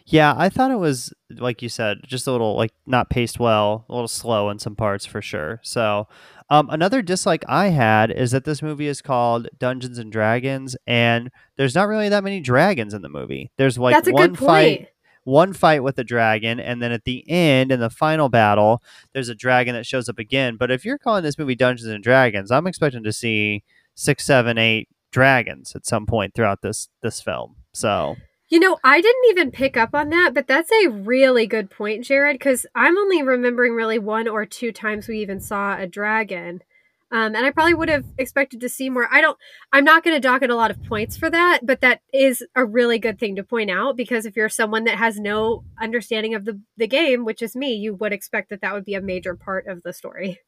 Yeah, 0.07 0.35
I 0.37 0.49
thought 0.49 0.71
it 0.71 0.79
was 0.79 1.13
like 1.31 1.63
you 1.63 1.69
said, 1.69 2.01
just 2.07 2.27
a 2.27 2.33
little 2.33 2.57
like 2.57 2.73
not 2.87 3.11
paced 3.11 3.39
well, 3.39 3.85
a 3.89 3.93
little 3.93 4.09
slow 4.09 4.51
in 4.51 4.59
some 4.59 4.77
parts 4.77 5.07
for 5.07 5.23
sure. 5.23 5.61
So, 5.63 6.09
um, 6.51 6.69
another 6.71 7.03
dislike 7.03 7.45
I 7.49 7.69
had 7.69 8.11
is 8.11 8.33
that 8.33 8.45
this 8.45 8.63
movie 8.63 8.87
is 8.87 9.01
called 9.01 9.49
Dungeons 9.59 9.99
and 9.99 10.13
Dragons, 10.13 10.77
and 10.87 11.31
there's 11.57 11.75
not 11.75 11.89
really 11.89 12.09
that 12.09 12.25
many 12.25 12.41
dragons 12.41 12.95
in 12.95 13.03
the 13.03 13.09
movie. 13.09 13.51
There's 13.57 13.79
like 13.79 14.07
one 14.07 14.35
fight, 14.35 14.89
one 15.25 15.53
fight 15.53 15.83
with 15.83 15.99
a 15.99 16.05
dragon, 16.05 16.61
and 16.61 16.83
then 16.83 16.93
at 16.93 17.05
the 17.05 17.25
end, 17.31 17.73
in 17.73 17.81
the 17.81 17.91
final 17.91 18.29
battle, 18.29 18.83
there's 19.13 19.29
a 19.29 19.35
dragon 19.35 19.75
that 19.75 19.87
shows 19.87 20.09
up 20.09 20.19
again. 20.19 20.57
But 20.57 20.71
if 20.71 20.85
you're 20.85 20.99
calling 20.99 21.23
this 21.23 21.39
movie 21.39 21.55
Dungeons 21.55 21.89
and 21.89 22.05
Dragons, 22.05 22.51
I'm 22.51 22.67
expecting 22.67 23.05
to 23.05 23.13
see 23.13 23.63
six, 23.95 24.25
seven, 24.25 24.59
eight 24.59 24.89
dragons 25.11 25.75
at 25.75 25.87
some 25.87 26.07
point 26.07 26.35
throughout 26.35 26.63
this 26.63 26.89
this 27.03 27.21
film. 27.21 27.57
So. 27.73 28.17
You 28.53 28.61
know, 28.61 28.79
I 28.85 29.01
didn't 29.01 29.31
even 29.31 29.51
pick 29.51 29.79
up 29.79 29.95
on 29.95 30.11
that, 30.11 30.33
but 30.35 30.47
that's 30.47 30.71
a 30.71 30.89
really 30.89 31.47
good 31.47 31.71
point, 31.71 32.05
Jared, 32.05 32.35
because 32.35 32.67
I'm 32.75 32.99
only 32.99 33.23
remembering 33.23 33.73
really 33.73 33.99
one 33.99 34.29
or 34.29 34.45
two 34.45 34.73
times 34.73 35.09
we 35.09 35.21
even 35.21 35.41
saw 35.41 35.75
a 35.79 35.87
dragon. 35.87 36.63
Um, 37.11 37.35
and 37.35 37.47
I 37.47 37.51
probably 37.51 37.73
would 37.73 37.89
have 37.89 38.05
expected 38.19 38.61
to 38.61 38.69
see 38.69 38.91
more. 38.91 39.09
I 39.11 39.23
don't, 39.23 39.39
I'm 39.73 39.85
not 39.85 40.05
going 40.05 40.15
to 40.15 40.21
docket 40.21 40.51
a 40.51 40.55
lot 40.55 40.71
of 40.71 40.85
points 40.85 41.17
for 41.17 41.31
that, 41.31 41.61
but 41.63 41.81
that 41.81 42.03
is 42.13 42.45
a 42.55 42.63
really 42.63 42.99
good 42.99 43.19
thing 43.19 43.37
to 43.37 43.43
point 43.43 43.71
out 43.71 43.97
because 43.97 44.27
if 44.27 44.37
you're 44.37 44.51
someone 44.51 44.85
that 44.85 44.99
has 44.99 45.19
no 45.19 45.65
understanding 45.81 46.35
of 46.35 46.45
the, 46.45 46.61
the 46.77 46.87
game, 46.87 47.25
which 47.25 47.41
is 47.41 47.57
me, 47.57 47.73
you 47.73 47.95
would 47.95 48.13
expect 48.13 48.51
that 48.51 48.61
that 48.61 48.75
would 48.75 48.85
be 48.85 48.95
a 48.95 49.01
major 49.01 49.35
part 49.35 49.67
of 49.67 49.83
the 49.83 49.95
story. 49.95 50.41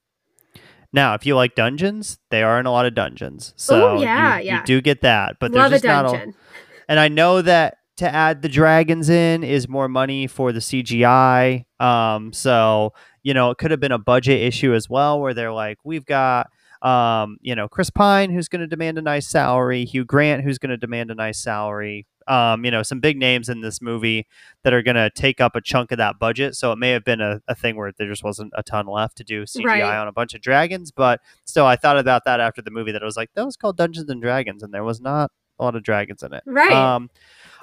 Now, 0.93 1.15
if 1.15 1.25
you 1.25 1.37
like 1.37 1.55
dungeons, 1.55 2.19
they 2.29 2.43
are 2.43 2.61
in 2.61 2.67
a 2.67 2.71
lot 2.71 2.85
of 2.85 2.95
dungeons. 2.95 3.55
So 3.57 3.99
yeah, 3.99 4.41
you, 4.41 4.45
yeah. 4.45 4.61
you 4.61 4.67
do 4.67 4.83
get 4.83 5.01
that, 5.01 5.37
but 5.41 5.53
Love 5.53 5.71
there's 5.71 5.81
just 5.81 5.85
not 5.85 6.05
a, 6.05 6.09
dungeon. 6.19 6.35
and 6.87 7.01
I 7.01 7.09
know 7.09 7.41
that 7.41 7.79
to 7.97 8.13
add 8.13 8.43
the 8.43 8.49
dragons 8.49 9.09
in 9.09 9.45
is 9.45 9.69
more 9.69 9.89
money 9.89 10.27
for 10.27 10.53
the 10.53 10.61
CGI. 10.61 11.65
Um, 11.81 12.33
so 12.33 12.93
you 13.23 13.33
know, 13.33 13.51
it 13.51 13.59
could 13.59 13.71
have 13.71 13.81
been 13.81 13.93
a 13.93 13.99
budget 13.99 14.41
issue 14.43 14.75
as 14.75 14.89
well, 14.89 15.21
where 15.21 15.35
they're 15.35 15.53
like, 15.53 15.79
we've 15.85 16.05
got 16.05 16.49
um, 16.85 17.39
you 17.41 17.57
know, 17.57 17.67
Chris 17.67 17.89
Pine, 17.89 18.31
who's 18.31 18.47
going 18.47 18.61
to 18.61 18.67
demand 18.67 18.99
a 18.99 19.03
nice 19.03 19.27
salary, 19.27 19.87
Hugh 19.87 20.05
Grant, 20.05 20.45
who's 20.45 20.59
going 20.59 20.71
to 20.71 20.77
demand 20.77 21.11
a 21.11 21.15
nice 21.15 21.39
salary. 21.39 22.07
Um, 22.29 22.65
you 22.65 22.71
know, 22.71 22.83
some 22.83 23.01
big 23.01 23.19
names 23.19 23.49
in 23.49 23.63
this 23.63 23.81
movie 23.81 24.27
that 24.63 24.75
are 24.75 24.83
going 24.83 24.97
to 24.97 25.11
take 25.11 25.41
up 25.41 25.57
a 25.57 25.63
chunk 25.63 25.93
of 25.93 25.99
that 25.99 26.19
budget. 26.19 26.55
So 26.57 26.73
it 26.73 26.77
may 26.77 26.91
have 26.91 27.05
been 27.05 27.23
a, 27.23 27.41
a 27.49 27.55
thing 27.55 27.77
where 27.77 27.93
there 27.97 28.09
just 28.09 28.23
wasn't 28.23 28.53
a 28.55 28.63
ton 28.63 28.87
left 28.87 29.17
to 29.17 29.25
do 29.25 29.45
CGI 29.45 29.65
right. 29.65 29.83
on 29.83 30.09
a 30.09 30.13
bunch 30.13 30.35
of 30.35 30.43
dragons. 30.43 30.91
But 30.91 31.21
still, 31.45 31.65
I 31.65 31.77
thought 31.77 31.99
about 31.99 32.25
that 32.27 32.39
after 32.39 32.61
the 32.61 32.71
movie 32.71 32.93
that 32.93 33.01
it 33.01 33.05
was 33.05 33.17
like, 33.17 33.31
that 33.35 33.47
was 33.47 33.57
called 33.57 33.79
Dungeons 33.79 34.11
and 34.11 34.21
Dragons, 34.21 34.63
and 34.63 34.73
there 34.73 34.85
was 34.85 35.01
not 35.01 35.31
a 35.59 35.65
lot 35.65 35.77
of 35.77 35.83
dragons 35.83 36.23
in 36.23 36.35
it. 36.35 36.43
Right. 36.47 36.73
Um, 36.73 37.09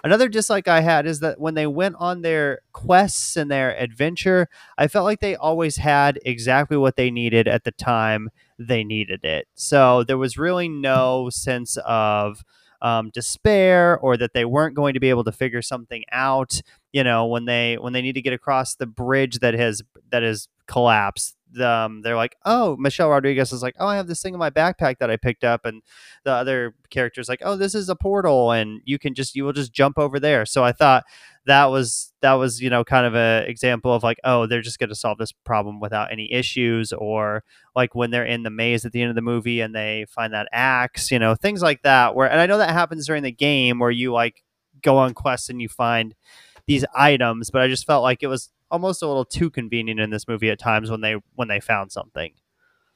Another 0.03 0.27
dislike 0.27 0.67
I 0.67 0.81
had 0.81 1.05
is 1.05 1.19
that 1.19 1.39
when 1.39 1.53
they 1.53 1.67
went 1.67 1.95
on 1.99 2.21
their 2.21 2.61
quests 2.73 3.37
and 3.37 3.51
their 3.51 3.77
adventure, 3.77 4.47
I 4.77 4.87
felt 4.87 5.05
like 5.05 5.19
they 5.19 5.35
always 5.35 5.77
had 5.77 6.19
exactly 6.25 6.77
what 6.77 6.95
they 6.95 7.11
needed 7.11 7.47
at 7.47 7.63
the 7.63 7.71
time 7.71 8.29
they 8.57 8.83
needed 8.83 9.23
it. 9.23 9.47
So 9.53 10.03
there 10.03 10.17
was 10.17 10.37
really 10.37 10.69
no 10.69 11.29
sense 11.29 11.77
of 11.85 12.43
um, 12.81 13.11
despair 13.11 13.97
or 13.99 14.17
that 14.17 14.33
they 14.33 14.45
weren't 14.45 14.75
going 14.75 14.95
to 14.95 14.99
be 14.99 15.09
able 15.09 15.23
to 15.23 15.31
figure 15.31 15.61
something 15.61 16.03
out. 16.11 16.61
You 16.91 17.03
know, 17.03 17.25
when 17.27 17.45
they 17.45 17.77
when 17.79 17.93
they 17.93 18.01
need 18.01 18.15
to 18.15 18.21
get 18.21 18.33
across 18.33 18.75
the 18.75 18.87
bridge 18.87 19.39
that 19.39 19.53
has 19.53 19.81
that 20.11 20.23
has 20.23 20.47
collapsed, 20.67 21.35
um, 21.59 22.01
they're 22.01 22.15
like, 22.15 22.35
oh, 22.45 22.75
Michelle 22.77 23.09
Rodriguez 23.09 23.51
is 23.51 23.63
like, 23.63 23.75
oh, 23.79 23.87
I 23.87 23.97
have 23.97 24.07
this 24.07 24.21
thing 24.21 24.33
in 24.33 24.39
my 24.39 24.49
backpack 24.49 24.99
that 24.99 25.09
I 25.09 25.17
picked 25.17 25.43
up, 25.43 25.65
and 25.65 25.81
the 26.23 26.31
other 26.31 26.75
character's 26.89 27.27
like, 27.27 27.41
oh, 27.43 27.55
this 27.55 27.75
is 27.75 27.89
a 27.89 27.95
portal, 27.95 28.51
and 28.51 28.81
you 28.85 28.99
can 28.99 29.13
just 29.13 29.35
you 29.35 29.43
will 29.43 29.53
just 29.53 29.73
jump 29.73 29.97
over 29.97 30.19
there. 30.19 30.45
So 30.45 30.63
I 30.63 30.71
thought 30.71 31.03
that 31.45 31.65
was 31.65 32.13
that 32.21 32.33
was 32.33 32.61
you 32.61 32.69
know 32.69 32.83
kind 32.83 33.05
of 33.05 33.15
a 33.15 33.45
example 33.47 33.93
of 33.93 34.03
like, 34.03 34.19
oh, 34.23 34.45
they're 34.45 34.61
just 34.61 34.79
going 34.79 34.89
to 34.89 34.95
solve 34.95 35.17
this 35.17 35.31
problem 35.31 35.79
without 35.79 36.11
any 36.11 36.31
issues, 36.31 36.93
or 36.93 37.43
like 37.75 37.95
when 37.95 38.11
they're 38.11 38.25
in 38.25 38.43
the 38.43 38.49
maze 38.49 38.85
at 38.85 38.91
the 38.91 39.01
end 39.01 39.09
of 39.09 39.15
the 39.15 39.21
movie 39.21 39.61
and 39.61 39.75
they 39.75 40.05
find 40.09 40.33
that 40.33 40.47
axe, 40.51 41.11
you 41.11 41.19
know, 41.19 41.35
things 41.35 41.61
like 41.61 41.81
that. 41.83 42.15
Where 42.15 42.29
and 42.29 42.39
I 42.39 42.45
know 42.45 42.57
that 42.59 42.71
happens 42.71 43.07
during 43.07 43.23
the 43.23 43.31
game 43.31 43.79
where 43.79 43.91
you 43.91 44.13
like 44.13 44.43
go 44.81 44.97
on 44.97 45.13
quests 45.13 45.49
and 45.49 45.61
you 45.61 45.69
find 45.69 46.15
these 46.67 46.85
items, 46.95 47.49
but 47.49 47.61
I 47.61 47.67
just 47.67 47.85
felt 47.85 48.03
like 48.03 48.23
it 48.23 48.27
was 48.27 48.49
almost 48.71 49.03
a 49.03 49.07
little 49.07 49.25
too 49.25 49.49
convenient 49.49 49.99
in 49.99 50.09
this 50.09 50.27
movie 50.27 50.49
at 50.49 50.59
times 50.59 50.89
when 50.89 51.01
they 51.01 51.15
when 51.35 51.47
they 51.47 51.59
found 51.59 51.91
something. 51.91 52.33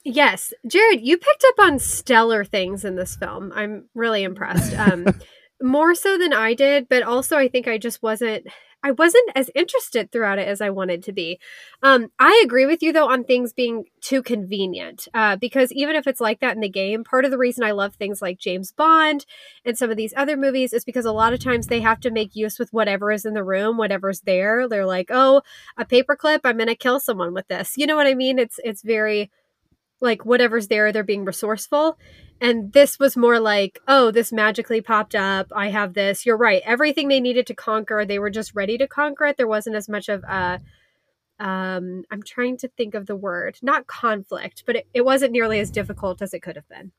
Yes, 0.03 0.53
Jared, 0.67 1.01
you 1.01 1.17
picked 1.17 1.45
up 1.47 1.65
on 1.65 1.79
stellar 1.79 2.45
things 2.45 2.85
in 2.85 2.95
this 2.95 3.15
film. 3.15 3.51
I'm 3.55 3.89
really 3.95 4.23
impressed. 4.23 4.77
Um, 4.77 5.07
more 5.61 5.95
so 5.95 6.17
than 6.17 6.33
I 6.33 6.53
did, 6.53 6.87
but 6.89 7.03
also 7.03 7.37
I 7.37 7.47
think 7.47 7.67
I 7.67 7.77
just 7.77 8.03
wasn't 8.03 8.47
I 8.85 8.91
wasn't 8.91 9.31
as 9.33 9.49
interested 9.55 10.11
throughout 10.11 10.37
it 10.37 10.47
as 10.47 10.61
I 10.61 10.69
wanted 10.69 11.01
to 11.05 11.11
be. 11.11 11.39
Um, 11.81 12.09
I 12.19 12.39
agree 12.45 12.67
with 12.67 12.83
you 12.83 12.93
though 12.93 13.09
on 13.09 13.23
things 13.23 13.51
being 13.51 13.85
too 13.99 14.21
convenient 14.21 15.07
uh, 15.15 15.37
because 15.37 15.71
even 15.71 15.95
if 15.95 16.05
it's 16.05 16.21
like 16.21 16.39
that 16.41 16.53
in 16.53 16.61
the 16.61 16.69
game, 16.69 17.03
part 17.03 17.25
of 17.25 17.31
the 17.31 17.39
reason 17.39 17.63
I 17.63 17.71
love 17.71 17.95
things 17.95 18.21
like 18.21 18.37
James 18.37 18.71
Bond 18.71 19.25
and 19.65 19.75
some 19.75 19.89
of 19.89 19.97
these 19.97 20.13
other 20.15 20.37
movies 20.37 20.71
is 20.71 20.85
because 20.85 21.05
a 21.05 21.11
lot 21.11 21.33
of 21.33 21.39
times 21.39 21.65
they 21.65 21.81
have 21.81 21.99
to 22.01 22.11
make 22.11 22.35
use 22.35 22.59
with 22.59 22.71
whatever 22.73 23.11
is 23.11 23.25
in 23.25 23.33
the 23.33 23.43
room, 23.43 23.75
whatever's 23.77 24.21
there. 24.21 24.67
They're 24.69 24.85
like, 24.85 25.07
oh, 25.09 25.41
a 25.77 25.83
paperclip, 25.83 26.41
I'm 26.43 26.59
gonna 26.59 26.75
kill 26.75 26.99
someone 26.99 27.33
with 27.33 27.47
this. 27.47 27.73
You 27.77 27.87
know 27.87 27.95
what 27.95 28.05
I 28.05 28.13
mean? 28.13 28.37
It's 28.37 28.59
it's 28.63 28.83
very 28.83 29.31
like 30.01 30.25
whatever's 30.25 30.67
there, 30.67 30.91
they're 30.91 31.03
being 31.03 31.25
resourceful. 31.25 31.97
And 32.41 32.73
this 32.73 32.99
was 32.99 33.15
more 33.15 33.39
like, 33.39 33.79
oh, 33.87 34.11
this 34.11 34.33
magically 34.33 34.81
popped 34.81 35.15
up. 35.15 35.47
I 35.55 35.69
have 35.69 35.93
this. 35.93 36.25
You're 36.25 36.37
right. 36.37 36.61
Everything 36.65 37.07
they 37.07 37.21
needed 37.21 37.47
to 37.47 37.53
conquer, 37.53 38.05
they 38.05 38.19
were 38.19 38.29
just 38.29 38.53
ready 38.53 38.77
to 38.77 38.87
conquer 38.87 39.25
it. 39.25 39.37
There 39.37 39.47
wasn't 39.47 39.77
as 39.77 39.87
much 39.89 40.09
of 40.09 40.23
a 40.23 40.59
um 41.37 42.03
I'm 42.09 42.23
trying 42.23 42.55
to 42.57 42.69
think 42.69 42.95
of 42.95 43.07
the 43.07 43.15
word, 43.15 43.57
not 43.61 43.87
conflict, 43.87 44.63
but 44.65 44.77
it, 44.77 44.87
it 44.93 45.03
wasn't 45.03 45.33
nearly 45.33 45.59
as 45.59 45.69
difficult 45.69 46.21
as 46.21 46.33
it 46.33 46.41
could 46.41 46.55
have 46.55 46.67
been. 46.69 46.91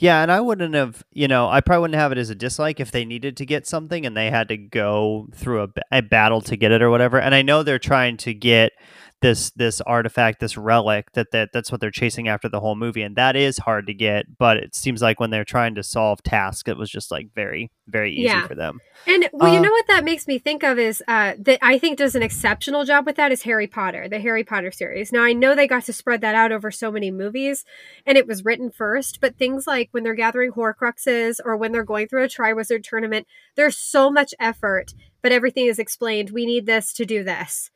Yeah, 0.00 0.22
and 0.22 0.32
I 0.32 0.40
wouldn't 0.40 0.74
have, 0.74 1.04
you 1.12 1.28
know, 1.28 1.50
I 1.50 1.60
probably 1.60 1.82
wouldn't 1.82 2.00
have 2.00 2.10
it 2.10 2.16
as 2.16 2.30
a 2.30 2.34
dislike 2.34 2.80
if 2.80 2.90
they 2.90 3.04
needed 3.04 3.36
to 3.36 3.44
get 3.44 3.66
something 3.66 4.06
and 4.06 4.16
they 4.16 4.30
had 4.30 4.48
to 4.48 4.56
go 4.56 5.28
through 5.34 5.64
a, 5.64 5.68
a 5.92 6.00
battle 6.00 6.40
to 6.42 6.56
get 6.56 6.72
it 6.72 6.80
or 6.80 6.88
whatever. 6.88 7.20
And 7.20 7.34
I 7.34 7.42
know 7.42 7.62
they're 7.62 7.78
trying 7.78 8.16
to 8.18 8.32
get 8.32 8.72
this 9.20 9.50
this 9.50 9.80
artifact, 9.82 10.40
this 10.40 10.56
relic 10.56 11.12
that, 11.12 11.30
that 11.32 11.50
that's 11.52 11.70
what 11.70 11.80
they're 11.80 11.90
chasing 11.90 12.28
after 12.28 12.48
the 12.48 12.60
whole 12.60 12.76
movie, 12.76 13.02
and 13.02 13.16
that 13.16 13.36
is 13.36 13.58
hard 13.58 13.86
to 13.86 13.94
get. 13.94 14.38
But 14.38 14.56
it 14.56 14.74
seems 14.74 15.02
like 15.02 15.20
when 15.20 15.30
they're 15.30 15.44
trying 15.44 15.74
to 15.74 15.82
solve 15.82 16.22
tasks, 16.22 16.68
it 16.68 16.76
was 16.76 16.90
just 16.90 17.10
like 17.10 17.28
very 17.34 17.70
very 17.86 18.12
easy 18.12 18.22
yeah. 18.22 18.46
for 18.46 18.54
them. 18.54 18.80
And 19.06 19.28
well, 19.32 19.50
uh, 19.50 19.54
you 19.54 19.60
know 19.60 19.70
what 19.70 19.86
that 19.88 20.04
makes 20.04 20.26
me 20.26 20.38
think 20.38 20.62
of 20.62 20.78
is 20.78 21.02
uh, 21.08 21.34
that 21.38 21.58
I 21.62 21.78
think 21.78 21.98
does 21.98 22.14
an 22.14 22.22
exceptional 22.22 22.84
job 22.84 23.06
with 23.06 23.16
that 23.16 23.32
is 23.32 23.42
Harry 23.42 23.66
Potter, 23.66 24.08
the 24.08 24.20
Harry 24.20 24.44
Potter 24.44 24.70
series. 24.70 25.12
Now 25.12 25.22
I 25.22 25.32
know 25.32 25.54
they 25.54 25.66
got 25.66 25.84
to 25.84 25.92
spread 25.92 26.20
that 26.22 26.34
out 26.34 26.52
over 26.52 26.70
so 26.70 26.90
many 26.90 27.10
movies, 27.10 27.64
and 28.06 28.16
it 28.16 28.26
was 28.26 28.44
written 28.44 28.70
first. 28.70 29.20
But 29.20 29.36
things 29.36 29.66
like 29.66 29.88
when 29.92 30.02
they're 30.02 30.14
gathering 30.14 30.52
Horcruxes 30.52 31.40
or 31.44 31.56
when 31.56 31.72
they're 31.72 31.84
going 31.84 32.08
through 32.08 32.24
a 32.24 32.28
Triwizard 32.28 32.84
tournament, 32.84 33.26
there's 33.56 33.76
so 33.76 34.10
much 34.10 34.34
effort, 34.40 34.94
but 35.22 35.32
everything 35.32 35.66
is 35.66 35.78
explained. 35.78 36.30
We 36.30 36.46
need 36.46 36.66
this 36.66 36.92
to 36.94 37.04
do 37.04 37.22
this 37.22 37.70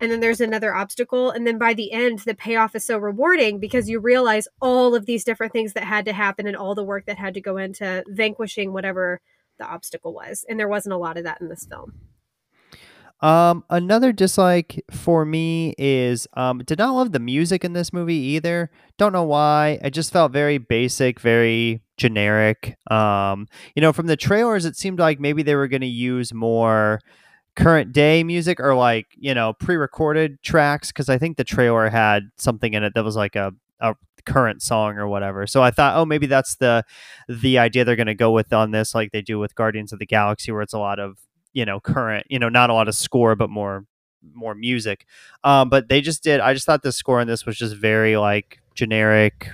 and 0.00 0.10
then 0.10 0.20
there's 0.20 0.40
another 0.40 0.74
obstacle 0.74 1.30
and 1.30 1.46
then 1.46 1.58
by 1.58 1.74
the 1.74 1.92
end 1.92 2.20
the 2.20 2.34
payoff 2.34 2.74
is 2.74 2.84
so 2.84 2.98
rewarding 2.98 3.58
because 3.58 3.88
you 3.88 3.98
realize 3.98 4.48
all 4.60 4.94
of 4.94 5.06
these 5.06 5.24
different 5.24 5.52
things 5.52 5.72
that 5.72 5.84
had 5.84 6.04
to 6.04 6.12
happen 6.12 6.46
and 6.46 6.56
all 6.56 6.74
the 6.74 6.84
work 6.84 7.06
that 7.06 7.18
had 7.18 7.34
to 7.34 7.40
go 7.40 7.56
into 7.56 8.04
vanquishing 8.08 8.72
whatever 8.72 9.20
the 9.58 9.66
obstacle 9.66 10.12
was 10.12 10.44
and 10.48 10.58
there 10.58 10.68
wasn't 10.68 10.92
a 10.92 10.98
lot 10.98 11.16
of 11.16 11.24
that 11.24 11.40
in 11.40 11.48
this 11.48 11.66
film 11.66 11.92
um, 13.20 13.64
another 13.68 14.12
dislike 14.12 14.84
for 14.90 15.24
me 15.24 15.74
is 15.76 16.28
um, 16.34 16.58
did 16.58 16.78
not 16.78 16.94
love 16.94 17.12
the 17.12 17.18
music 17.18 17.64
in 17.64 17.72
this 17.72 17.92
movie 17.92 18.14
either. 18.14 18.70
Don't 18.96 19.12
know 19.12 19.24
why. 19.24 19.80
I 19.82 19.90
just 19.90 20.12
felt 20.12 20.30
very 20.30 20.58
basic, 20.58 21.18
very 21.18 21.82
generic. 21.96 22.76
Um, 22.90 23.48
you 23.74 23.82
know, 23.82 23.92
from 23.92 24.06
the 24.06 24.16
trailers, 24.16 24.64
it 24.64 24.76
seemed 24.76 25.00
like 25.00 25.18
maybe 25.18 25.42
they 25.42 25.56
were 25.56 25.66
going 25.66 25.80
to 25.80 25.86
use 25.88 26.32
more 26.32 27.00
current 27.58 27.92
day 27.92 28.22
music 28.22 28.60
or 28.60 28.74
like 28.76 29.08
you 29.18 29.34
know 29.34 29.52
pre-recorded 29.52 30.40
tracks? 30.42 30.88
Because 30.88 31.08
i 31.08 31.18
think 31.18 31.36
the 31.36 31.44
trailer 31.44 31.88
had 31.88 32.30
something 32.36 32.72
in 32.72 32.84
it 32.84 32.94
that 32.94 33.04
was 33.04 33.16
like 33.16 33.34
a, 33.34 33.52
a 33.80 33.96
current 34.24 34.62
song 34.62 34.96
or 34.96 35.08
whatever. 35.08 35.46
So 35.46 35.62
i 35.62 35.70
thought 35.70 35.96
oh 35.96 36.04
maybe 36.04 36.26
that's 36.26 36.54
the 36.56 36.84
the 37.28 37.58
idea 37.58 37.84
they're 37.84 37.96
going 37.96 38.06
to 38.06 38.14
go 38.14 38.30
with 38.30 38.52
on 38.52 38.70
this 38.70 38.94
like 38.94 39.10
they 39.10 39.22
do 39.22 39.38
with 39.38 39.56
guardians 39.56 39.92
of 39.92 39.98
the 39.98 40.06
galaxy 40.06 40.52
where 40.52 40.62
it's 40.62 40.72
a 40.72 40.78
lot 40.78 41.00
of 41.00 41.18
you 41.52 41.64
know 41.64 41.80
current 41.80 42.26
you 42.30 42.38
know 42.38 42.48
not 42.48 42.70
a 42.70 42.74
lot 42.74 42.88
of 42.88 42.94
score 42.94 43.34
but 43.34 43.50
more 43.50 43.84
more 44.34 44.54
music. 44.54 45.04
Um 45.42 45.68
but 45.68 45.88
they 45.88 46.00
just 46.00 46.22
did 46.22 46.40
i 46.40 46.54
just 46.54 46.66
thought 46.66 46.82
the 46.82 46.92
score 46.92 47.20
in 47.20 47.26
this 47.26 47.44
was 47.44 47.58
just 47.58 47.74
very 47.74 48.16
like 48.16 48.60
generic 48.74 49.50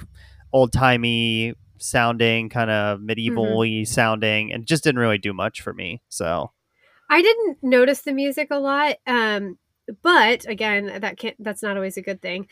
old-timey 0.52 1.54
sounding 1.78 2.48
kind 2.48 2.70
of 2.70 3.00
medieval-y 3.00 3.66
mm-hmm. 3.66 3.84
sounding 3.84 4.52
and 4.52 4.66
just 4.66 4.84
didn't 4.84 5.00
really 5.00 5.18
do 5.18 5.32
much 5.32 5.60
for 5.60 5.72
me 5.72 6.00
so 6.08 6.50
I 7.14 7.22
didn't 7.22 7.58
notice 7.62 8.00
the 8.00 8.12
music 8.12 8.48
a 8.50 8.58
lot, 8.58 8.96
um, 9.06 9.56
but 10.02 10.48
again, 10.48 10.98
that 10.98 11.16
can't. 11.16 11.36
That's 11.38 11.62
not 11.62 11.76
always 11.76 11.96
a 11.96 12.02
good 12.02 12.20
thing. 12.20 12.48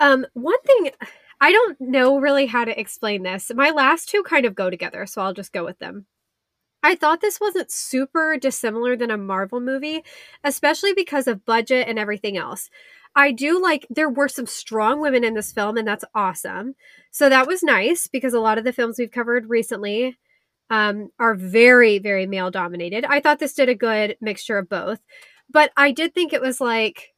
Um, 0.00 0.24
one 0.32 0.58
thing 0.62 0.90
I 1.38 1.52
don't 1.52 1.78
know 1.78 2.18
really 2.18 2.46
how 2.46 2.64
to 2.64 2.80
explain 2.80 3.24
this. 3.24 3.52
My 3.54 3.68
last 3.68 4.08
two 4.08 4.22
kind 4.22 4.46
of 4.46 4.54
go 4.54 4.70
together, 4.70 5.04
so 5.04 5.20
I'll 5.20 5.34
just 5.34 5.52
go 5.52 5.66
with 5.66 5.78
them. 5.80 6.06
I 6.82 6.94
thought 6.94 7.20
this 7.20 7.38
wasn't 7.42 7.70
super 7.70 8.38
dissimilar 8.38 8.96
than 8.96 9.10
a 9.10 9.18
Marvel 9.18 9.60
movie, 9.60 10.02
especially 10.42 10.94
because 10.94 11.26
of 11.26 11.44
budget 11.44 11.86
and 11.86 11.98
everything 11.98 12.38
else. 12.38 12.70
I 13.14 13.32
do 13.32 13.62
like 13.62 13.86
there 13.90 14.08
were 14.08 14.28
some 14.28 14.46
strong 14.46 14.98
women 14.98 15.24
in 15.24 15.34
this 15.34 15.52
film, 15.52 15.76
and 15.76 15.86
that's 15.86 16.06
awesome. 16.14 16.74
So 17.10 17.28
that 17.28 17.46
was 17.46 17.62
nice 17.62 18.08
because 18.08 18.32
a 18.32 18.40
lot 18.40 18.56
of 18.56 18.64
the 18.64 18.72
films 18.72 18.98
we've 18.98 19.10
covered 19.10 19.50
recently 19.50 20.16
um, 20.70 21.10
are 21.18 21.34
very, 21.34 21.98
very 21.98 22.26
male 22.26 22.50
dominated. 22.50 23.04
I 23.04 23.20
thought 23.20 23.38
this 23.38 23.54
did 23.54 23.68
a 23.68 23.74
good 23.74 24.16
mixture 24.20 24.58
of 24.58 24.68
both, 24.68 25.00
but 25.50 25.70
I 25.76 25.92
did 25.92 26.14
think 26.14 26.32
it 26.32 26.40
was 26.40 26.60
like 26.60 27.14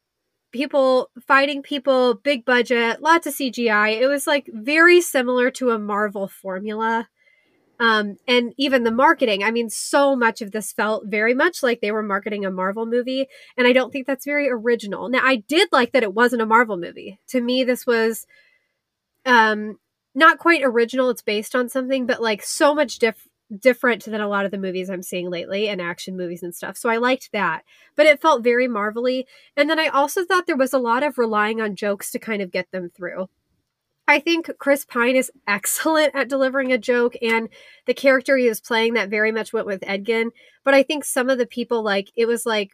people 0.51 1.09
fighting 1.27 1.61
people, 1.61 2.15
big 2.15 2.45
budget, 2.45 3.01
lots 3.01 3.27
of 3.27 3.33
CGI. 3.33 3.99
It 3.99 4.07
was 4.07 4.27
like 4.27 4.49
very 4.51 5.01
similar 5.01 5.51
to 5.51 5.71
a 5.71 5.79
Marvel 5.79 6.27
formula. 6.27 7.07
Um, 7.79 8.17
and 8.27 8.53
even 8.57 8.83
the 8.83 8.91
marketing, 8.91 9.43
I 9.43 9.51
mean, 9.51 9.69
so 9.69 10.15
much 10.15 10.41
of 10.41 10.51
this 10.51 10.73
felt 10.73 11.05
very 11.07 11.33
much 11.33 11.63
like 11.63 11.79
they 11.79 11.91
were 11.91 12.03
marketing 12.03 12.45
a 12.45 12.51
Marvel 12.51 12.85
movie. 12.85 13.27
And 13.55 13.65
I 13.65 13.73
don't 13.73 13.91
think 13.91 14.05
that's 14.05 14.25
very 14.25 14.49
original. 14.49 15.07
Now, 15.07 15.21
I 15.23 15.37
did 15.37 15.69
like 15.71 15.93
that 15.93 16.03
it 16.03 16.13
wasn't 16.13 16.41
a 16.41 16.47
Marvel 16.47 16.77
movie. 16.77 17.19
To 17.29 17.39
me, 17.39 17.63
this 17.63 17.87
was 17.87 18.27
um, 19.25 19.79
not 20.13 20.39
quite 20.39 20.61
original. 20.63 21.09
It's 21.09 21.21
based 21.21 21.55
on 21.55 21.69
something, 21.69 22.05
but 22.05 22.21
like 22.21 22.43
so 22.43 22.75
much 22.75 22.99
different 22.99 23.28
different 23.57 24.05
than 24.05 24.21
a 24.21 24.27
lot 24.27 24.45
of 24.45 24.51
the 24.51 24.57
movies 24.57 24.89
I'm 24.89 25.01
seeing 25.01 25.29
lately 25.29 25.67
and 25.67 25.81
action 25.81 26.15
movies 26.15 26.43
and 26.43 26.53
stuff. 26.53 26.77
So 26.77 26.89
I 26.89 26.97
liked 26.97 27.31
that. 27.31 27.63
But 27.95 28.05
it 28.05 28.21
felt 28.21 28.43
very 28.43 28.67
marvelly. 28.67 29.27
And 29.57 29.69
then 29.69 29.79
I 29.79 29.87
also 29.87 30.23
thought 30.23 30.45
there 30.45 30.55
was 30.55 30.73
a 30.73 30.79
lot 30.79 31.03
of 31.03 31.17
relying 31.17 31.59
on 31.61 31.75
jokes 31.75 32.11
to 32.11 32.19
kind 32.19 32.41
of 32.41 32.51
get 32.51 32.71
them 32.71 32.89
through. 32.89 33.27
I 34.07 34.19
think 34.19 34.49
Chris 34.57 34.85
Pine 34.85 35.15
is 35.15 35.31
excellent 35.47 36.15
at 36.15 36.29
delivering 36.29 36.73
a 36.73 36.79
joke, 36.79 37.15
and 37.21 37.47
the 37.85 37.93
character 37.93 38.37
he 38.37 38.49
was 38.49 38.59
playing 38.59 38.95
that 38.95 39.09
very 39.09 39.31
much 39.31 39.53
went 39.53 39.67
with 39.67 39.83
Edgin. 39.83 40.31
But 40.65 40.73
I 40.73 40.81
think 40.81 41.05
some 41.05 41.29
of 41.29 41.37
the 41.37 41.45
people, 41.45 41.83
like, 41.83 42.11
it 42.15 42.25
was 42.25 42.43
like 42.45 42.71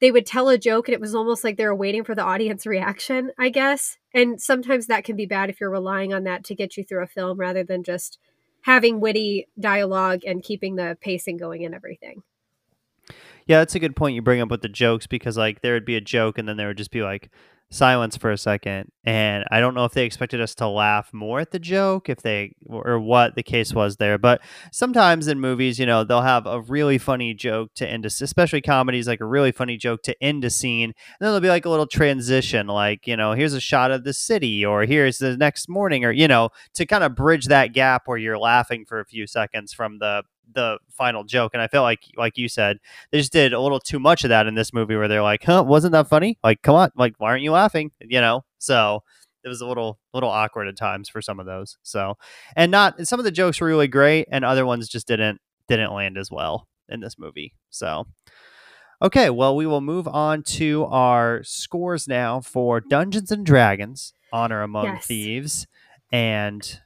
they 0.00 0.10
would 0.10 0.26
tell 0.26 0.48
a 0.48 0.58
joke 0.58 0.88
and 0.88 0.94
it 0.94 1.00
was 1.00 1.14
almost 1.14 1.44
like 1.44 1.56
they 1.56 1.66
were 1.66 1.74
waiting 1.74 2.02
for 2.02 2.14
the 2.14 2.24
audience 2.24 2.66
reaction, 2.66 3.30
I 3.38 3.50
guess. 3.50 3.98
And 4.12 4.40
sometimes 4.40 4.86
that 4.86 5.04
can 5.04 5.16
be 5.16 5.26
bad 5.26 5.50
if 5.50 5.60
you're 5.60 5.70
relying 5.70 6.12
on 6.12 6.24
that 6.24 6.44
to 6.44 6.54
get 6.54 6.76
you 6.76 6.84
through 6.84 7.02
a 7.02 7.08
film 7.08 7.38
rather 7.38 7.62
than 7.62 7.84
just 7.84 8.18
having 8.64 8.98
witty 8.98 9.46
dialogue 9.60 10.22
and 10.26 10.42
keeping 10.42 10.76
the 10.76 10.96
pacing 11.02 11.36
going 11.36 11.66
and 11.66 11.74
everything. 11.74 12.22
Yeah, 13.46 13.58
that's 13.58 13.74
a 13.74 13.78
good 13.78 13.94
point 13.94 14.14
you 14.14 14.22
bring 14.22 14.40
up 14.40 14.50
with 14.50 14.62
the 14.62 14.70
jokes 14.70 15.06
because 15.06 15.36
like 15.36 15.60
there 15.60 15.74
would 15.74 15.84
be 15.84 15.96
a 15.96 16.00
joke 16.00 16.38
and 16.38 16.48
then 16.48 16.56
there 16.56 16.68
would 16.68 16.78
just 16.78 16.90
be 16.90 17.02
like 17.02 17.30
silence 17.74 18.16
for 18.16 18.30
a 18.30 18.38
second 18.38 18.88
and 19.04 19.44
i 19.50 19.58
don't 19.58 19.74
know 19.74 19.84
if 19.84 19.92
they 19.92 20.04
expected 20.04 20.40
us 20.40 20.54
to 20.54 20.68
laugh 20.68 21.12
more 21.12 21.40
at 21.40 21.50
the 21.50 21.58
joke 21.58 22.08
if 22.08 22.22
they 22.22 22.54
or 22.66 23.00
what 23.00 23.34
the 23.34 23.42
case 23.42 23.74
was 23.74 23.96
there 23.96 24.16
but 24.16 24.40
sometimes 24.70 25.26
in 25.26 25.40
movies 25.40 25.78
you 25.78 25.84
know 25.84 26.04
they'll 26.04 26.22
have 26.22 26.46
a 26.46 26.60
really 26.62 26.98
funny 26.98 27.34
joke 27.34 27.70
to 27.74 27.86
end 27.86 28.04
a, 28.04 28.06
especially 28.06 28.60
comedies 28.60 29.08
like 29.08 29.20
a 29.20 29.26
really 29.26 29.50
funny 29.50 29.76
joke 29.76 30.02
to 30.02 30.14
end 30.22 30.44
a 30.44 30.50
scene 30.50 30.84
and 30.84 30.94
then 31.18 31.26
there'll 31.26 31.40
be 31.40 31.48
like 31.48 31.64
a 31.64 31.70
little 31.70 31.86
transition 31.86 32.68
like 32.68 33.06
you 33.06 33.16
know 33.16 33.32
here's 33.32 33.54
a 33.54 33.60
shot 33.60 33.90
of 33.90 34.04
the 34.04 34.12
city 34.12 34.64
or 34.64 34.84
here's 34.84 35.18
the 35.18 35.36
next 35.36 35.68
morning 35.68 36.04
or 36.04 36.12
you 36.12 36.28
know 36.28 36.50
to 36.74 36.86
kind 36.86 37.02
of 37.02 37.16
bridge 37.16 37.46
that 37.46 37.72
gap 37.72 38.02
where 38.06 38.18
you're 38.18 38.38
laughing 38.38 38.84
for 38.84 39.00
a 39.00 39.04
few 39.04 39.26
seconds 39.26 39.72
from 39.72 39.98
the 39.98 40.22
the 40.52 40.78
final 40.90 41.24
joke. 41.24 41.52
And 41.54 41.62
I 41.62 41.68
felt 41.68 41.82
like, 41.82 42.00
like 42.16 42.36
you 42.38 42.48
said, 42.48 42.78
they 43.10 43.18
just 43.18 43.32
did 43.32 43.52
a 43.52 43.60
little 43.60 43.80
too 43.80 43.98
much 43.98 44.24
of 44.24 44.30
that 44.30 44.46
in 44.46 44.54
this 44.54 44.72
movie 44.72 44.96
where 44.96 45.08
they're 45.08 45.22
like, 45.22 45.44
huh, 45.44 45.64
wasn't 45.66 45.92
that 45.92 46.08
funny? 46.08 46.38
Like, 46.44 46.62
come 46.62 46.74
on, 46.74 46.90
like, 46.96 47.14
why 47.18 47.30
aren't 47.30 47.42
you 47.42 47.52
laughing? 47.52 47.90
You 48.00 48.20
know? 48.20 48.44
So 48.58 49.02
it 49.42 49.48
was 49.48 49.60
a 49.60 49.66
little, 49.66 49.98
little 50.12 50.30
awkward 50.30 50.68
at 50.68 50.76
times 50.76 51.08
for 51.08 51.20
some 51.20 51.40
of 51.40 51.46
those. 51.46 51.76
So, 51.82 52.16
and 52.56 52.70
not, 52.70 53.06
some 53.06 53.20
of 53.20 53.24
the 53.24 53.30
jokes 53.30 53.60
were 53.60 53.66
really 53.66 53.88
great 53.88 54.28
and 54.30 54.44
other 54.44 54.64
ones 54.64 54.88
just 54.88 55.06
didn't, 55.06 55.40
didn't 55.68 55.92
land 55.92 56.16
as 56.16 56.30
well 56.30 56.66
in 56.88 57.00
this 57.00 57.18
movie. 57.18 57.54
So, 57.70 58.06
okay, 59.02 59.30
well, 59.30 59.54
we 59.56 59.66
will 59.66 59.80
move 59.80 60.08
on 60.08 60.42
to 60.44 60.84
our 60.86 61.42
scores 61.44 62.08
now 62.08 62.40
for 62.40 62.80
Dungeons 62.80 63.30
and 63.30 63.44
Dragons 63.44 64.14
Honor 64.32 64.62
Among 64.62 64.86
Yes. 64.86 65.06
Thieves. 65.06 65.66
And 66.12 66.80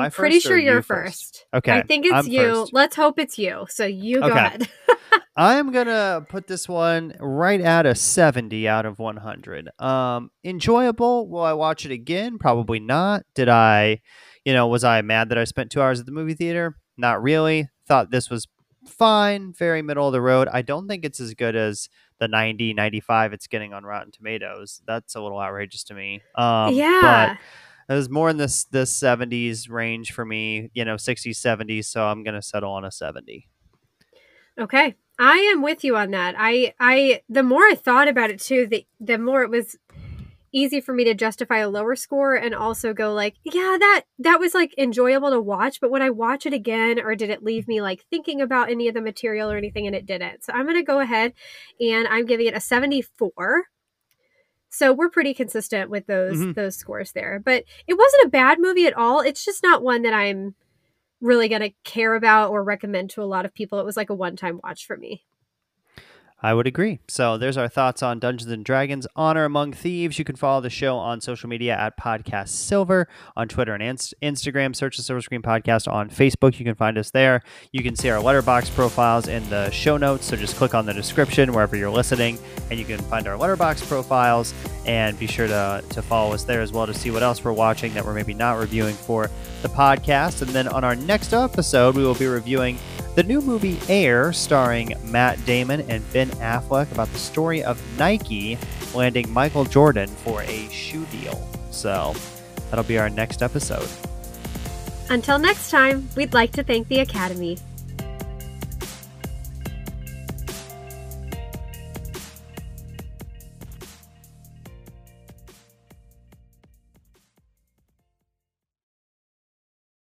I'm 0.00 0.10
pretty 0.10 0.36
first 0.36 0.46
sure 0.46 0.58
you're 0.58 0.76
you 0.76 0.82
first. 0.82 1.46
Okay. 1.54 1.72
I 1.72 1.82
think 1.82 2.06
it's 2.06 2.14
I'm 2.14 2.26
you. 2.26 2.40
first. 2.60 2.72
Let's 2.72 2.96
hope 2.96 3.18
it's 3.18 3.38
you. 3.38 3.66
So 3.68 3.84
you 3.84 4.20
go 4.20 4.26
Okay. 4.26 4.38
ahead. 4.38 4.68
I'm 5.36 5.72
gonna 5.72 6.26
put 6.28 6.46
this 6.46 6.68
one 6.68 7.14
right 7.18 7.60
at 7.60 7.86
a 7.86 7.94
70 7.94 8.68
out 8.68 8.84
of 8.84 8.98
100. 8.98 9.70
Um, 9.78 10.30
enjoyable. 10.44 11.28
Will 11.28 11.42
I 11.42 11.54
watch 11.54 11.86
it 11.86 11.90
again? 11.92 12.38
Probably 12.38 12.80
not. 12.80 13.22
Did 13.34 13.48
I, 13.48 14.00
you 14.44 14.52
know, 14.52 14.66
was 14.68 14.84
I 14.84 15.00
mad 15.02 15.30
that 15.30 15.38
I 15.38 15.44
spent 15.44 15.70
two 15.70 15.80
hours 15.80 16.00
at 16.00 16.06
the 16.06 16.12
movie 16.12 16.34
theater? 16.34 16.76
Not 16.98 17.22
really. 17.22 17.68
Thought 17.88 18.10
this 18.10 18.28
was 18.28 18.46
fine, 18.86 19.52
very 19.56 19.80
middle 19.80 20.06
of 20.06 20.12
the 20.12 20.20
road. 20.20 20.48
I 20.52 20.62
don't 20.62 20.86
think 20.88 21.04
it's 21.04 21.20
as 21.20 21.34
good 21.34 21.56
as 21.56 21.88
the 22.18 22.28
90, 22.28 22.74
95 22.74 23.32
it's 23.32 23.46
getting 23.46 23.72
on 23.72 23.84
Rotten 23.84 24.12
Tomatoes. 24.12 24.82
That's 24.86 25.14
a 25.14 25.20
little 25.20 25.40
outrageous 25.40 25.84
to 25.84 25.94
me. 25.94 26.20
Um, 26.36 26.74
yeah. 26.74 27.00
but 27.36 27.38
it 27.88 27.94
was 27.94 28.08
more 28.08 28.30
in 28.30 28.36
this 28.36 28.64
this 28.64 28.98
70s 28.98 29.70
range 29.70 30.12
for 30.12 30.24
me, 30.24 30.70
you 30.74 30.84
know, 30.84 30.94
60s, 30.94 31.36
70s. 31.36 31.86
So 31.86 32.04
I'm 32.04 32.22
gonna 32.22 32.42
settle 32.42 32.72
on 32.72 32.84
a 32.84 32.90
70. 32.90 33.48
Okay. 34.58 34.96
I 35.18 35.36
am 35.36 35.62
with 35.62 35.84
you 35.84 35.96
on 35.96 36.10
that. 36.12 36.34
I 36.38 36.74
I 36.80 37.22
the 37.28 37.42
more 37.42 37.62
I 37.62 37.74
thought 37.74 38.08
about 38.08 38.30
it 38.30 38.40
too, 38.40 38.66
the 38.66 38.86
the 39.00 39.18
more 39.18 39.42
it 39.42 39.50
was 39.50 39.76
easy 40.52 40.80
for 40.80 40.92
me 40.92 41.04
to 41.04 41.14
justify 41.14 41.58
a 41.58 41.68
lower 41.68 41.96
score 41.96 42.34
and 42.34 42.54
also 42.54 42.92
go 42.92 43.12
like, 43.12 43.36
yeah, 43.44 43.76
that 43.78 44.02
that 44.18 44.40
was 44.40 44.54
like 44.54 44.74
enjoyable 44.78 45.30
to 45.30 45.40
watch, 45.40 45.80
but 45.80 45.90
would 45.90 46.02
I 46.02 46.10
watch 46.10 46.46
it 46.46 46.52
again 46.52 47.00
or 47.00 47.14
did 47.14 47.30
it 47.30 47.42
leave 47.42 47.66
me 47.66 47.80
like 47.80 48.04
thinking 48.10 48.40
about 48.40 48.70
any 48.70 48.88
of 48.88 48.94
the 48.94 49.00
material 49.00 49.50
or 49.50 49.56
anything 49.56 49.86
and 49.86 49.96
it 49.96 50.06
didn't. 50.06 50.44
So 50.44 50.52
I'm 50.52 50.64
going 50.64 50.76
to 50.76 50.82
go 50.82 51.00
ahead 51.00 51.32
and 51.80 52.06
I'm 52.08 52.26
giving 52.26 52.46
it 52.46 52.56
a 52.56 52.60
74. 52.60 53.64
So 54.74 54.92
we're 54.92 55.10
pretty 55.10 55.34
consistent 55.34 55.90
with 55.90 56.06
those 56.06 56.38
Mhm. 56.38 56.54
those 56.54 56.76
scores 56.76 57.12
there. 57.12 57.38
But 57.44 57.64
it 57.86 57.94
wasn't 57.94 58.24
a 58.24 58.30
bad 58.30 58.58
movie 58.58 58.86
at 58.86 58.96
all. 58.96 59.20
It's 59.20 59.44
just 59.44 59.62
not 59.62 59.82
one 59.82 60.02
that 60.02 60.14
I'm 60.14 60.54
really 61.20 61.48
going 61.48 61.60
to 61.62 61.70
care 61.84 62.14
about 62.14 62.50
or 62.50 62.64
recommend 62.64 63.10
to 63.10 63.22
a 63.22 63.24
lot 63.24 63.44
of 63.44 63.54
people. 63.54 63.78
It 63.78 63.84
was 63.84 63.96
like 63.96 64.10
a 64.10 64.14
one-time 64.14 64.60
watch 64.64 64.86
for 64.86 64.96
me. 64.96 65.24
I 66.44 66.54
would 66.54 66.66
agree. 66.66 66.98
So 67.06 67.38
there's 67.38 67.56
our 67.56 67.68
thoughts 67.68 68.02
on 68.02 68.18
Dungeons 68.18 68.50
and 68.50 68.64
Dragons 68.64 69.06
Honor 69.14 69.44
Among 69.44 69.72
Thieves. 69.72 70.18
You 70.18 70.24
can 70.24 70.34
follow 70.34 70.60
the 70.60 70.70
show 70.70 70.96
on 70.96 71.20
social 71.20 71.48
media 71.48 71.76
at 71.76 71.96
Podcast 71.96 72.48
Silver 72.48 73.06
on 73.36 73.46
Twitter 73.46 73.74
and 73.74 73.82
Inst- 73.82 74.14
Instagram. 74.20 74.74
Search 74.74 74.96
the 74.96 75.04
Silver 75.04 75.22
Screen 75.22 75.42
Podcast 75.42 75.90
on 75.90 76.10
Facebook. 76.10 76.58
You 76.58 76.64
can 76.64 76.74
find 76.74 76.98
us 76.98 77.12
there. 77.12 77.42
You 77.70 77.84
can 77.84 77.94
see 77.94 78.10
our 78.10 78.20
Letterboxd 78.20 78.74
profiles 78.74 79.28
in 79.28 79.48
the 79.50 79.70
show 79.70 79.96
notes. 79.96 80.26
So 80.26 80.36
just 80.36 80.56
click 80.56 80.74
on 80.74 80.84
the 80.84 80.92
description 80.92 81.52
wherever 81.52 81.76
you're 81.76 81.90
listening, 81.90 82.38
and 82.70 82.78
you 82.78 82.84
can 82.84 82.98
find 82.98 83.28
our 83.28 83.38
Letterboxd 83.38 83.86
profiles. 83.86 84.52
And 84.84 85.16
be 85.16 85.28
sure 85.28 85.46
to, 85.46 85.84
to 85.90 86.02
follow 86.02 86.34
us 86.34 86.42
there 86.42 86.60
as 86.60 86.72
well 86.72 86.88
to 86.88 86.94
see 86.94 87.12
what 87.12 87.22
else 87.22 87.44
we're 87.44 87.52
watching 87.52 87.94
that 87.94 88.04
we're 88.04 88.14
maybe 88.14 88.34
not 88.34 88.58
reviewing 88.58 88.94
for 88.96 89.30
the 89.62 89.68
podcast. 89.68 90.42
And 90.42 90.50
then 90.50 90.66
on 90.66 90.82
our 90.82 90.96
next 90.96 91.32
episode, 91.32 91.94
we 91.94 92.02
will 92.02 92.16
be 92.16 92.26
reviewing 92.26 92.78
the 93.14 93.22
new 93.22 93.40
movie 93.40 93.78
Air, 93.88 94.32
starring 94.32 94.94
Matt 95.04 95.44
Damon 95.44 95.82
and 95.90 96.02
Ben 96.12 96.28
Affleck, 96.30 96.90
about 96.92 97.12
the 97.12 97.18
story 97.18 97.62
of 97.62 97.80
Nike 97.98 98.58
landing 98.94 99.30
Michael 99.32 99.64
Jordan 99.64 100.08
for 100.08 100.42
a 100.42 100.68
shoe 100.70 101.04
deal. 101.06 101.46
So 101.70 102.14
that'll 102.70 102.84
be 102.84 102.98
our 102.98 103.10
next 103.10 103.42
episode. 103.42 103.88
Until 105.10 105.38
next 105.38 105.70
time, 105.70 106.08
we'd 106.16 106.32
like 106.32 106.52
to 106.52 106.62
thank 106.62 106.88
the 106.88 107.00
Academy 107.00 107.58